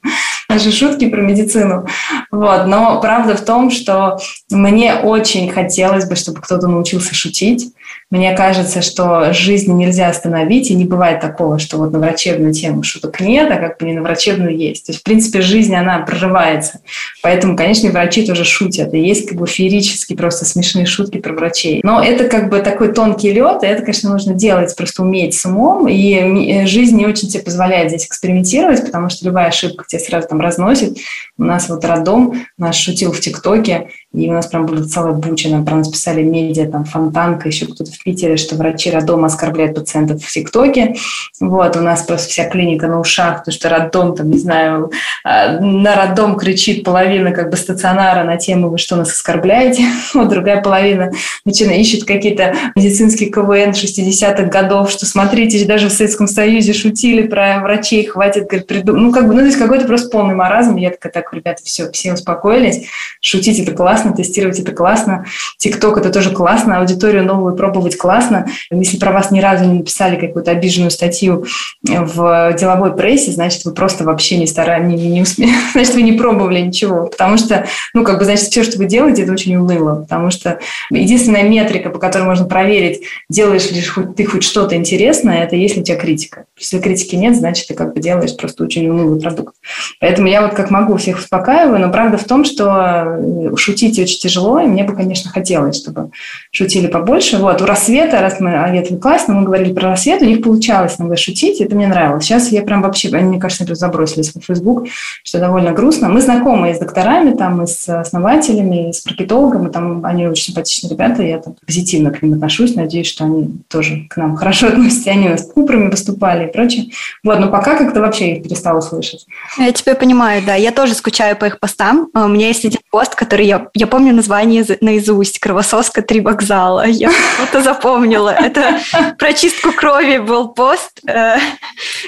наши 0.49 0.71
шутки 0.71 1.09
про 1.09 1.21
медицину. 1.21 1.87
Вот. 2.31 2.67
Но 2.67 3.01
правда 3.01 3.37
в 3.37 3.45
том, 3.45 3.71
что 3.71 4.19
мне 4.51 4.95
очень 4.95 5.51
хотелось 5.51 6.07
бы, 6.07 6.15
чтобы 6.15 6.41
кто-то 6.41 6.69
научился 6.69 7.15
шутить, 7.15 7.73
мне 8.11 8.35
кажется, 8.35 8.83
что 8.83 9.33
жизнь 9.33 9.73
нельзя 9.73 10.09
остановить, 10.09 10.71
и 10.71 10.75
не 10.75 10.85
бывает 10.85 11.21
такого, 11.21 11.59
что 11.59 11.79
вот 11.79 11.93
на 11.93 11.99
врачебную 11.99 12.53
тему 12.53 12.83
шуток 12.83 13.21
нет, 13.21 13.51
а 13.51 13.57
как 13.57 13.79
бы 13.79 13.87
не 13.87 13.95
на 13.95 14.03
врачебную 14.03 14.55
есть. 14.55 14.85
То 14.85 14.93
есть, 14.93 15.01
в 15.01 15.05
принципе, 15.05 15.41
жизнь, 15.41 15.75
она 15.75 15.99
прорывается. 16.01 16.81
Поэтому, 17.23 17.57
конечно, 17.57 17.91
врачи 17.91 18.27
тоже 18.27 18.45
шутят. 18.45 18.93
И 18.93 19.01
есть 19.01 19.29
как 19.29 19.39
бы 19.39 19.47
феерические, 19.47 20.19
просто 20.19 20.45
смешные 20.45 20.85
шутки 20.85 21.19
про 21.19 21.33
врачей. 21.33 21.81
Но 21.83 22.03
это 22.03 22.29
как 22.29 22.51
бы 22.51 22.59
такой 22.59 22.93
тонкий 22.93 23.33
лед, 23.33 23.63
и 23.63 23.67
это, 23.67 23.81
конечно, 23.81 24.11
нужно 24.11 24.35
делать, 24.35 24.77
просто 24.77 25.03
уметь 25.03 25.35
с 25.35 25.47
умом. 25.47 25.89
И 25.89 26.67
жизнь 26.67 26.97
не 26.97 27.07
очень 27.07 27.29
тебе 27.29 27.43
позволяет 27.43 27.89
здесь 27.89 28.07
экспериментировать, 28.07 28.85
потому 28.85 29.09
что 29.09 29.25
любая 29.25 29.47
ошибка 29.47 29.85
тебя 29.89 30.01
сразу 30.01 30.29
там 30.29 30.41
разносит. 30.41 30.99
У 31.39 31.45
нас 31.45 31.69
вот 31.71 31.83
роддом 31.85 32.45
наш 32.59 32.77
шутил 32.77 33.13
в 33.13 33.21
ТикТоке, 33.21 33.89
и 34.13 34.29
у 34.29 34.33
нас 34.33 34.47
прям 34.47 34.67
была 34.67 34.83
целая 34.85 35.15
буча, 35.15 35.49
нам 35.49 35.65
про 35.65 35.77
нас 35.77 36.07
медиа, 36.07 36.67
там, 36.67 36.85
Фонтанка, 36.85 37.49
еще 37.49 37.67
кто-то 37.67 37.91
в 37.91 38.03
Питере, 38.03 38.37
что 38.37 38.57
врачи 38.57 38.91
роддома 38.91 39.27
оскорбляют 39.27 39.75
пациентов 39.75 40.23
в 40.23 40.31
ТикТоке. 40.31 40.97
Вот, 41.41 41.77
у 41.77 41.81
нас 41.81 42.03
просто 42.03 42.29
вся 42.29 42.49
клиника 42.49 42.89
на 42.89 43.01
ушах, 43.01 43.39
потому 43.39 43.55
что 43.55 43.69
роддом, 43.69 44.15
там, 44.15 44.31
не 44.31 44.39
знаю, 44.39 44.91
а, 45.25 45.59
на 45.61 45.97
роддом 45.97 46.37
кричит 46.37 46.85
половина 46.85 47.33
как 47.33 47.51
бы 47.51 47.57
стационара 47.57 48.25
на 48.25 48.37
тему 48.37 48.69
«Вы 48.69 48.79
что, 48.79 48.97
нас 48.97 49.11
оскорбляете?» 49.11 49.85
Вот 50.15 50.29
другая 50.29 50.61
половина 50.63 51.11
начинает, 51.45 51.81
ищет 51.81 52.05
какие-то 52.05 52.55
медицинские 52.77 53.31
КВН 53.31 53.71
60-х 53.71 54.45
годов, 54.45 54.91
что 54.91 55.07
смотрите, 55.07 55.65
даже 55.65 55.89
в 55.89 55.93
Советском 55.93 56.29
Союзе 56.29 56.73
шутили 56.73 57.27
про 57.27 57.61
врачей, 57.61 58.05
хватит, 58.05 58.47
говорит, 58.47 58.67
придум... 58.67 58.97
Ну, 58.99 59.13
как 59.13 59.27
бы, 59.27 59.35
ну, 59.35 59.41
здесь 59.41 59.57
какой-то 59.57 59.87
просто 59.87 60.11
полный 60.11 60.35
маразм. 60.35 60.77
Я 60.77 60.91
такая, 60.91 61.13
так, 61.13 61.33
ребята, 61.33 61.63
все, 61.65 61.91
все 61.93 62.13
успокоились, 62.13 62.87
шутить 63.21 63.59
это 63.59 63.73
классно, 63.73 64.02
тестировать 64.11 64.59
это 64.59 64.73
классно, 64.73 65.27
ТикТок 65.59 65.99
это 65.99 66.11
тоже 66.11 66.31
классно, 66.31 66.79
аудиторию 66.79 67.25
новую 67.25 67.55
пробовать 67.55 67.97
классно. 67.97 68.47
Если 68.71 68.99
про 68.99 69.13
вас 69.13 69.31
ни 69.31 69.41
разу 69.41 69.65
не 69.65 69.79
написали 69.79 70.17
какую-то 70.17 70.51
обиженную 70.51 70.91
статью 70.91 71.47
в 71.83 72.57
деловой 72.59 72.95
прессе, 72.95 73.31
значит, 73.33 73.65
вы 73.65 73.73
просто 73.73 74.05
вообще 74.05 74.39
не 74.39 74.47
старались, 74.47 74.87
не, 74.87 75.09
не 75.09 75.23
успели, 75.23 75.51
значит, 75.73 75.95
вы 75.95 76.03
не 76.03 76.13
пробовали 76.13 76.61
ничего, 76.61 77.07
потому 77.07 77.37
что, 77.39 77.67
ну, 77.95 78.05
как 78.05 78.19
бы, 78.19 78.25
значит, 78.25 78.47
все, 78.47 78.63
что 78.63 78.79
вы 78.79 78.87
делаете, 78.87 79.23
это 79.23 79.33
очень 79.33 79.57
уныло, 79.57 80.03
потому 80.03 80.31
что 80.31 80.59
единственная 80.91 81.43
метрика, 81.43 81.91
по 81.91 81.99
которой 81.99 82.25
можно 82.25 82.47
проверить, 82.47 83.03
делаешь 83.29 83.71
ли 83.71 83.83
ты 84.17 84.25
хоть 84.25 84.43
что-то 84.43 84.77
интересное, 84.77 85.45
это 85.45 85.57
если 85.57 85.81
у 85.81 85.85
тебя 85.85 85.97
критика. 85.97 86.45
Если 86.59 86.79
критики 86.79 87.15
нет, 87.15 87.37
значит, 87.37 87.69
ты 87.69 87.75
как 87.75 87.95
бы 87.95 88.01
делаешь 88.01 88.37
просто 88.37 88.65
очень 88.65 88.89
унылый 88.89 89.21
продукт. 89.21 89.55
Поэтому 90.01 90.29
я 90.29 90.43
вот 90.43 90.55
как 90.55 90.71
могу 90.71 90.97
всех 90.97 91.19
успокаиваю, 91.19 91.81
но 91.81 91.91
правда 91.91 92.19
в 92.19 92.25
том, 92.25 92.45
что 92.45 93.19
шутить 93.57 93.92
очень 94.01 94.19
тяжело, 94.19 94.61
и 94.61 94.67
мне 94.67 94.85
бы, 94.85 94.95
конечно, 94.95 95.31
хотелось, 95.31 95.77
чтобы 95.77 96.11
шутили 96.51 96.87
побольше. 96.87 97.39
Вот, 97.39 97.61
у 97.61 97.67
рассвета, 97.67 98.21
раз 98.21 98.41
мы, 98.41 98.55
а 98.55 98.75
это 98.75 98.97
классно, 98.97 99.35
мы 99.35 99.45
говорили 99.45 99.73
про 99.73 99.91
рассвет, 99.91 100.23
у 100.23 100.25
них 100.25 100.43
получалось 100.43 100.97
иногда 100.99 101.17
шутить, 101.17 101.61
это 101.61 101.75
мне 101.75 101.87
нравилось. 101.87 102.25
Сейчас 102.25 102.51
я 102.51 102.63
прям 102.63 102.83
вообще, 102.83 103.09
они, 103.13 103.29
мне 103.29 103.41
кажется, 103.41 103.75
забросились 103.75 104.35
в 104.35 104.41
Facebook, 104.41 104.87
что 105.23 105.39
довольно 105.39 105.73
грустно. 105.73 106.09
Мы 106.09 106.21
знакомы 106.21 106.71
и 106.71 106.75
с 106.75 106.79
докторами, 106.79 107.35
там, 107.35 107.63
и 107.63 107.67
с 107.67 107.89
основателями, 107.89 108.91
и 108.91 108.93
с 108.93 109.05
маркетологами, 109.05 109.71
там, 109.71 110.05
они 110.05 110.27
очень 110.27 110.47
симпатичные 110.47 110.91
ребята, 110.91 111.23
я 111.23 111.39
там 111.39 111.55
позитивно 111.67 112.11
к 112.11 112.23
ним 112.23 112.35
отношусь, 112.35 112.75
надеюсь, 112.75 113.07
что 113.07 113.25
они 113.25 113.51
тоже 113.69 114.07
к 114.09 114.17
нам 114.17 114.37
хорошо 114.37 114.67
относятся, 114.69 115.11
они 115.11 115.29
с 115.29 115.45
Купроми 115.53 115.91
выступали 115.91 116.49
и 116.49 116.53
прочее. 116.53 116.87
Вот, 117.25 117.39
но 117.39 117.49
пока 117.49 117.77
как-то 117.77 118.01
вообще 118.01 118.35
их 118.35 118.43
перестала 118.43 118.81
слышать. 118.81 119.27
Я 119.59 119.73
тебя 119.73 119.95
понимаю, 119.95 120.43
да, 120.45 120.55
я 120.55 120.73
тоже 120.73 120.95
скучаю 120.95 121.37
по 121.37 121.47
их 121.47 121.59
постам. 121.59 122.09
У 122.15 122.29
меня 122.29 122.49
есть 122.49 122.65
один 122.65 122.81
пост, 122.91 123.15
который 123.15 123.47
я, 123.47 123.67
я 123.83 123.89
помню 123.89 124.15
название 124.15 124.65
наизусть, 124.81 125.41
«Кровососка, 125.41 126.03
три 126.03 126.21
вокзала». 126.21 126.87
Я 126.87 127.11
что-то 127.11 127.63
запомнила. 127.63 128.29
Это 128.29 128.79
про 129.19 129.33
чистку 129.33 129.73
крови 129.73 130.19
был 130.19 130.51
пост, 130.51 131.01
э, 131.05 131.39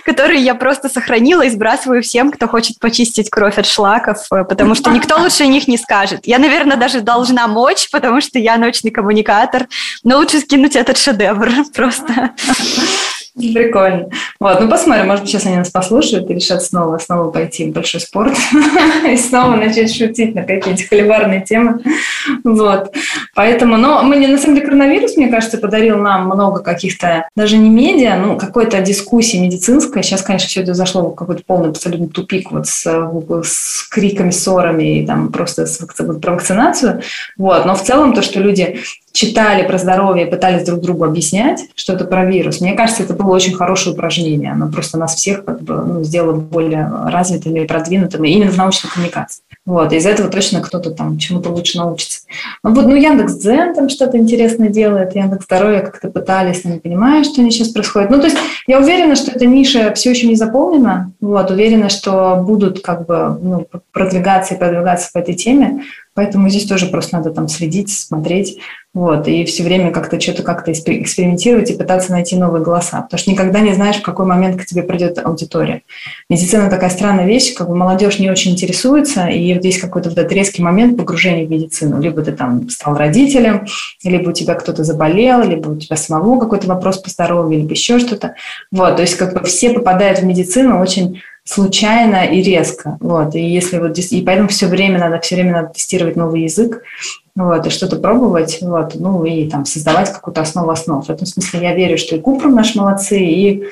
который 0.05 0.41
я 0.41 0.55
просто 0.55 0.89
сохранила 0.89 1.43
и 1.43 1.51
сбрасываю 1.51 2.01
всем, 2.05 2.31
кто 2.31 2.47
хочет 2.47 2.79
почистить 2.79 3.29
кровь 3.29 3.59
от 3.59 3.67
шлаков, 3.67 4.19
э, 4.31 4.45
потому 4.45 4.77
что 4.77 4.91
никто 4.91 5.19
лучше 5.19 5.49
них 5.49 5.67
не 5.67 5.77
скажет. 5.77 6.21
Я, 6.29 6.39
наверное, 6.39 6.77
даже 6.77 7.01
должна 7.01 7.49
мочь, 7.49 7.89
потому 7.91 8.21
что 8.21 8.39
я 8.39 8.57
научный 8.57 8.93
коммуникатор, 8.93 9.67
но 10.05 10.19
лучше 10.19 10.39
скинуть 10.39 10.77
этот 10.77 10.97
шедевр 10.97 11.51
просто. 11.75 12.31
Прикольно. 13.37 14.11
Вот, 14.39 14.61
ну 14.61 14.69
посмотрим, 14.69 15.09
может 15.09 15.27
сейчас 15.27 15.45
они 15.47 15.57
нас 15.57 15.69
послушают 15.69 16.31
и 16.31 16.35
решат 16.35 16.63
снова, 16.63 16.99
снова 16.99 17.33
пойти 17.33 17.69
в 17.69 17.73
большой 17.73 18.01
спорт 18.01 18.37
и 19.11 19.17
снова 19.17 19.57
начать 19.57 19.93
шутить 19.93 20.37
на 20.37 20.45
какие-то 20.45 20.85
холиварные 20.89 21.41
темы. 21.41 21.81
Вот. 22.45 22.95
Поэтому, 23.35 23.77
но 23.77 24.05
мы 24.05 24.19
не, 24.19 24.29
на 24.29 24.39
самом 24.39 24.55
деле, 24.55 24.67
коронавирус, 24.67 25.17
мне 25.17 25.27
кажется, 25.27 25.59
подарил 25.59 25.99
нам 25.99 26.27
много 26.27 26.63
каких-то, 26.63 27.29
даже 27.35 27.57
не 27.57 27.71
медиа, 27.71 28.17
ну, 28.17 28.39
какой-то 28.39 28.81
дискуссии 28.81 29.39
медицинской. 29.39 30.05
Сейчас, 30.05 30.23
конечно, 30.23 30.49
все 30.49 30.63
это 30.63 30.75
зашло 30.75 31.03
в 31.03 31.17
какой-то 31.17 31.43
полный 31.45 31.71
абсолютно 31.71 32.07
тупик 32.07 32.53
вот 32.53 32.69
с, 32.69 32.87
с 32.87 33.89
криками, 33.91 34.31
ссорами 34.31 35.01
и 35.01 35.07
там 35.07 35.33
просто 35.33 35.67
с, 35.67 35.79
про 35.79 36.33
вакцинацию. 36.33 37.03
Вот. 37.37 37.67
Но 37.67 37.75
в 37.75 37.83
целом 37.83 38.13
то, 38.13 38.23
что 38.23 38.39
люди 38.39 38.79
читали 39.15 39.67
про 39.67 39.79
здоровье, 39.79 40.27
пытались 40.27 40.67
друг 40.67 40.81
другу 40.81 41.05
объяснять 41.05 41.67
что-то 41.77 42.05
про 42.05 42.27
вирус. 42.27 42.61
Мне 42.61 42.75
кажется, 42.75 43.05
это 43.05 43.15
было 43.15 43.33
очень 43.33 43.55
хорошее 43.55 43.95
упражнение. 43.95 44.51
Оно 44.51 44.69
просто 44.69 44.99
нас 44.99 45.15
всех 45.15 45.45
как 45.45 45.63
бы, 45.63 45.75
ну, 45.77 46.03
сделало 46.03 46.35
более 46.35 46.91
развитыми 47.07 47.61
и 47.61 47.67
продвинутыми 47.67 48.29
именно 48.29 48.51
в 48.51 48.57
научной 48.57 48.91
коммуникации. 48.91 49.45
Вот, 49.67 49.95
из 49.95 50.05
этого 50.05 50.29
точно 50.29 50.61
кто-то 50.61 50.91
там 50.91 51.17
чему-то 51.17 51.49
лучше 51.49 51.79
научится. 51.79 52.21
Ну, 52.63 52.75
вот, 52.75 52.85
ну, 52.85 52.95
Яндекс.Дзен 52.95 53.75
там 53.75 53.89
что-то 53.89 54.19
интересное 54.19 54.69
делает, 54.69 55.15
Яндекс 55.15 55.47
Здоровье 55.47 55.81
как-то 55.81 56.11
пытались, 56.11 56.65
но 56.65 56.73
не 56.73 56.81
понимаю, 56.81 57.25
что 57.25 57.41
они 57.41 57.51
сейчас 57.51 57.69
происходит. 57.69 58.11
Ну, 58.11 58.19
то 58.19 58.27
есть 58.27 58.37
я 58.67 58.79
уверена, 58.79 59.17
что 59.17 59.31
эта 59.31 59.47
ниша 59.47 59.95
все 59.95 60.11
еще 60.11 60.27
не 60.27 60.37
заполнена, 60.37 61.13
вот, 61.21 61.51
уверена, 61.51 61.89
что 61.89 62.43
будут 62.45 62.83
как 62.83 63.07
бы 63.07 63.39
ну, 63.41 63.67
продвигаться 63.91 64.55
и 64.55 64.59
продвигаться 64.59 65.09
по 65.15 65.19
этой 65.19 65.35
теме, 65.35 65.83
Поэтому 66.15 66.49
здесь 66.49 66.67
тоже 66.67 66.87
просто 66.87 67.17
надо 67.17 67.31
там 67.31 67.49
следить, 67.49 67.91
смотреть, 67.91 68.59
вот, 68.95 69.27
и 69.27 69.45
все 69.45 69.65
время 69.65 69.91
как-то 69.91 70.21
что-то 70.21 70.45
как-то 70.45 70.71
экспериментировать 70.71 71.71
и 71.71 71.77
пытаться 71.77 72.13
найти 72.13 72.37
новые 72.37 72.63
голоса, 72.63 73.03
потому 73.03 73.19
что 73.19 73.33
никогда 73.33 73.59
не 73.59 73.75
знаешь, 73.75 73.97
в 73.97 74.03
какой 74.03 74.25
момент 74.25 74.61
к 74.61 74.65
тебе 74.65 74.85
придет 74.85 75.19
аудитория. 75.19 75.83
Медицина 76.31 76.71
такая 76.71 76.91
странная 76.91 77.27
вещь, 77.27 77.55
как 77.55 77.69
бы 77.69 77.75
молодежь 77.75 78.21
не 78.21 78.31
очень 78.31 78.53
интересуется, 78.53 79.27
и 79.27 79.54
здесь 79.59 79.81
какой-то 79.81 80.11
вот 80.11 80.19
этот 80.19 80.33
резкий 80.33 80.63
момент 80.63 80.97
погружения 80.97 81.47
в 81.47 81.51
медицину. 81.51 82.01
Либо 82.01 82.23
ты 82.23 82.33
там 82.33 82.69
стал 82.69 82.97
родителем, 82.97 83.67
либо 84.03 84.31
у 84.31 84.33
тебя 84.33 84.55
кто-то 84.55 84.85
заболел, 84.85 85.43
либо 85.43 85.69
у 85.69 85.77
тебя 85.77 85.97
самого 85.97 86.41
какой-то 86.41 86.67
вопрос 86.67 86.99
по 86.99 87.11
здоровью, 87.11 87.61
либо 87.61 87.73
еще 87.73 87.99
что-то. 87.99 88.35
Вот, 88.71 88.97
то 88.97 89.03
есть 89.03 89.17
как 89.17 89.35
бы 89.35 89.45
все 89.45 89.71
попадают 89.71 90.21
в 90.21 90.25
медицину 90.25 90.81
очень 90.81 91.23
случайно 91.45 92.25
и 92.25 92.43
резко. 92.43 92.97
Вот. 93.01 93.35
И 93.35 93.41
если 93.41 93.79
вот 93.79 93.99
и 93.99 94.23
поэтому 94.23 94.49
все 94.49 94.67
время 94.67 94.99
надо, 94.99 95.21
все 95.21 95.35
время 95.35 95.53
надо 95.53 95.69
тестировать 95.75 96.17
новый 96.17 96.43
язык, 96.43 96.83
вот, 97.37 97.67
и 97.67 97.71
что-то 97.71 97.97
пробовать, 97.97 98.59
вот, 98.61 98.95
ну 98.95 99.25
и 99.25 99.49
там 99.49 99.67
создавать 99.67 100.13
какую-то 100.13 100.41
основу 100.41 100.71
основ. 100.71 101.05
В 101.05 101.11
этом 101.11 101.27
смысле 101.27 101.63
я 101.63 101.75
верю, 101.75 101.99
что 101.99 102.15
и 102.15 102.21
Купрум 102.21 102.55
наши 102.55 102.79
молодцы, 102.79 103.19
и 103.19 103.65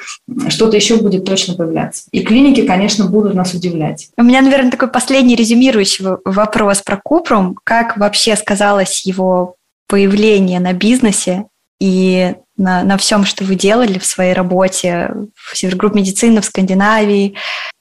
что-то 0.49 0.77
еще 0.77 0.97
будет 0.97 1.25
точно 1.25 1.55
появляться. 1.55 2.05
И 2.11 2.23
клиники, 2.23 2.67
конечно, 2.67 3.07
будут 3.07 3.35
нас 3.35 3.55
удивлять. 3.55 4.09
У 4.19 4.25
меня, 4.25 4.43
наверное, 4.43 4.73
такой 4.73 4.89
последний 4.89 5.37
резюмирующий 5.37 6.05
вопрос 6.25 6.83
про 6.83 7.01
Купрум. 7.03 7.57
Как 7.63 7.97
вообще 7.97 8.35
сказалось 8.35 9.07
его 9.07 9.55
появление 9.87 10.59
на 10.59 10.73
бизнесе 10.73 11.45
и 11.81 12.35
на, 12.57 12.83
на 12.85 12.97
всем, 12.97 13.25
что 13.25 13.45
вы 13.45 13.55
делали 13.55 13.99
в 13.99 14.07
своей 14.07 14.33
работе 14.33 15.13
в 15.35 15.57
Севергрупп 15.57 15.95
медицины 15.95 16.41
в 16.41 16.45
Скандинавии? 16.45 17.35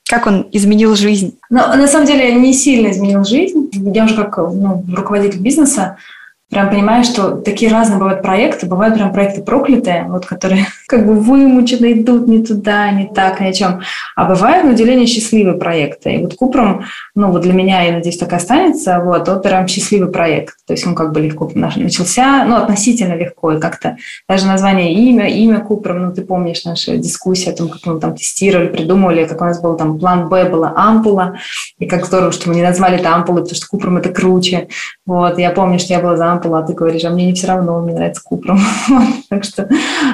Как 0.09 0.27
он 0.27 0.47
изменил 0.51 0.95
жизнь? 0.95 1.37
Ну, 1.49 1.59
на 1.59 1.87
самом 1.87 2.05
деле, 2.05 2.33
не 2.33 2.53
сильно 2.53 2.91
изменил 2.91 3.23
жизнь. 3.23 3.69
Я 3.93 4.05
уже 4.05 4.15
как 4.15 4.37
ну, 4.37 4.83
руководитель 4.93 5.39
бизнеса 5.39 5.97
прям 6.51 6.69
понимаю, 6.69 7.05
что 7.05 7.31
такие 7.37 7.71
разные 7.71 7.97
бывают 7.97 8.21
проекты, 8.21 8.67
бывают 8.67 8.95
прям 8.95 9.13
проекты 9.13 9.41
проклятые, 9.41 10.05
вот 10.09 10.25
которые 10.25 10.67
как 10.87 11.07
бы 11.07 11.15
вымученно 11.15 11.91
идут 11.93 12.27
не 12.27 12.43
туда, 12.43 12.91
не 12.91 13.07
так, 13.07 13.39
ни 13.39 13.47
о 13.47 13.53
чем. 13.53 13.81
А 14.15 14.25
бывают, 14.25 14.65
на 14.65 14.71
удивление, 14.71 15.07
счастливые 15.07 15.57
проекты. 15.57 16.11
И 16.11 16.17
вот 16.21 16.35
Купром, 16.35 16.83
ну 17.15 17.31
вот 17.31 17.41
для 17.41 17.53
меня, 17.53 17.81
я 17.83 17.93
надеюсь, 17.93 18.17
так 18.17 18.33
и 18.33 18.35
останется, 18.35 18.99
вот, 18.99 19.27
вот 19.27 19.43
прям 19.43 19.67
счастливый 19.67 20.11
проект. 20.11 20.57
То 20.67 20.73
есть 20.73 20.85
он 20.85 20.93
как 20.93 21.13
бы 21.13 21.21
легко 21.21 21.49
начался, 21.55 22.43
ну, 22.43 22.57
относительно 22.57 23.13
легко, 23.13 23.53
и 23.53 23.59
как-то 23.59 23.95
даже 24.27 24.45
название 24.45 24.93
имя, 24.93 25.29
имя 25.29 25.61
Купром, 25.61 26.03
ну, 26.03 26.13
ты 26.13 26.21
помнишь 26.21 26.65
нашу 26.65 26.97
дискуссию 26.97 27.53
о 27.53 27.57
том, 27.57 27.69
как 27.69 27.85
мы 27.85 27.97
там 27.99 28.15
тестировали, 28.15 28.67
придумывали, 28.67 29.25
как 29.25 29.41
у 29.41 29.45
нас 29.45 29.61
был 29.61 29.77
там 29.77 29.97
план 29.97 30.27
Б, 30.27 30.49
была 30.49 30.73
ампула, 30.75 31.37
и 31.79 31.85
как 31.85 32.05
здорово, 32.05 32.33
что 32.33 32.49
мы 32.49 32.55
не 32.55 32.61
назвали 32.61 32.97
это 32.97 33.15
ампулой, 33.15 33.43
потому 33.43 33.55
что 33.55 33.67
Купром 33.67 33.97
это 33.97 34.09
круче. 34.09 34.67
Вот, 35.05 35.39
я 35.39 35.51
помню, 35.51 35.79
что 35.79 35.93
я 35.93 36.01
была 36.01 36.17
за 36.17 36.40
ампулу, 36.41 36.55
а 36.55 36.63
ты 36.63 36.73
говоришь, 36.73 37.03
а 37.05 37.09
мне 37.09 37.25
не 37.25 37.33
все 37.33 37.47
равно, 37.47 37.79
мне 37.79 37.93
нравится 37.93 38.21
Купром. 38.23 38.59
так 39.29 39.43
что, 39.43 39.69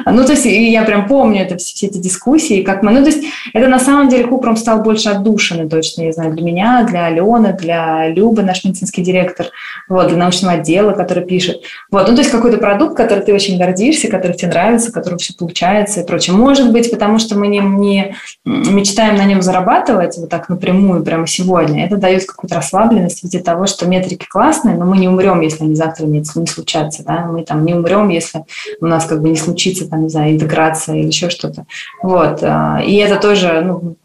ну, 0.05 0.23
то 0.23 0.33
есть 0.33 0.45
я 0.45 0.83
прям 0.83 1.07
помню 1.07 1.41
это, 1.41 1.57
все, 1.57 1.75
все 1.75 1.87
эти 1.87 1.97
дискуссии, 1.97 2.63
как 2.63 2.83
мы, 2.83 2.91
ну, 2.91 3.01
то 3.01 3.09
есть 3.09 3.23
это 3.53 3.67
на 3.67 3.79
самом 3.79 4.09
деле 4.09 4.25
Купром 4.25 4.57
стал 4.57 4.81
больше 4.81 5.09
отдушины, 5.09 5.69
точно, 5.69 6.03
я 6.03 6.11
знаю, 6.11 6.33
для 6.33 6.43
меня, 6.43 6.83
для 6.83 7.05
Алены, 7.05 7.53
для 7.53 8.09
Любы, 8.09 8.43
наш 8.43 8.63
медицинский 8.63 9.01
директор, 9.01 9.47
вот, 9.89 10.09
для 10.09 10.17
научного 10.17 10.55
отдела, 10.55 10.93
который 10.93 11.23
пишет. 11.23 11.61
Вот, 11.91 12.07
ну, 12.07 12.15
то 12.15 12.21
есть 12.21 12.31
какой-то 12.31 12.57
продукт, 12.57 12.95
который 12.95 13.23
ты 13.23 13.33
очень 13.33 13.57
гордишься, 13.57 14.07
который 14.07 14.35
тебе 14.35 14.49
нравится, 14.49 14.91
который 14.91 15.17
все 15.17 15.33
получается 15.33 16.01
и 16.01 16.05
прочее. 16.05 16.35
Может 16.35 16.71
быть, 16.71 16.91
потому 16.91 17.19
что 17.19 17.37
мы 17.37 17.47
не, 17.47 17.59
не 17.59 18.15
мечтаем 18.45 19.15
на 19.15 19.25
нем 19.25 19.41
зарабатывать 19.41 20.17
вот 20.17 20.29
так 20.29 20.49
напрямую 20.49 21.03
прямо 21.03 21.27
сегодня, 21.27 21.85
это 21.85 21.97
дает 21.97 22.25
какую-то 22.25 22.55
расслабленность 22.55 23.21
в 23.21 23.23
виде 23.23 23.39
того, 23.39 23.67
что 23.67 23.87
метрики 23.87 24.25
классные, 24.27 24.75
но 24.75 24.85
мы 24.85 24.97
не 24.97 25.07
умрем, 25.07 25.41
если 25.41 25.63
они 25.63 25.75
завтра 25.75 26.05
не, 26.05 26.16
не 26.17 26.47
случатся, 26.47 27.03
да, 27.03 27.25
мы 27.25 27.43
там 27.43 27.65
не 27.65 27.73
умрем, 27.73 28.09
если 28.09 28.43
у 28.81 28.85
нас 28.85 29.05
как 29.05 29.21
бы 29.21 29.29
не 29.29 29.37
случится 29.37 29.87
там, 29.87 30.03
не 30.03 30.09
знаю, 30.09 30.33
интеграция 30.33 30.95
или 30.97 31.07
еще 31.07 31.29
что-то. 31.29 31.65
Вот. 32.01 32.39
А, 32.41 32.81
и 32.85 32.95
это 32.95 33.19
тоже, 33.19 33.61
ну, 33.61 33.95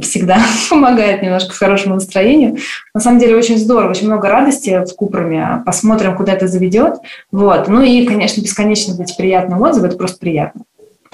всегда 0.00 0.38
помогает 0.70 1.22
немножко 1.22 1.54
хорошему 1.54 1.94
настроению. 1.94 2.58
На 2.94 3.00
самом 3.00 3.18
деле 3.18 3.36
очень 3.36 3.58
здорово, 3.58 3.90
очень 3.90 4.06
много 4.06 4.28
радости 4.28 4.84
в 4.84 4.94
Купраме. 4.94 5.62
Посмотрим, 5.64 6.16
куда 6.16 6.32
это 6.32 6.46
заведет. 6.46 6.96
Вот. 7.32 7.68
Ну 7.68 7.82
и, 7.82 8.06
конечно, 8.06 8.40
бесконечно 8.40 9.00
эти 9.02 9.16
приятные 9.16 9.58
отзывы, 9.60 9.88
это 9.88 9.96
просто 9.96 10.18
приятно. 10.18 10.62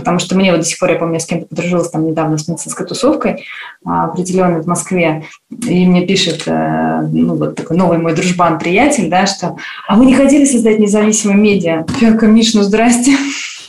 Потому 0.00 0.18
что 0.18 0.36
мне 0.36 0.50
вот 0.50 0.60
до 0.60 0.66
сих 0.66 0.78
пор, 0.78 0.90
я 0.90 0.98
помню, 0.98 1.14
я 1.14 1.20
с 1.20 1.26
кем-то 1.26 1.46
подружилась 1.46 1.90
там 1.90 2.06
недавно 2.06 2.36
с 2.38 2.48
медицинской 2.48 2.86
тусовкой 2.86 3.44
а, 3.84 4.06
определенной 4.06 4.62
в 4.62 4.66
Москве, 4.66 5.24
и 5.50 5.86
мне 5.86 6.06
пишет, 6.06 6.42
э, 6.46 7.08
ну, 7.12 7.36
вот 7.36 7.54
такой 7.54 7.76
новый 7.76 7.98
мой 7.98 8.14
дружбан-приятель, 8.14 9.08
да, 9.08 9.26
что 9.26 9.56
«А 9.86 9.96
вы 9.96 10.06
не 10.06 10.14
хотели 10.14 10.44
создать 10.44 10.78
независимое 10.78 11.36
медиа?» 11.36 11.84
Я 12.00 12.12
говорю, 12.12 12.32
Миш, 12.32 12.54
ну 12.54 12.62
здрасте. 12.62 13.16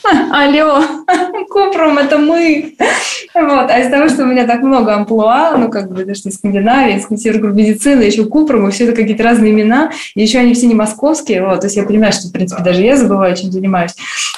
Алло, 0.33 0.81
Купром, 1.49 1.97
это 1.97 2.17
мы. 2.17 2.75
Вот. 3.33 3.69
А 3.69 3.79
из-за 3.79 3.91
того, 3.91 4.07
что 4.07 4.23
у 4.23 4.25
меня 4.25 4.47
так 4.47 4.61
много 4.61 4.95
амплуа, 4.95 5.57
ну, 5.57 5.69
как 5.69 5.91
бы, 5.91 6.05
Скандинавии, 6.15 6.97
из 6.97 7.21
Севергрупп 7.21 7.53
медицины, 7.53 8.03
еще 8.03 8.23
Купром, 8.23 8.67
и 8.67 8.71
все 8.71 8.85
это 8.85 8.93
какие-то 8.93 9.23
разные 9.23 9.51
имена, 9.51 9.91
и 10.15 10.21
еще 10.21 10.39
они 10.39 10.53
все 10.53 10.67
не 10.67 10.73
московские, 10.73 11.45
вот. 11.45 11.61
То 11.61 11.67
есть 11.67 11.75
я 11.75 11.83
понимаю, 11.83 12.13
что, 12.13 12.29
в 12.29 12.31
принципе, 12.31 12.63
даже 12.63 12.81
я 12.81 12.95
забываю, 12.95 13.35
чем 13.35 13.51
занимаюсь. 13.51 13.91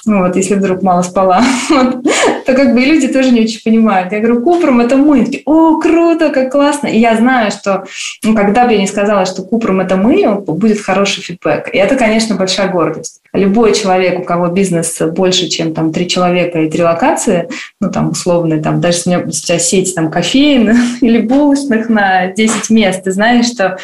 Ну, 0.05 0.19
вот, 0.19 0.35
если 0.35 0.55
вдруг 0.55 0.81
мало 0.81 1.03
спала, 1.03 1.43
вот, 1.69 2.03
то 2.45 2.53
как 2.53 2.73
бы 2.73 2.81
и 2.81 2.85
люди 2.85 3.07
тоже 3.07 3.31
не 3.31 3.41
очень 3.41 3.61
понимают. 3.63 4.11
Я 4.11 4.19
говорю, 4.19 4.41
Купром– 4.41 4.79
это 4.81 4.97
мы. 4.97 5.25
Такие, 5.25 5.43
О, 5.45 5.77
круто, 5.77 6.29
как 6.29 6.51
классно. 6.51 6.87
И 6.87 6.99
я 6.99 7.15
знаю, 7.15 7.51
что 7.51 7.85
ну, 8.23 8.35
когда 8.35 8.65
бы 8.65 8.73
я 8.73 8.79
не 8.79 8.87
сказала, 8.87 9.25
что 9.25 9.43
Купром– 9.43 9.79
это 9.81 9.95
мы, 9.95 10.41
будет 10.41 10.81
хороший 10.81 11.21
фидбэк. 11.21 11.69
И 11.73 11.77
это, 11.77 11.95
конечно, 11.95 12.35
большая 12.35 12.69
гордость. 12.69 13.21
Любой 13.33 13.73
человек, 13.73 14.19
у 14.19 14.23
кого 14.23 14.47
бизнес 14.47 15.01
больше, 15.15 15.47
чем 15.47 15.73
там 15.73 15.82
три 15.91 16.07
человека 16.07 16.61
и 16.61 16.69
три 16.69 16.83
локации, 16.83 17.49
ну, 17.81 17.91
там, 17.91 18.11
условно, 18.11 18.61
там, 18.61 18.79
даже 18.79 18.97
если 18.97 19.15
у 19.15 19.31
тебя 19.31 19.59
сеть 19.59 19.95
там 19.95 20.11
кофеин 20.11 20.75
или 21.01 21.21
булочных 21.21 21.89
на 21.89 22.27
10 22.27 22.69
мест, 22.69 23.03
ты 23.03 23.11
знаешь, 23.11 23.47
что 23.47 23.77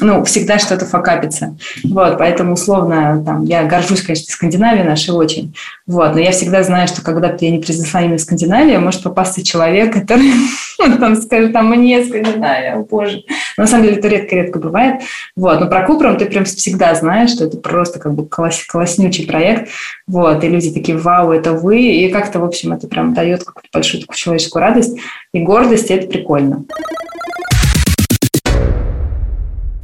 ну, 0.00 0.24
всегда 0.24 0.58
что-то 0.58 0.86
факапится. 0.86 1.56
Вот, 1.84 2.18
поэтому, 2.18 2.54
условно, 2.54 3.22
там, 3.24 3.44
я 3.44 3.64
горжусь, 3.64 4.02
конечно, 4.02 4.32
Скандинавией 4.32 4.84
нашей 4.84 5.10
очень. 5.10 5.54
Вот, 5.86 6.14
но 6.14 6.20
я 6.20 6.32
всегда 6.32 6.62
знаю, 6.62 6.88
что 6.88 7.02
когда 7.02 7.28
ты 7.28 7.48
не 7.50 7.58
произнесла 7.58 8.02
именно 8.02 8.18
Скандинавия, 8.18 8.80
может 8.80 9.02
попасться 9.02 9.44
человек, 9.44 9.92
который 9.92 10.32
там 11.00 11.16
скажет, 11.16 11.52
там, 11.52 11.70
мне 11.70 12.04
Скандинавия, 12.04 12.76
о 12.76 12.84
боже. 12.84 13.22
Но 13.56 13.64
на 13.64 13.66
самом 13.66 13.84
деле 13.84 13.96
это 13.96 14.08
редко-редко 14.08 14.58
бывает. 14.58 15.02
Вот, 15.36 15.60
но 15.60 15.66
про 15.66 15.86
Купром 15.86 16.16
ты 16.16 16.26
прям 16.26 16.44
всегда 16.44 16.94
знаешь, 16.94 17.30
что 17.30 17.44
это 17.44 17.56
просто 17.56 17.98
как 17.98 18.14
бы 18.14 18.26
класс, 18.26 18.64
класснючий 18.66 19.26
проект. 19.26 19.70
Вот, 20.06 20.42
и 20.44 20.48
люди 20.48 20.72
такие, 20.72 20.96
вау, 20.96 21.32
это 21.32 21.52
вы. 21.52 21.80
И 21.80 22.08
как-то, 22.10 22.40
в 22.40 22.44
общем, 22.44 22.72
это 22.72 22.88
прям 22.88 23.14
дает 23.14 23.44
какую-то 23.44 23.68
большую 23.72 24.00
такую 24.02 24.16
человеческую 24.16 24.60
радость 24.60 24.98
и 25.32 25.40
гордость, 25.40 25.90
и 25.90 25.94
это 25.94 26.06
прикольно. 26.06 26.64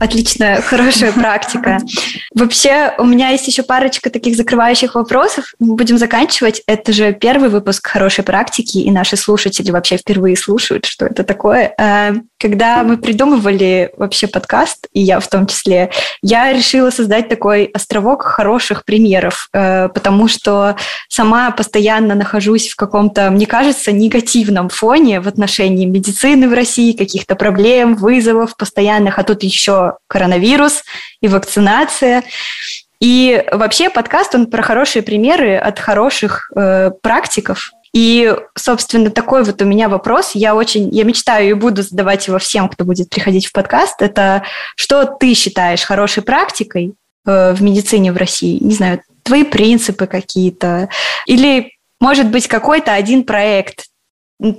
Отличная, 0.01 0.63
хорошая 0.63 1.13
практика. 1.13 1.79
Вообще, 2.35 2.95
у 2.97 3.05
меня 3.05 3.29
есть 3.29 3.47
еще 3.47 3.63
парочка 3.63 4.09
таких 4.09 4.35
закрывающих 4.35 4.95
вопросов. 4.95 5.53
Мы 5.59 5.75
будем 5.75 5.99
заканчивать. 5.99 6.63
Это 6.67 6.95
же 6.95 7.13
первый 7.13 7.51
выпуск 7.51 7.87
хорошей 7.87 8.25
практики, 8.25 8.79
и 8.79 8.91
наши 8.91 9.19
слушатели 9.19 9.71
вообще 9.71 9.99
впервые 9.99 10.39
слушают, 10.39 10.87
что 10.87 11.05
это 11.05 11.23
такое. 11.23 11.75
Э, 11.79 12.15
когда 12.39 12.83
мы 12.83 12.97
придумывали 12.97 13.93
вообще 13.99 14.27
подкаст, 14.27 14.87
и 14.95 15.03
я 15.03 15.21
в 15.21 15.29
том 15.29 15.47
числе, 15.47 15.91
я 16.23 16.51
решила 16.55 16.89
создать 16.89 17.29
такой 17.29 17.65
островок 17.65 18.23
хороших 18.23 18.87
примеров, 18.87 19.51
э, 19.53 19.91
потому 19.91 20.29
что 20.29 20.77
сама 21.11 21.51
постоянно 21.51 22.15
нахожусь 22.15 22.69
в 22.69 22.77
каком-то, 22.77 23.31
мне 23.31 23.45
кажется, 23.45 23.93
негативном 23.93 24.71
фоне 24.71 25.21
в 25.21 25.29
отношении 25.29 25.85
медицины 25.85 26.49
в 26.49 26.55
России, 26.55 26.93
каких-то 26.93 27.37
проблем, 27.37 27.97
вызовов 27.97 28.57
постоянных, 28.57 29.19
а 29.19 29.25
тут 29.25 29.43
еще 29.43 29.90
коронавирус 30.09 30.83
и 31.21 31.29
вакцинация. 31.29 32.25
И 33.01 33.45
вообще 33.51 33.89
подкаст, 33.89 34.35
он 34.35 34.47
про 34.47 34.63
хорошие 34.63 35.03
примеры 35.03 35.57
от 35.57 35.79
хороших 35.79 36.51
э, 36.55 36.91
практиков, 37.03 37.73
и, 37.93 38.33
собственно, 38.57 39.11
такой 39.11 39.43
вот 39.43 39.61
у 39.63 39.65
меня 39.65 39.89
вопрос. 39.89 40.33
Я 40.35 40.55
очень, 40.55 40.95
я 40.95 41.05
мечтаю 41.05 41.51
и 41.51 41.55
буду 41.55 41.83
задавать 41.83 42.27
его 42.29 42.39
всем, 42.39 42.69
кто 42.69 42.85
будет 42.85 43.11
приходить 43.11 43.47
в 43.47 43.53
подкаст. 43.53 44.01
Это 44.01 44.45
что 44.77 45.05
ты 45.05 45.35
считаешь 45.35 45.83
хорошей 45.83 46.23
практикой 46.23 46.95
э, 47.27 47.53
в 47.53 47.63
медицине 47.63 48.13
в 48.13 48.17
России? 48.17 48.63
Не 48.63 48.75
знаю, 48.75 49.03
твои 49.25 49.43
принципы 49.43 50.07
какие-то? 50.07 50.89
Или, 51.27 51.73
может 52.01 52.29
быть, 52.29 52.47
какой-то 52.47 52.93
один 52.93 53.25
проект, 53.25 53.87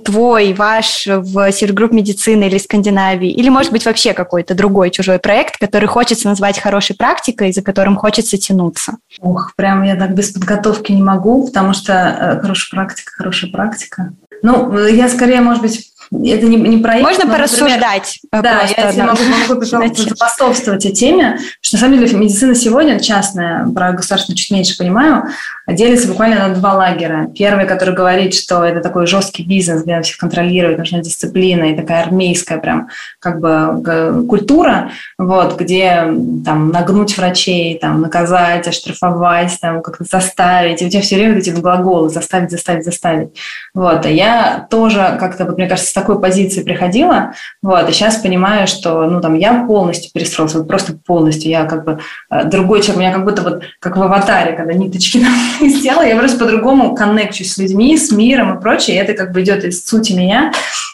твой, 0.04 0.52
ваш 0.52 1.06
в 1.06 1.52
Сергрупп 1.52 1.92
медицины 1.92 2.44
или 2.44 2.58
Скандинавии, 2.58 3.30
или, 3.30 3.48
может 3.48 3.72
быть, 3.72 3.84
вообще 3.84 4.12
какой-то 4.12 4.54
другой 4.54 4.90
чужой 4.90 5.18
проект, 5.18 5.58
который 5.58 5.86
хочется 5.86 6.28
назвать 6.28 6.58
хорошей 6.58 6.96
практикой, 6.96 7.52
за 7.52 7.62
которым 7.62 7.96
хочется 7.96 8.38
тянуться? 8.38 8.98
Ох, 9.20 9.54
прям 9.56 9.82
я 9.82 9.96
так 9.96 10.14
без 10.14 10.30
подготовки 10.30 10.92
не 10.92 11.02
могу, 11.02 11.46
потому 11.46 11.74
что 11.74 11.92
э, 11.92 12.40
хорошая 12.40 12.70
практика, 12.70 13.12
хорошая 13.16 13.50
практика. 13.50 14.12
Ну, 14.42 14.86
я 14.86 15.08
скорее, 15.08 15.40
может 15.40 15.62
быть, 15.62 15.92
это 16.12 16.46
не, 16.46 16.56
не 16.56 16.78
проект. 16.78 17.02
Можно 17.02 17.24
но, 17.24 17.32
порассуждать. 17.32 18.18
Например, 18.30 18.60
да, 18.76 18.82
я 18.82 18.86
если 18.88 19.02
могу, 19.02 19.22
могу 19.54 19.94
способствовать 20.16 20.84
этой 20.84 20.94
теме, 20.94 21.38
что 21.60 21.76
на 21.76 21.80
самом 21.80 21.98
деле 21.98 22.18
медицина 22.18 22.54
сегодня 22.54 23.00
частная, 23.00 23.66
про 23.68 23.92
государственную 23.92 24.36
чуть 24.36 24.50
меньше 24.50 24.76
понимаю, 24.76 25.28
делится 25.68 26.08
буквально 26.08 26.48
на 26.48 26.54
два 26.54 26.74
лагеря. 26.74 27.28
Первый, 27.36 27.66
который 27.66 27.94
говорит, 27.94 28.34
что 28.34 28.64
это 28.64 28.80
такой 28.80 29.06
жесткий 29.06 29.44
бизнес, 29.44 29.82
где 29.82 30.00
всех 30.02 30.16
контролирует, 30.16 30.78
нужна 30.78 31.00
дисциплина 31.00 31.64
и 31.64 31.76
такая 31.76 32.02
армейская 32.02 32.58
прям 32.58 32.88
как 33.18 33.40
бы 33.40 34.26
культура, 34.28 34.90
вот, 35.18 35.58
где 35.58 36.12
там 36.44 36.70
нагнуть 36.70 37.16
врачей, 37.16 37.78
там 37.78 38.00
наказать, 38.00 38.66
оштрафовать, 38.66 39.58
там 39.60 39.82
как-то 39.82 40.04
заставить, 40.04 40.82
и 40.82 40.86
у 40.86 40.90
тебя 40.90 41.02
все 41.02 41.16
время 41.16 41.38
эти 41.38 41.50
глаголы 41.50 42.08
заставить, 42.10 42.50
заставить, 42.50 42.84
заставить. 42.84 43.30
Вот, 43.74 44.04
а 44.04 44.08
я 44.08 44.66
тоже 44.70 45.16
как-то, 45.20 45.44
вот, 45.44 45.58
мне 45.58 45.68
кажется, 45.68 45.90
с 45.90 45.94
такой 45.94 46.20
позиции 46.20 46.62
приходила, 46.62 47.32
вот, 47.62 47.88
и 47.88 47.92
сейчас 47.92 48.16
понимаю, 48.16 48.66
что, 48.66 49.06
ну, 49.06 49.20
там, 49.20 49.34
я 49.34 49.64
полностью 49.64 50.10
перестроилась, 50.12 50.54
вот 50.54 50.68
просто 50.68 50.94
полностью, 50.94 51.50
я 51.50 51.64
как 51.64 51.84
бы 51.84 51.98
э, 52.30 52.44
другой 52.44 52.80
человек, 52.80 52.96
у 52.96 53.00
меня 53.00 53.12
как 53.12 53.24
будто 53.24 53.42
вот, 53.42 53.62
как 53.78 53.96
в 53.96 54.02
аватаре, 54.02 54.52
когда 54.52 54.72
ниточки 54.72 55.18
там 55.20 55.32
сделала, 55.68 56.04
я 56.04 56.16
просто 56.16 56.38
по-другому 56.38 56.94
коннекчусь 56.94 57.52
с 57.52 57.58
людьми, 57.58 57.96
с 57.96 58.10
миром 58.10 58.56
и 58.56 58.60
прочее, 58.60 58.96
и 58.96 58.98
это 58.98 59.14
как 59.14 59.32
бы 59.32 59.42
идет 59.42 59.64
из 59.64 59.84
сути 59.84 60.12
меня, 60.12 60.52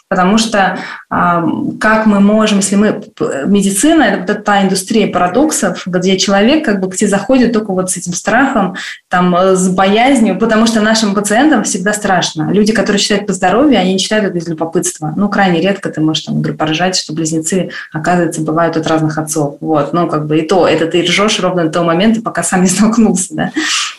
Потому 0.09 0.37
что 0.37 0.77
как 1.09 2.05
мы 2.05 2.19
можем, 2.19 2.57
если 2.57 2.75
мы... 2.75 3.03
Медицина– 3.45 4.03
это 4.03 4.33
вот 4.33 4.43
та 4.43 4.63
индустрия 4.63 5.07
парадоксов, 5.11 5.83
где 5.85 6.17
человек 6.17 6.65
как 6.65 6.79
бы 6.79 6.89
к 6.89 6.95
тебе 6.95 7.09
заходит 7.09 7.53
только 7.53 7.71
вот 7.73 7.89
с 7.89 7.97
этим 7.97 8.13
страхом, 8.13 8.75
там, 9.07 9.35
с 9.55 9.69
боязнью, 9.69 10.37
потому 10.37 10.67
что 10.67 10.81
нашим 10.81 11.13
пациентам 11.13 11.63
всегда 11.63 11.93
страшно. 11.93 12.51
Люди, 12.51 12.73
которые 12.73 12.99
читают 12.99 13.27
по 13.27 13.33
здоровью, 13.33 13.79
они 13.79 13.93
не 13.93 13.99
читают 13.99 14.25
это 14.25 14.37
из 14.37 14.47
любопытства. 14.47 15.13
Ну, 15.15 15.29
крайне 15.29 15.61
редко 15.61 15.89
ты 15.89 16.01
можешь, 16.01 16.23
там, 16.23 16.37
например, 16.37 16.57
поражать, 16.57 16.95
что 16.95 17.13
близнецы, 17.13 17.69
оказывается, 17.91 18.41
бывают 18.41 18.77
от 18.77 18.87
разных 18.87 19.17
отцов. 19.17 19.57
Вот, 19.61 19.93
ну, 19.93 20.07
как 20.07 20.27
бы 20.27 20.39
и 20.39 20.41
то, 20.41 20.67
это 20.67 20.87
ты 20.87 21.01
ржешь 21.01 21.39
ровно 21.39 21.65
до 21.65 21.69
того 21.69 21.85
момента, 21.85 22.21
пока 22.21 22.43
сам 22.43 22.61
не 22.61 22.67
столкнулся, 22.69 23.33
да. 23.35 23.51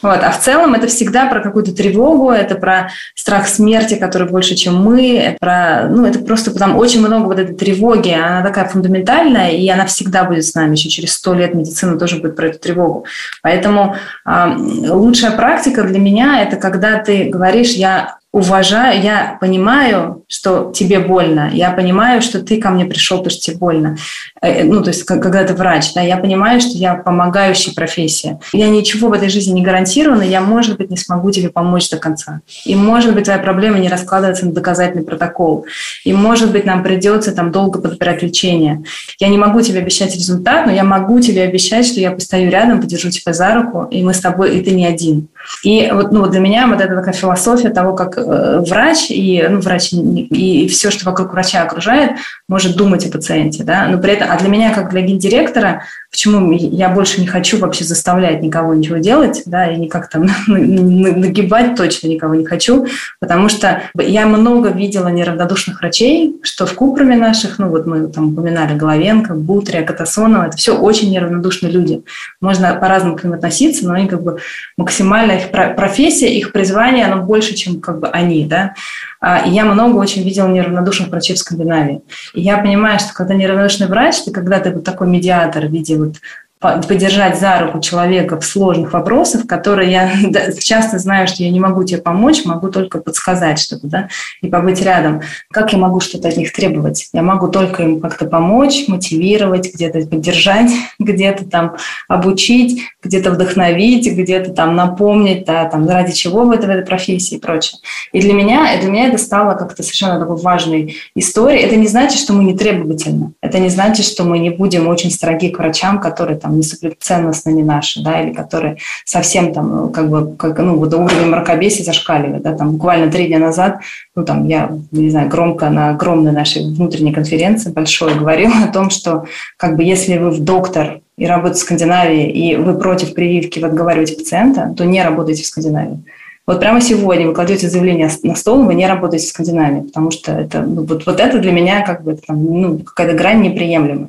Вот, 0.02 0.20
а 0.22 0.30
в 0.30 0.40
целом 0.40 0.74
это 0.74 0.86
всегда 0.86 1.26
про 1.26 1.40
какую-то 1.40 1.72
тревогу, 1.72 2.30
это 2.30 2.54
про 2.54 2.90
страх 3.14 3.48
смерти, 3.48 3.94
который 3.94 4.28
больше, 4.28 4.54
чем 4.54 4.76
мы, 4.76 5.16
это 5.16 5.36
про, 5.38 5.88
ну, 5.88 5.99
это 6.06 6.18
просто 6.20 6.52
там 6.52 6.76
очень 6.76 7.00
много 7.00 7.26
вот 7.26 7.38
этой 7.38 7.54
тревоги, 7.54 8.10
она 8.10 8.42
такая 8.42 8.68
фундаментальная, 8.68 9.50
и 9.50 9.68
она 9.68 9.86
всегда 9.86 10.24
будет 10.24 10.44
с 10.44 10.54
нами, 10.54 10.72
еще 10.72 10.88
через 10.88 11.14
сто 11.14 11.34
лет 11.34 11.54
медицина 11.54 11.98
тоже 11.98 12.20
будет 12.20 12.36
про 12.36 12.48
эту 12.48 12.58
тревогу. 12.58 13.06
Поэтому 13.42 13.96
э, 14.26 14.46
лучшая 14.88 15.32
практика 15.32 15.82
для 15.84 15.98
меня– 15.98 16.42
это 16.42 16.56
когда 16.56 16.98
ты 16.98 17.24
говоришь, 17.24 17.72
я 17.72 18.19
уважаю, 18.32 19.02
я 19.02 19.38
понимаю, 19.40 20.24
что 20.28 20.72
тебе 20.72 21.00
больно, 21.00 21.50
я 21.52 21.72
понимаю, 21.72 22.22
что 22.22 22.40
ты 22.40 22.60
ко 22.60 22.70
мне 22.70 22.84
пришел, 22.84 23.18
потому 23.18 23.32
что 23.32 23.40
тебе 23.40 23.56
больно. 23.56 23.96
Э, 24.40 24.62
ну, 24.62 24.82
то 24.82 24.90
есть, 24.90 25.02
когда 25.02 25.42
ты 25.42 25.54
врач, 25.54 25.92
да, 25.94 26.00
я 26.00 26.16
понимаю, 26.16 26.60
что 26.60 26.78
я 26.78 26.94
помогающая 26.94 27.74
профессия. 27.74 28.38
Я 28.52 28.68
ничего 28.68 29.08
в 29.08 29.12
этой 29.12 29.28
жизни 29.28 29.54
не 29.54 29.62
гарантирована, 29.62 30.22
я, 30.22 30.40
может 30.40 30.76
быть, 30.76 30.90
не 30.90 30.96
смогу 30.96 31.32
тебе 31.32 31.48
помочь 31.48 31.90
до 31.90 31.96
конца. 31.96 32.40
И, 32.64 32.76
может 32.76 33.14
быть, 33.14 33.24
твоя 33.24 33.40
проблема 33.40 33.78
не 33.78 33.88
раскладывается 33.88 34.46
на 34.46 34.52
доказательный 34.52 35.04
протокол. 35.04 35.66
И, 36.04 36.12
может 36.12 36.52
быть, 36.52 36.64
нам 36.64 36.84
придется 36.84 37.32
там 37.32 37.50
долго 37.50 37.80
подбирать 37.80 38.22
лечение. 38.22 38.84
Я 39.18 39.28
не 39.28 39.38
могу 39.38 39.60
тебе 39.60 39.80
обещать 39.80 40.14
результат, 40.14 40.66
но 40.66 40.72
я 40.72 40.84
могу 40.84 41.18
тебе 41.20 41.42
обещать, 41.42 41.84
что 41.84 41.98
я 41.98 42.12
постою 42.12 42.48
рядом, 42.48 42.80
подержу 42.80 43.10
тебя 43.10 43.32
за 43.32 43.54
руку, 43.54 43.88
и 43.90 44.04
мы 44.04 44.14
с 44.14 44.20
тобой, 44.20 44.56
и 44.56 44.62
ты 44.62 44.70
не 44.70 44.86
один. 44.86 45.28
И 45.64 45.90
вот, 45.92 46.12
ну, 46.12 46.26
для 46.26 46.40
меня 46.40 46.66
вот 46.66 46.80
это 46.80 46.94
такая 46.94 47.14
философия 47.14 47.70
того, 47.70 47.94
как 47.94 48.18
Э, 48.30 48.60
врач 48.60 49.10
и, 49.10 49.44
ну, 49.48 49.60
врач 49.60 49.92
и 49.92 50.68
все, 50.68 50.90
что 50.90 51.04
вокруг 51.04 51.32
врача 51.32 51.62
окружает, 51.62 52.12
может 52.48 52.76
думать 52.76 53.06
о 53.06 53.10
пациенте, 53.10 53.64
да, 53.64 53.86
но 53.86 53.98
при 53.98 54.12
этом, 54.12 54.28
а 54.30 54.38
для 54.38 54.48
меня, 54.48 54.72
как 54.72 54.90
для 54.90 55.02
гендиректора, 55.02 55.84
почему 56.10 56.52
я 56.52 56.88
больше 56.88 57.20
не 57.20 57.26
хочу 57.26 57.58
вообще 57.58 57.84
заставлять 57.84 58.42
никого 58.42 58.74
ничего 58.74 58.98
делать, 58.98 59.42
да, 59.46 59.70
и 59.70 59.76
никак 59.76 60.08
там 60.08 60.26
нагибать 60.46 61.76
точно 61.76 62.08
никого 62.08 62.34
не 62.34 62.44
хочу, 62.44 62.86
потому 63.20 63.48
что 63.48 63.82
я 63.98 64.26
много 64.26 64.70
видела 64.70 65.08
неравнодушных 65.08 65.80
врачей, 65.80 66.36
что 66.42 66.66
в 66.66 66.74
Купраме 66.74 67.16
наших, 67.16 67.58
ну 67.58 67.68
вот 67.68 67.86
мы 67.86 68.08
там 68.08 68.32
упоминали 68.32 68.76
Головенко, 68.76 69.34
Бутрия, 69.34 69.82
Катасонова, 69.82 70.46
это 70.46 70.56
все 70.56 70.76
очень 70.76 71.10
неравнодушные 71.10 71.72
люди. 71.72 72.02
Можно 72.40 72.74
по-разному 72.74 73.16
к 73.16 73.24
ним 73.24 73.34
относиться, 73.34 73.86
но 73.86 73.94
они 73.94 74.08
как 74.08 74.22
бы 74.22 74.38
максимально 74.76 75.29
их 75.36 75.50
профессия, 75.50 76.32
их 76.32 76.52
призвание, 76.52 77.06
оно 77.06 77.22
больше, 77.22 77.54
чем 77.54 77.80
как 77.80 78.00
бы 78.00 78.08
они, 78.08 78.44
да. 78.44 78.74
А, 79.20 79.46
и 79.46 79.50
я 79.50 79.64
много 79.64 79.96
очень 79.96 80.22
видела 80.22 80.48
неравнодушных 80.48 81.08
врачей 81.08 81.36
в 81.36 81.38
Скандинавии. 81.38 82.02
И 82.34 82.40
я 82.40 82.58
понимаю, 82.58 82.98
что 82.98 83.12
когда 83.12 83.34
неравнодушный 83.34 83.86
врач, 83.86 84.22
ты 84.22 84.30
когда 84.30 84.60
ты 84.60 84.70
вот 84.70 84.84
такой 84.84 85.08
медиатор 85.08 85.66
в 85.66 85.70
виде 85.70 85.96
вот 85.96 86.16
поддержать 86.60 87.40
за 87.40 87.58
руку 87.58 87.80
человека 87.80 88.38
в 88.38 88.44
сложных 88.44 88.92
вопросах, 88.92 89.46
которые 89.46 89.90
я 89.90 90.12
часто 90.60 90.98
знаю, 90.98 91.26
что 91.26 91.42
я 91.42 91.50
не 91.50 91.58
могу 91.58 91.84
тебе 91.84 92.02
помочь, 92.02 92.44
могу 92.44 92.68
только 92.68 92.98
подсказать 92.98 93.58
что-то, 93.58 93.86
да, 93.86 94.08
и 94.42 94.48
побыть 94.48 94.82
рядом. 94.82 95.22
Как 95.50 95.72
я 95.72 95.78
могу 95.78 96.00
что-то 96.00 96.28
от 96.28 96.36
них 96.36 96.52
требовать? 96.52 97.08
Я 97.14 97.22
могу 97.22 97.48
только 97.48 97.82
им 97.82 98.00
как-то 98.00 98.26
помочь, 98.26 98.88
мотивировать, 98.88 99.72
где-то 99.72 100.06
поддержать, 100.06 100.70
где-то 100.98 101.46
там 101.46 101.76
обучить, 102.08 102.82
где-то 103.02 103.30
вдохновить, 103.30 104.12
где-то 104.12 104.52
там 104.52 104.76
напомнить, 104.76 105.46
да, 105.46 105.64
там, 105.64 105.88
ради 105.88 106.12
чего 106.12 106.42
вы 106.42 106.56
это 106.56 106.66
в 106.66 106.70
этой 106.70 106.84
профессии 106.84 107.36
и 107.36 107.40
прочее. 107.40 107.80
И 108.12 108.20
для 108.20 108.34
меня, 108.34 108.78
для 108.78 108.90
меня 108.90 109.08
это 109.08 109.16
стало 109.16 109.54
как-то 109.54 109.82
совершенно 109.82 110.20
такой 110.20 110.36
важной 110.36 110.96
историей. 111.14 111.62
Это 111.62 111.76
не 111.76 111.86
значит, 111.86 112.20
что 112.20 112.34
мы 112.34 112.44
не 112.44 112.54
требовательны. 112.54 113.32
Это 113.40 113.58
не 113.58 113.70
значит, 113.70 114.04
что 114.04 114.24
мы 114.24 114.38
не 114.38 114.50
будем 114.50 114.88
очень 114.88 115.10
строги 115.10 115.48
к 115.48 115.58
врачам, 115.58 115.98
которые 116.00 116.38
там 116.38 116.49
там 116.50 116.92
ценностно 116.98 117.50
не 117.50 117.62
наши, 117.62 118.02
да, 118.02 118.22
или 118.22 118.32
которые 118.32 118.78
совсем 119.04 119.52
там, 119.52 119.76
ну, 119.76 119.88
как 119.88 120.08
бы, 120.08 120.34
как, 120.36 120.58
ну, 120.58 120.76
вот 120.76 120.92
уровень 120.92 121.30
мракобесия 121.30 121.84
зашкаливает, 121.84 122.42
да, 122.42 122.54
там 122.54 122.72
буквально 122.72 123.10
три 123.10 123.26
дня 123.26 123.38
назад, 123.38 123.80
ну, 124.14 124.24
там, 124.24 124.46
я, 124.46 124.70
не 124.90 125.10
знаю, 125.10 125.28
громко 125.28 125.70
на 125.70 125.90
огромной 125.90 126.32
нашей 126.32 126.64
внутренней 126.64 127.12
конференции 127.12 127.70
большой 127.70 128.14
говорила 128.14 128.54
о 128.64 128.72
том, 128.72 128.90
что, 128.90 129.26
как 129.56 129.76
бы, 129.76 129.84
если 129.84 130.18
вы 130.18 130.30
в 130.30 130.40
доктор 130.40 131.00
и 131.16 131.26
работаете 131.26 131.60
в 131.60 131.64
Скандинавии, 131.64 132.30
и 132.30 132.56
вы 132.56 132.78
против 132.78 133.14
прививки, 133.14 133.58
вы 133.58 133.68
отговариваете 133.68 134.16
пациента, 134.16 134.72
то 134.76 134.84
не 134.84 135.02
работайте 135.02 135.42
в 135.42 135.46
Скандинавии. 135.46 136.02
Вот 136.46 136.58
прямо 136.58 136.80
сегодня 136.80 137.28
вы 137.28 137.34
кладете 137.34 137.68
заявление 137.68 138.10
на 138.22 138.34
стол, 138.34 138.64
вы 138.64 138.74
не 138.74 138.86
работаете 138.86 139.26
в 139.26 139.28
Скандинавии, 139.28 139.82
потому 139.82 140.10
что 140.10 140.32
это, 140.32 140.62
ну, 140.62 140.84
вот, 140.84 141.06
вот 141.06 141.20
это 141.20 141.38
для 141.38 141.52
меня 141.52 141.84
как 141.84 142.02
бы 142.02 142.18
ну, 142.28 142.78
какая-то 142.78 143.16
грань 143.16 143.42
неприемлема 143.42 144.08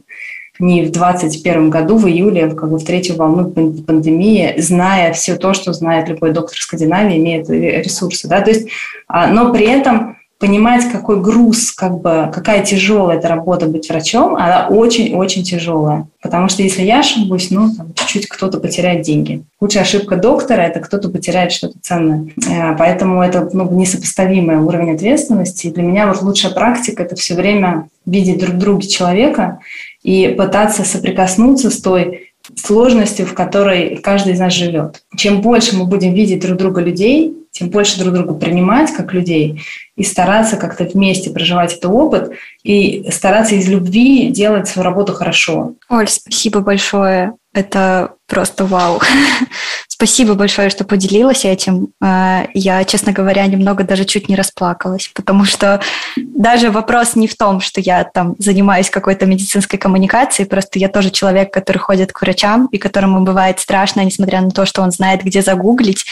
не 0.62 0.86
в 0.86 0.92
2021 0.92 1.70
году, 1.70 1.98
в 1.98 2.08
июле, 2.08 2.50
как 2.52 2.70
бы 2.70 2.78
в 2.78 2.86
третью 2.86 3.16
волну 3.16 3.50
пандемии, 3.50 4.54
зная 4.58 5.12
все 5.14 5.36
то, 5.36 5.54
что 5.54 5.74
знает 5.74 6.10
любой 6.10 6.32
доктор 6.32 6.58
Скандинавии, 6.58 7.18
имеет 7.18 7.50
ресурсы. 7.50 8.28
Да? 8.28 8.42
То 8.42 8.52
есть, 8.52 8.68
а, 9.08 9.28
но 9.28 9.52
при 9.52 9.66
этом 9.66 10.18
понимать, 10.42 10.92
какой 10.92 11.22
груз, 11.22 11.72
как 11.72 12.02
бы, 12.02 12.30
какая 12.34 12.64
тяжелая 12.66 13.20
эта 13.20 13.28
работа 13.28 13.68
быть 13.68 13.88
врачом, 13.88 14.36
она 14.36 14.68
очень-очень 14.70 15.44
тяжелая. 15.44 16.08
Потому 16.20 16.50
что 16.50 16.64
если 16.64 16.82
я 16.82 17.02
ошибусь, 17.02 17.52
ну, 17.52 17.72
там, 17.76 17.94
чуть-чуть 17.94 18.28
кто-то 18.28 18.60
потеряет 18.60 19.04
деньги. 19.04 19.44
Худшая 19.60 19.84
ошибка 19.84 20.16
доктора– 20.16 20.62
это 20.64 20.80
кто-то 20.80 21.10
потеряет 21.10 21.52
что-то 21.52 21.76
ценное. 21.80 22.26
Э, 22.50 22.76
поэтому 22.76 23.22
это 23.22 23.50
ну, 23.54 23.70
несопоставимый 23.72 24.58
уровень 24.58 24.96
ответственности. 24.96 25.68
И 25.68 25.72
для 25.72 25.84
меня 25.84 26.08
вот 26.08 26.24
лучшая 26.24 26.52
практика– 26.52 27.04
это 27.04 27.16
все 27.16 27.36
время 27.36 27.88
видеть 28.08 28.40
друг 28.40 28.58
друга 28.58 28.82
человека 28.82 29.60
и 30.04 30.30
пытаться 30.30 30.84
соприкоснуться 30.84 31.70
с 31.70 31.82
той 31.82 32.32
сложностью, 32.56 33.26
в 33.26 33.34
которой 33.34 33.98
каждый 33.98 34.34
из 34.34 34.40
нас 34.40 34.54
живет. 34.54 35.04
Чем 35.16 35.42
больше 35.42 35.76
мы 35.78 35.86
будем 35.86 36.14
видеть 36.14 36.42
друг 36.42 36.58
друга 36.58 36.82
людей, 36.82 37.36
тем 37.52 37.70
больше 37.70 38.00
друг 38.00 38.14
друга 38.14 38.34
принимать 38.34 38.92
как 38.92 39.14
людей 39.14 39.62
и 39.96 40.04
стараться 40.04 40.58
как-то 40.58 40.86
вместе 40.86 41.30
проживать 41.30 41.74
этот 41.74 41.92
опыт 41.92 42.32
и 42.64 43.06
стараться 43.12 43.56
из 43.56 43.68
любви 43.68 44.30
делать 44.30 44.68
свою 44.68 44.86
работу 44.86 45.14
хорошо. 45.14 45.74
Оль, 45.90 46.08
спасибо 46.08 46.62
большое. 46.62 47.34
Это 47.54 48.14
просто 48.28 48.66
вау. 48.66 49.02
Спасибо 49.88 50.36
большое, 50.36 50.70
что 50.70 50.86
поделилась 50.86 51.44
этим. 51.44 51.90
Э, 52.02 52.46
я, 52.54 52.86
честно 52.86 53.12
говоря, 53.12 53.46
немного 53.46 53.84
даже 53.84 54.06
чуть 54.06 54.30
не 54.30 54.36
расплакалась, 54.36 55.12
потому 55.14 55.44
что 55.44 55.82
даже 56.16 56.72
вопрос 56.72 57.16
не 57.16 57.28
в 57.28 57.36
том, 57.36 57.60
что 57.60 57.82
я 57.82 58.06
там 58.06 58.36
занимаюсь 58.40 58.90
какой-то 58.90 59.26
медицинской 59.26 59.78
коммуникацией, 59.78 60.48
просто 60.48 60.80
я 60.80 60.88
тоже 60.88 61.10
человек, 61.10 61.54
который 61.54 61.80
ходит 61.80 62.14
к 62.14 62.22
врачам, 62.22 62.68
и 62.72 62.78
которому 62.78 63.22
бывает 63.22 63.60
страшно, 63.60 64.02
несмотря 64.02 64.40
на 64.40 64.52
то, 64.52 64.66
что 64.66 64.82
он 64.82 64.92
знает, 64.92 65.24
где 65.24 65.42
загуглить, 65.42 66.06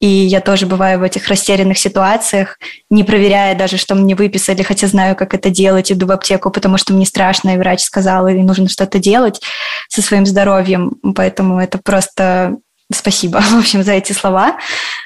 И 0.00 0.06
я 0.06 0.40
тоже 0.40 0.66
бываю 0.66 1.00
в 1.00 1.02
этих 1.02 1.26
растерянных 1.28 1.78
ситуациях, 1.78 2.58
не 2.90 3.04
проверяя 3.04 3.54
даже, 3.56 3.76
что 3.76 3.94
мне 3.94 4.14
выписали, 4.14 4.62
хотя 4.62 4.86
знаю, 4.86 5.16
как 5.16 5.34
это 5.34 5.50
делать, 5.50 5.90
иду 5.90 6.06
в 6.06 6.12
аптеку, 6.12 6.50
потому 6.50 6.78
что 6.78 6.92
мне 6.92 7.06
страшно, 7.06 7.54
и 7.54 7.58
врач 7.58 7.82
сказал, 7.82 8.28
и 8.28 8.34
нужно 8.34 8.68
что-то 8.68 8.98
делать 8.98 9.40
со 9.88 10.02
своим 10.02 10.26
здоровьем. 10.26 10.92
Поэтому 11.14 11.60
это 11.60 11.78
просто 11.78 12.56
Спасибо, 12.90 13.40
в 13.40 13.58
общем, 13.58 13.82
за 13.82 13.92
эти 13.92 14.12
слова. 14.12 14.56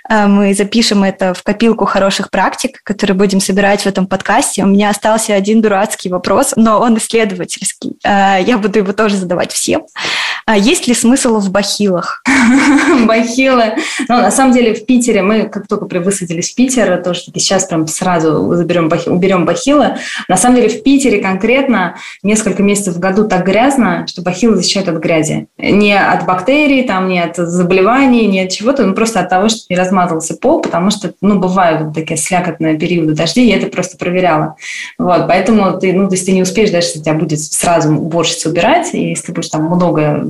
Э, 0.08 0.26
мы 0.26 0.54
запишем 0.54 1.02
это 1.02 1.34
в 1.34 1.42
копилку 1.42 1.84
хороших 1.84 2.30
практик, 2.30 2.80
которые 2.84 3.16
будем 3.16 3.40
собирать 3.40 3.82
в 3.82 3.86
этом 3.86 4.06
подкасте. 4.06 4.62
У 4.62 4.68
меня 4.68 4.90
остался 4.90 5.34
один 5.34 5.60
дурацкий 5.60 6.08
вопрос, 6.08 6.52
но 6.54 6.78
он 6.78 6.96
исследовательский. 6.98 7.94
Э, 8.04 8.38
я 8.40 8.58
буду 8.58 8.78
его 8.78 8.92
тоже 8.92 9.16
задавать 9.16 9.50
всем. 9.50 9.82
А 10.46 10.56
есть 10.56 10.88
ли 10.88 10.94
смысл 10.94 11.38
в 11.38 11.50
бахилах? 11.50 12.22
Бахилы. 13.06 13.74
Ну, 14.08 14.16
на 14.16 14.30
самом 14.30 14.52
деле, 14.52 14.74
в 14.74 14.86
Питере 14.86 15.22
мы, 15.22 15.44
как 15.44 15.66
только 15.66 15.84
высадились 16.00 16.52
в 16.52 16.54
Питер, 16.54 17.00
то, 17.02 17.14
что 17.14 17.30
сейчас 17.38 17.66
прям 17.66 17.86
сразу 17.86 18.54
заберем 18.54 18.88
бахи, 18.88 19.08
уберем 19.08 19.44
бахилы. 19.44 19.96
На 20.28 20.36
самом 20.36 20.56
деле, 20.56 20.68
в 20.68 20.82
Питере 20.82 21.20
конкретно 21.20 21.96
несколько 22.22 22.62
месяцев 22.62 22.94
в 22.94 22.98
году 22.98 23.28
так 23.28 23.46
грязно, 23.46 24.06
что 24.08 24.22
бахилы 24.22 24.56
защищают 24.56 24.88
от 24.88 24.96
грязи. 24.96 25.46
Не 25.58 25.98
от 25.98 26.26
бактерий, 26.26 26.82
там, 26.84 27.08
не 27.08 27.20
от 27.20 27.36
заболеваний, 27.36 28.26
не 28.26 28.40
от 28.40 28.50
чего-то, 28.50 28.84
ну, 28.84 28.94
просто 28.94 29.20
от 29.20 29.28
того, 29.28 29.48
что 29.48 29.60
не 29.68 29.76
размазался 29.76 30.34
пол, 30.34 30.60
потому 30.60 30.90
что, 30.90 31.12
ну, 31.20 31.38
бывают 31.38 31.82
вот 31.82 31.94
такие 31.94 32.16
слякотные 32.16 32.78
периоды 32.78 33.14
дождей, 33.14 33.48
я 33.48 33.58
это 33.58 33.68
просто 33.68 33.96
проверяла. 33.96 34.56
Вот, 34.98 35.26
поэтому 35.28 35.78
ты, 35.78 35.92
ну, 35.92 36.08
то 36.08 36.14
есть 36.14 36.26
ты 36.26 36.32
не 36.32 36.42
успеешь, 36.42 36.70
даже 36.70 36.88
если 36.88 37.00
тебя 37.00 37.14
будет 37.14 37.40
сразу 37.40 37.94
уборщица 37.94 38.48
убирать, 38.48 38.92
и 38.92 39.10
если 39.10 39.26
ты 39.26 39.32
будешь 39.32 39.48
там 39.48 39.66
много 39.66 40.24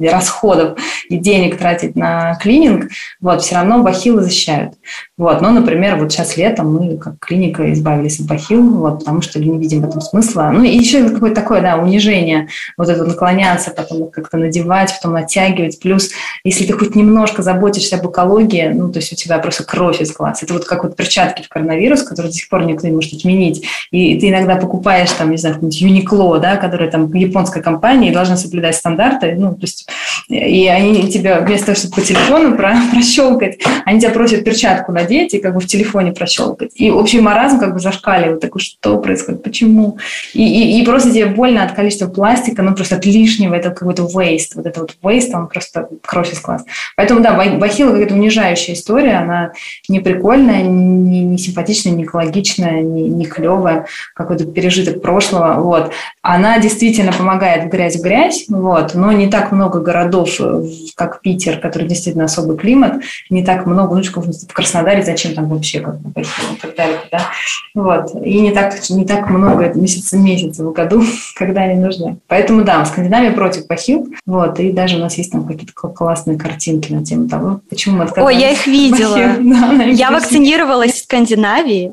расходов 0.00 0.78
и 1.08 1.16
денег 1.18 1.58
тратить 1.58 1.96
на 1.96 2.34
клининг, 2.36 2.90
вот, 3.20 3.42
все 3.42 3.56
равно 3.56 3.82
бахилы 3.82 4.22
защищают. 4.22 4.74
Вот, 5.16 5.40
но, 5.40 5.50
например, 5.50 5.96
вот 5.96 6.10
сейчас 6.10 6.36
летом 6.36 6.74
мы 6.74 6.96
как 6.96 7.20
клиника 7.20 7.72
избавились 7.72 8.18
от 8.18 8.26
бахил, 8.26 8.68
вот, 8.68 8.98
потому 8.98 9.22
что 9.22 9.38
не 9.38 9.56
видим 9.58 9.82
в 9.82 9.88
этом 9.88 10.00
смысла. 10.00 10.50
Ну, 10.52 10.64
и 10.64 10.76
еще 10.76 11.08
какое-то 11.08 11.40
такое, 11.40 11.60
да, 11.60 11.76
унижение, 11.76 12.48
вот 12.76 12.88
это 12.88 13.04
наклоняться, 13.04 13.70
потом 13.70 14.10
как-то 14.10 14.38
надевать, 14.38 14.92
потом 14.92 15.12
натягивать. 15.12 15.78
Плюс, 15.78 16.10
если 16.42 16.66
ты 16.66 16.72
хоть 16.72 16.96
немножко 16.96 17.42
заботишься 17.42 17.94
об 17.94 18.10
экологии, 18.10 18.72
ну, 18.74 18.90
то 18.90 18.98
есть 18.98 19.12
у 19.12 19.14
тебя 19.14 19.38
просто 19.38 19.62
кровь 19.62 20.00
из 20.00 20.12
глаз. 20.12 20.42
Это 20.42 20.52
вот 20.52 20.64
как 20.64 20.82
вот 20.82 20.96
перчатки 20.96 21.42
в 21.44 21.48
коронавирус, 21.48 22.02
которые 22.02 22.32
до 22.32 22.36
сих 22.36 22.48
пор 22.48 22.64
никто 22.64 22.88
не 22.88 22.92
может 22.92 23.12
отменить. 23.12 23.64
И 23.92 24.18
ты 24.18 24.30
иногда 24.30 24.56
покупаешь 24.56 25.12
там, 25.12 25.30
не 25.30 25.36
знаю, 25.36 25.54
какой-нибудь 25.54 26.10
Uniqlo, 26.10 26.40
да, 26.40 26.56
которая 26.56 26.90
там 26.90 27.12
японская 27.14 27.62
компания 27.62 28.10
и 28.10 28.12
должна 28.12 28.36
соблюдать 28.36 28.74
стандарты, 28.74 29.36
ну, 29.38 29.54
то 29.54 29.62
есть, 29.62 29.86
и 30.28 30.66
они 30.66 31.08
тебя 31.08 31.38
вместо 31.38 31.66
того, 31.66 31.76
чтобы 31.76 31.94
по 31.94 32.00
телефону 32.00 32.56
про 32.56 32.74
прощелкать, 32.90 33.60
они 33.84 34.00
тебя 34.00 34.10
просят 34.10 34.42
перчатку 34.42 34.90
надеть 34.90 35.03
и 35.10 35.40
как 35.40 35.54
бы 35.54 35.60
в 35.60 35.66
телефоне 35.66 36.12
прощелкать. 36.12 36.72
И 36.74 36.90
общий 36.90 37.20
маразм 37.20 37.58
как 37.58 37.74
бы 37.74 37.80
зашкаливает. 37.80 38.40
Такой, 38.40 38.60
что 38.60 38.98
происходит, 38.98 39.42
почему? 39.42 39.98
И, 40.32 40.42
и, 40.42 40.80
и 40.80 40.84
просто 40.84 41.12
тебе 41.12 41.26
больно 41.26 41.64
от 41.64 41.72
количества 41.72 42.08
пластика, 42.08 42.62
ну, 42.62 42.74
просто 42.74 42.96
от 42.96 43.06
лишнего, 43.06 43.54
это 43.54 43.70
какой-то 43.70 44.04
waste. 44.04 44.52
Вот 44.54 44.66
это 44.66 44.80
вот 44.80 44.96
waste, 45.02 45.34
он 45.34 45.48
просто 45.48 45.88
из 46.32 46.40
глаз. 46.40 46.64
Поэтому, 46.96 47.20
да, 47.20 47.32
бахила 47.34 47.90
какая-то 47.90 48.14
унижающая 48.14 48.74
история, 48.74 49.16
она 49.16 49.52
не 49.88 50.00
прикольная, 50.00 50.62
не, 50.62 51.24
не 51.24 51.38
симпатичная, 51.38 51.92
не 51.92 52.04
экологичная, 52.04 52.82
не, 52.82 53.08
не 53.08 53.24
клевая, 53.24 53.86
какой-то 54.14 54.44
пережиток 54.44 55.02
прошлого. 55.02 55.60
Вот. 55.60 55.92
Она 56.26 56.58
действительно 56.58 57.12
помогает 57.12 57.64
в 57.64 57.68
грязь 57.68 57.96
в 57.96 58.00
грязь, 58.00 58.46
вот, 58.48 58.94
но 58.94 59.12
не 59.12 59.26
так 59.26 59.52
много 59.52 59.80
городов, 59.80 60.30
э, 60.40 60.64
как 60.94 61.20
Питер, 61.20 61.60
который 61.60 61.86
действительно 61.86 62.24
особый 62.24 62.56
климат, 62.56 63.02
не 63.28 63.44
так 63.44 63.66
много, 63.66 63.96
ну, 63.96 64.02
в 64.02 64.52
Краснодаре 64.54 65.02
зачем 65.02 65.34
там 65.34 65.50
вообще 65.50 65.80
как 65.80 66.00
бы 66.00 66.22
и 66.22 66.24
так 66.62 66.74
далее, 66.76 67.00
да, 67.12 67.20
вот, 67.74 68.14
и 68.24 68.40
не 68.40 68.52
так, 68.52 68.72
не 68.88 69.04
так 69.04 69.28
много 69.28 69.70
месяцев, 69.74 70.18
месяцев 70.18 70.64
в 70.64 70.72
году, 70.72 71.02
когда 71.36 71.60
они 71.60 71.78
нужны. 71.78 72.16
Поэтому, 72.26 72.64
да, 72.64 72.82
Скандинавия 72.86 73.32
против 73.32 73.66
бахил, 73.66 74.08
вот, 74.24 74.58
и 74.60 74.72
даже 74.72 74.96
у 74.96 75.00
нас 75.00 75.18
есть 75.18 75.30
там 75.30 75.46
какие-то 75.46 75.74
классные 75.74 76.38
картинки 76.38 76.90
на 76.90 77.04
тему 77.04 77.28
того, 77.28 77.60
почему 77.68 77.98
мы 77.98 78.04
отказались. 78.04 78.34
Ой, 78.34 78.40
я 78.40 78.50
их 78.50 78.66
видела. 78.66 79.14
Да, 79.44 79.84
я 79.84 80.10
вакцинировалась 80.10 80.92
в 80.92 81.02
Скандинавии, 81.04 81.92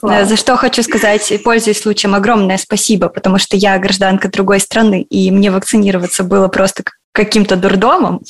Класс. 0.00 0.28
За 0.28 0.36
что 0.36 0.56
хочу 0.56 0.82
сказать, 0.84 1.32
пользуясь 1.42 1.80
случаем, 1.80 2.14
огромное 2.14 2.56
спасибо, 2.56 3.08
потому 3.08 3.38
что 3.38 3.56
я 3.56 3.76
гражданка 3.78 4.28
другой 4.28 4.60
страны, 4.60 5.02
и 5.02 5.30
мне 5.32 5.50
вакцинироваться 5.50 6.22
было 6.22 6.46
просто 6.46 6.84
каким-то 7.12 7.56
дурдомом, 7.56 8.20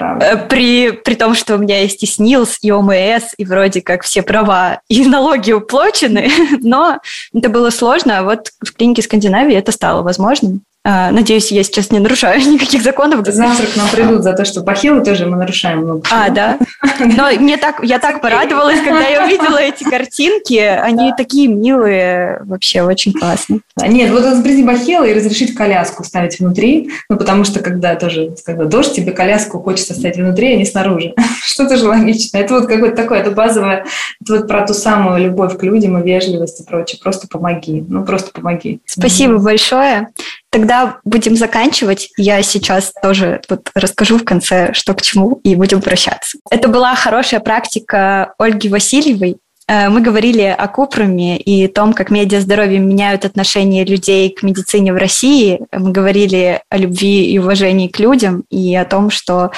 да, 0.00 0.36
при, 0.48 0.90
при 0.92 1.14
том, 1.16 1.34
что 1.34 1.56
у 1.56 1.58
меня 1.58 1.82
есть 1.82 2.02
и 2.02 2.06
СНИЛС, 2.06 2.60
и 2.62 2.70
ОМС, 2.70 3.34
и 3.36 3.44
вроде 3.44 3.82
как 3.82 4.04
все 4.04 4.22
права 4.22 4.80
и 4.88 5.04
налоги 5.04 5.52
уплочены, 5.52 6.30
но 6.62 6.98
это 7.34 7.50
было 7.50 7.68
сложно, 7.68 8.20
а 8.20 8.22
вот 8.22 8.48
в 8.60 8.72
клинике 8.72 9.02
Скандинавии 9.02 9.54
это 9.54 9.70
стало 9.70 10.02
возможным. 10.02 10.62
А, 10.86 11.10
надеюсь, 11.12 11.50
я 11.50 11.62
сейчас 11.64 11.90
не 11.90 11.98
нарушаю 11.98 12.40
никаких 12.46 12.82
законов. 12.82 13.26
Завтра 13.26 13.66
к 13.66 13.76
нам 13.76 13.88
придут 13.88 14.22
за 14.22 14.34
то, 14.34 14.44
что 14.44 14.60
бахилы 14.60 15.02
тоже 15.02 15.24
мы 15.24 15.36
нарушаем 15.36 15.78
много. 15.78 16.02
А, 16.10 16.28
да? 16.28 16.58
Но 16.98 17.30
мне 17.38 17.56
так, 17.56 17.82
я 17.82 17.98
так 17.98 18.20
порадовалась, 18.20 18.80
когда 18.80 19.06
я 19.06 19.24
увидела 19.24 19.56
эти 19.56 19.82
картинки. 19.84 20.58
Они 20.58 21.10
да. 21.10 21.16
такие 21.16 21.48
милые, 21.48 22.42
вообще 22.44 22.82
очень 22.82 23.14
классные. 23.14 23.60
Нет, 23.80 24.10
вот 24.10 24.24
изобрести 24.26 24.62
бахилы 24.62 25.10
и 25.10 25.14
разрешить 25.14 25.54
коляску 25.54 26.04
ставить 26.04 26.38
внутри, 26.38 26.90
ну, 27.08 27.16
потому 27.16 27.44
что 27.44 27.60
когда 27.60 27.94
тоже, 27.94 28.34
когда 28.44 28.64
дождь, 28.66 28.94
тебе 28.94 29.12
коляску 29.12 29.60
хочется 29.60 29.94
ставить 29.94 30.16
внутри, 30.16 30.52
а 30.52 30.56
не 30.56 30.66
снаружи. 30.66 31.14
Что 31.42 31.66
тоже 31.66 31.88
логично. 31.88 32.36
Это 32.36 32.54
вот 32.54 32.66
какое-то 32.66 32.96
такое, 32.96 33.20
это 33.20 33.30
базовое, 33.30 33.86
это 34.20 34.36
вот 34.36 34.48
про 34.48 34.66
ту 34.66 34.74
самую 34.74 35.22
любовь 35.22 35.56
к 35.56 35.62
людям 35.62 35.98
и 35.98 36.02
вежливость 36.02 36.60
и 36.60 36.64
прочее. 36.64 37.00
Просто 37.02 37.26
помоги. 37.26 37.82
Ну, 37.88 38.04
просто 38.04 38.30
помоги. 38.32 38.80
Спасибо 38.84 39.38
большое. 39.38 40.08
Тогда 40.54 40.98
будем 41.02 41.34
заканчивать. 41.34 42.10
Я 42.16 42.40
сейчас 42.44 42.92
тоже 43.02 43.40
тут 43.48 43.70
расскажу 43.74 44.18
в 44.18 44.24
конце, 44.24 44.72
что 44.72 44.94
к 44.94 45.02
чему, 45.02 45.40
и 45.42 45.56
будем 45.56 45.80
прощаться. 45.80 46.38
Это 46.48 46.68
была 46.68 46.94
хорошая 46.94 47.40
практика 47.40 48.34
Ольги 48.38 48.68
Васильевой. 48.68 49.38
Э, 49.66 49.88
мы 49.88 50.00
говорили 50.00 50.42
о 50.42 50.68
Купруме 50.68 51.38
и 51.38 51.66
том, 51.66 51.92
как 51.92 52.10
медиа 52.10 52.40
здоровье 52.40 52.78
меняют 52.78 53.24
отношение 53.24 53.84
людей 53.84 54.30
к 54.30 54.44
медицине 54.44 54.92
в 54.92 54.96
России. 54.96 55.58
Мы 55.72 55.90
говорили 55.90 56.62
о 56.68 56.76
любви 56.76 57.32
и 57.32 57.38
уважении 57.40 57.88
к 57.88 57.98
людям 57.98 58.44
и 58.48 58.76
о 58.76 58.84
том, 58.84 59.10
что 59.10 59.50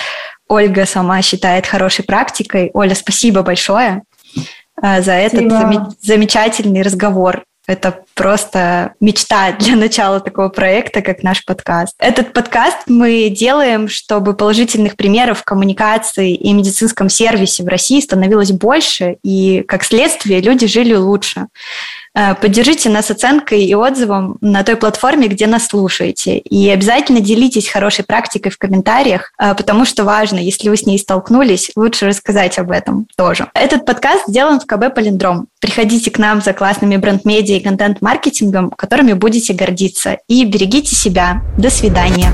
Ольга 0.48 0.86
сама 0.86 1.20
считает 1.20 1.66
хорошей 1.66 2.06
практикой. 2.06 2.70
Оля, 2.72 2.94
спасибо 2.94 3.42
большое 3.42 4.02
э, 4.82 5.02
за 5.02 5.12
этот 5.12 5.46
спасибо. 5.50 5.92
замечательный 6.00 6.80
разговор. 6.80 7.44
Это 7.66 8.04
просто 8.14 8.94
мечта 9.00 9.52
для 9.52 9.76
начала 9.76 10.20
такого 10.20 10.48
проекта, 10.48 11.02
как 11.02 11.22
наш 11.22 11.44
подкаст. 11.44 11.94
Этот 11.98 12.32
подкаст 12.32 12.78
мы 12.86 13.28
делаем, 13.28 13.88
чтобы 13.88 14.34
положительных 14.34 14.96
примеров 14.96 15.42
коммуникации 15.42 16.34
и 16.34 16.52
медицинском 16.52 17.08
сервисе 17.08 17.64
в 17.64 17.68
России 17.68 18.00
становилось 18.00 18.52
больше, 18.52 19.16
и, 19.22 19.64
как 19.66 19.84
следствие, 19.84 20.40
люди 20.40 20.66
жили 20.66 20.94
лучше. 20.94 21.46
Э, 22.16 22.34
поддержите 22.34 22.88
нас 22.88 23.10
оценкой 23.10 23.64
и 23.64 23.74
отзывом 23.74 24.38
на 24.40 24.64
той 24.64 24.76
платформе, 24.76 25.28
где 25.28 25.46
нас 25.46 25.66
слушаете. 25.66 26.38
И 26.38 26.68
обязательно 26.70 27.20
делитесь 27.20 27.68
хорошей 27.68 28.04
практикой 28.04 28.50
в 28.50 28.58
комментариях, 28.58 29.32
э, 29.38 29.54
потому 29.54 29.84
что 29.84 30.04
важно, 30.04 30.38
если 30.38 30.70
вы 30.70 30.78
с 30.78 30.86
ней 30.86 30.98
столкнулись, 30.98 31.70
лучше 31.76 32.06
рассказать 32.06 32.58
об 32.58 32.70
этом 32.70 33.06
тоже. 33.16 33.48
Этот 33.54 33.84
подкаст 33.84 34.26
сделан 34.28 34.60
в 34.60 34.66
КБ 34.66 34.94
«Полиндром». 34.94 35.48
Приходите 35.60 36.10
к 36.10 36.18
нам 36.18 36.40
за 36.40 36.54
классными 36.54 36.96
бренд-медиа 36.96 37.56
и 37.56 37.60
контент-маркетингом, 37.60 38.70
которыми 38.70 39.12
будете 39.12 39.52
гордиться. 39.52 40.18
И 40.26 40.44
берегите 40.44 40.94
себя. 40.94 41.42
До 41.58 41.68
свидания. 41.68 42.32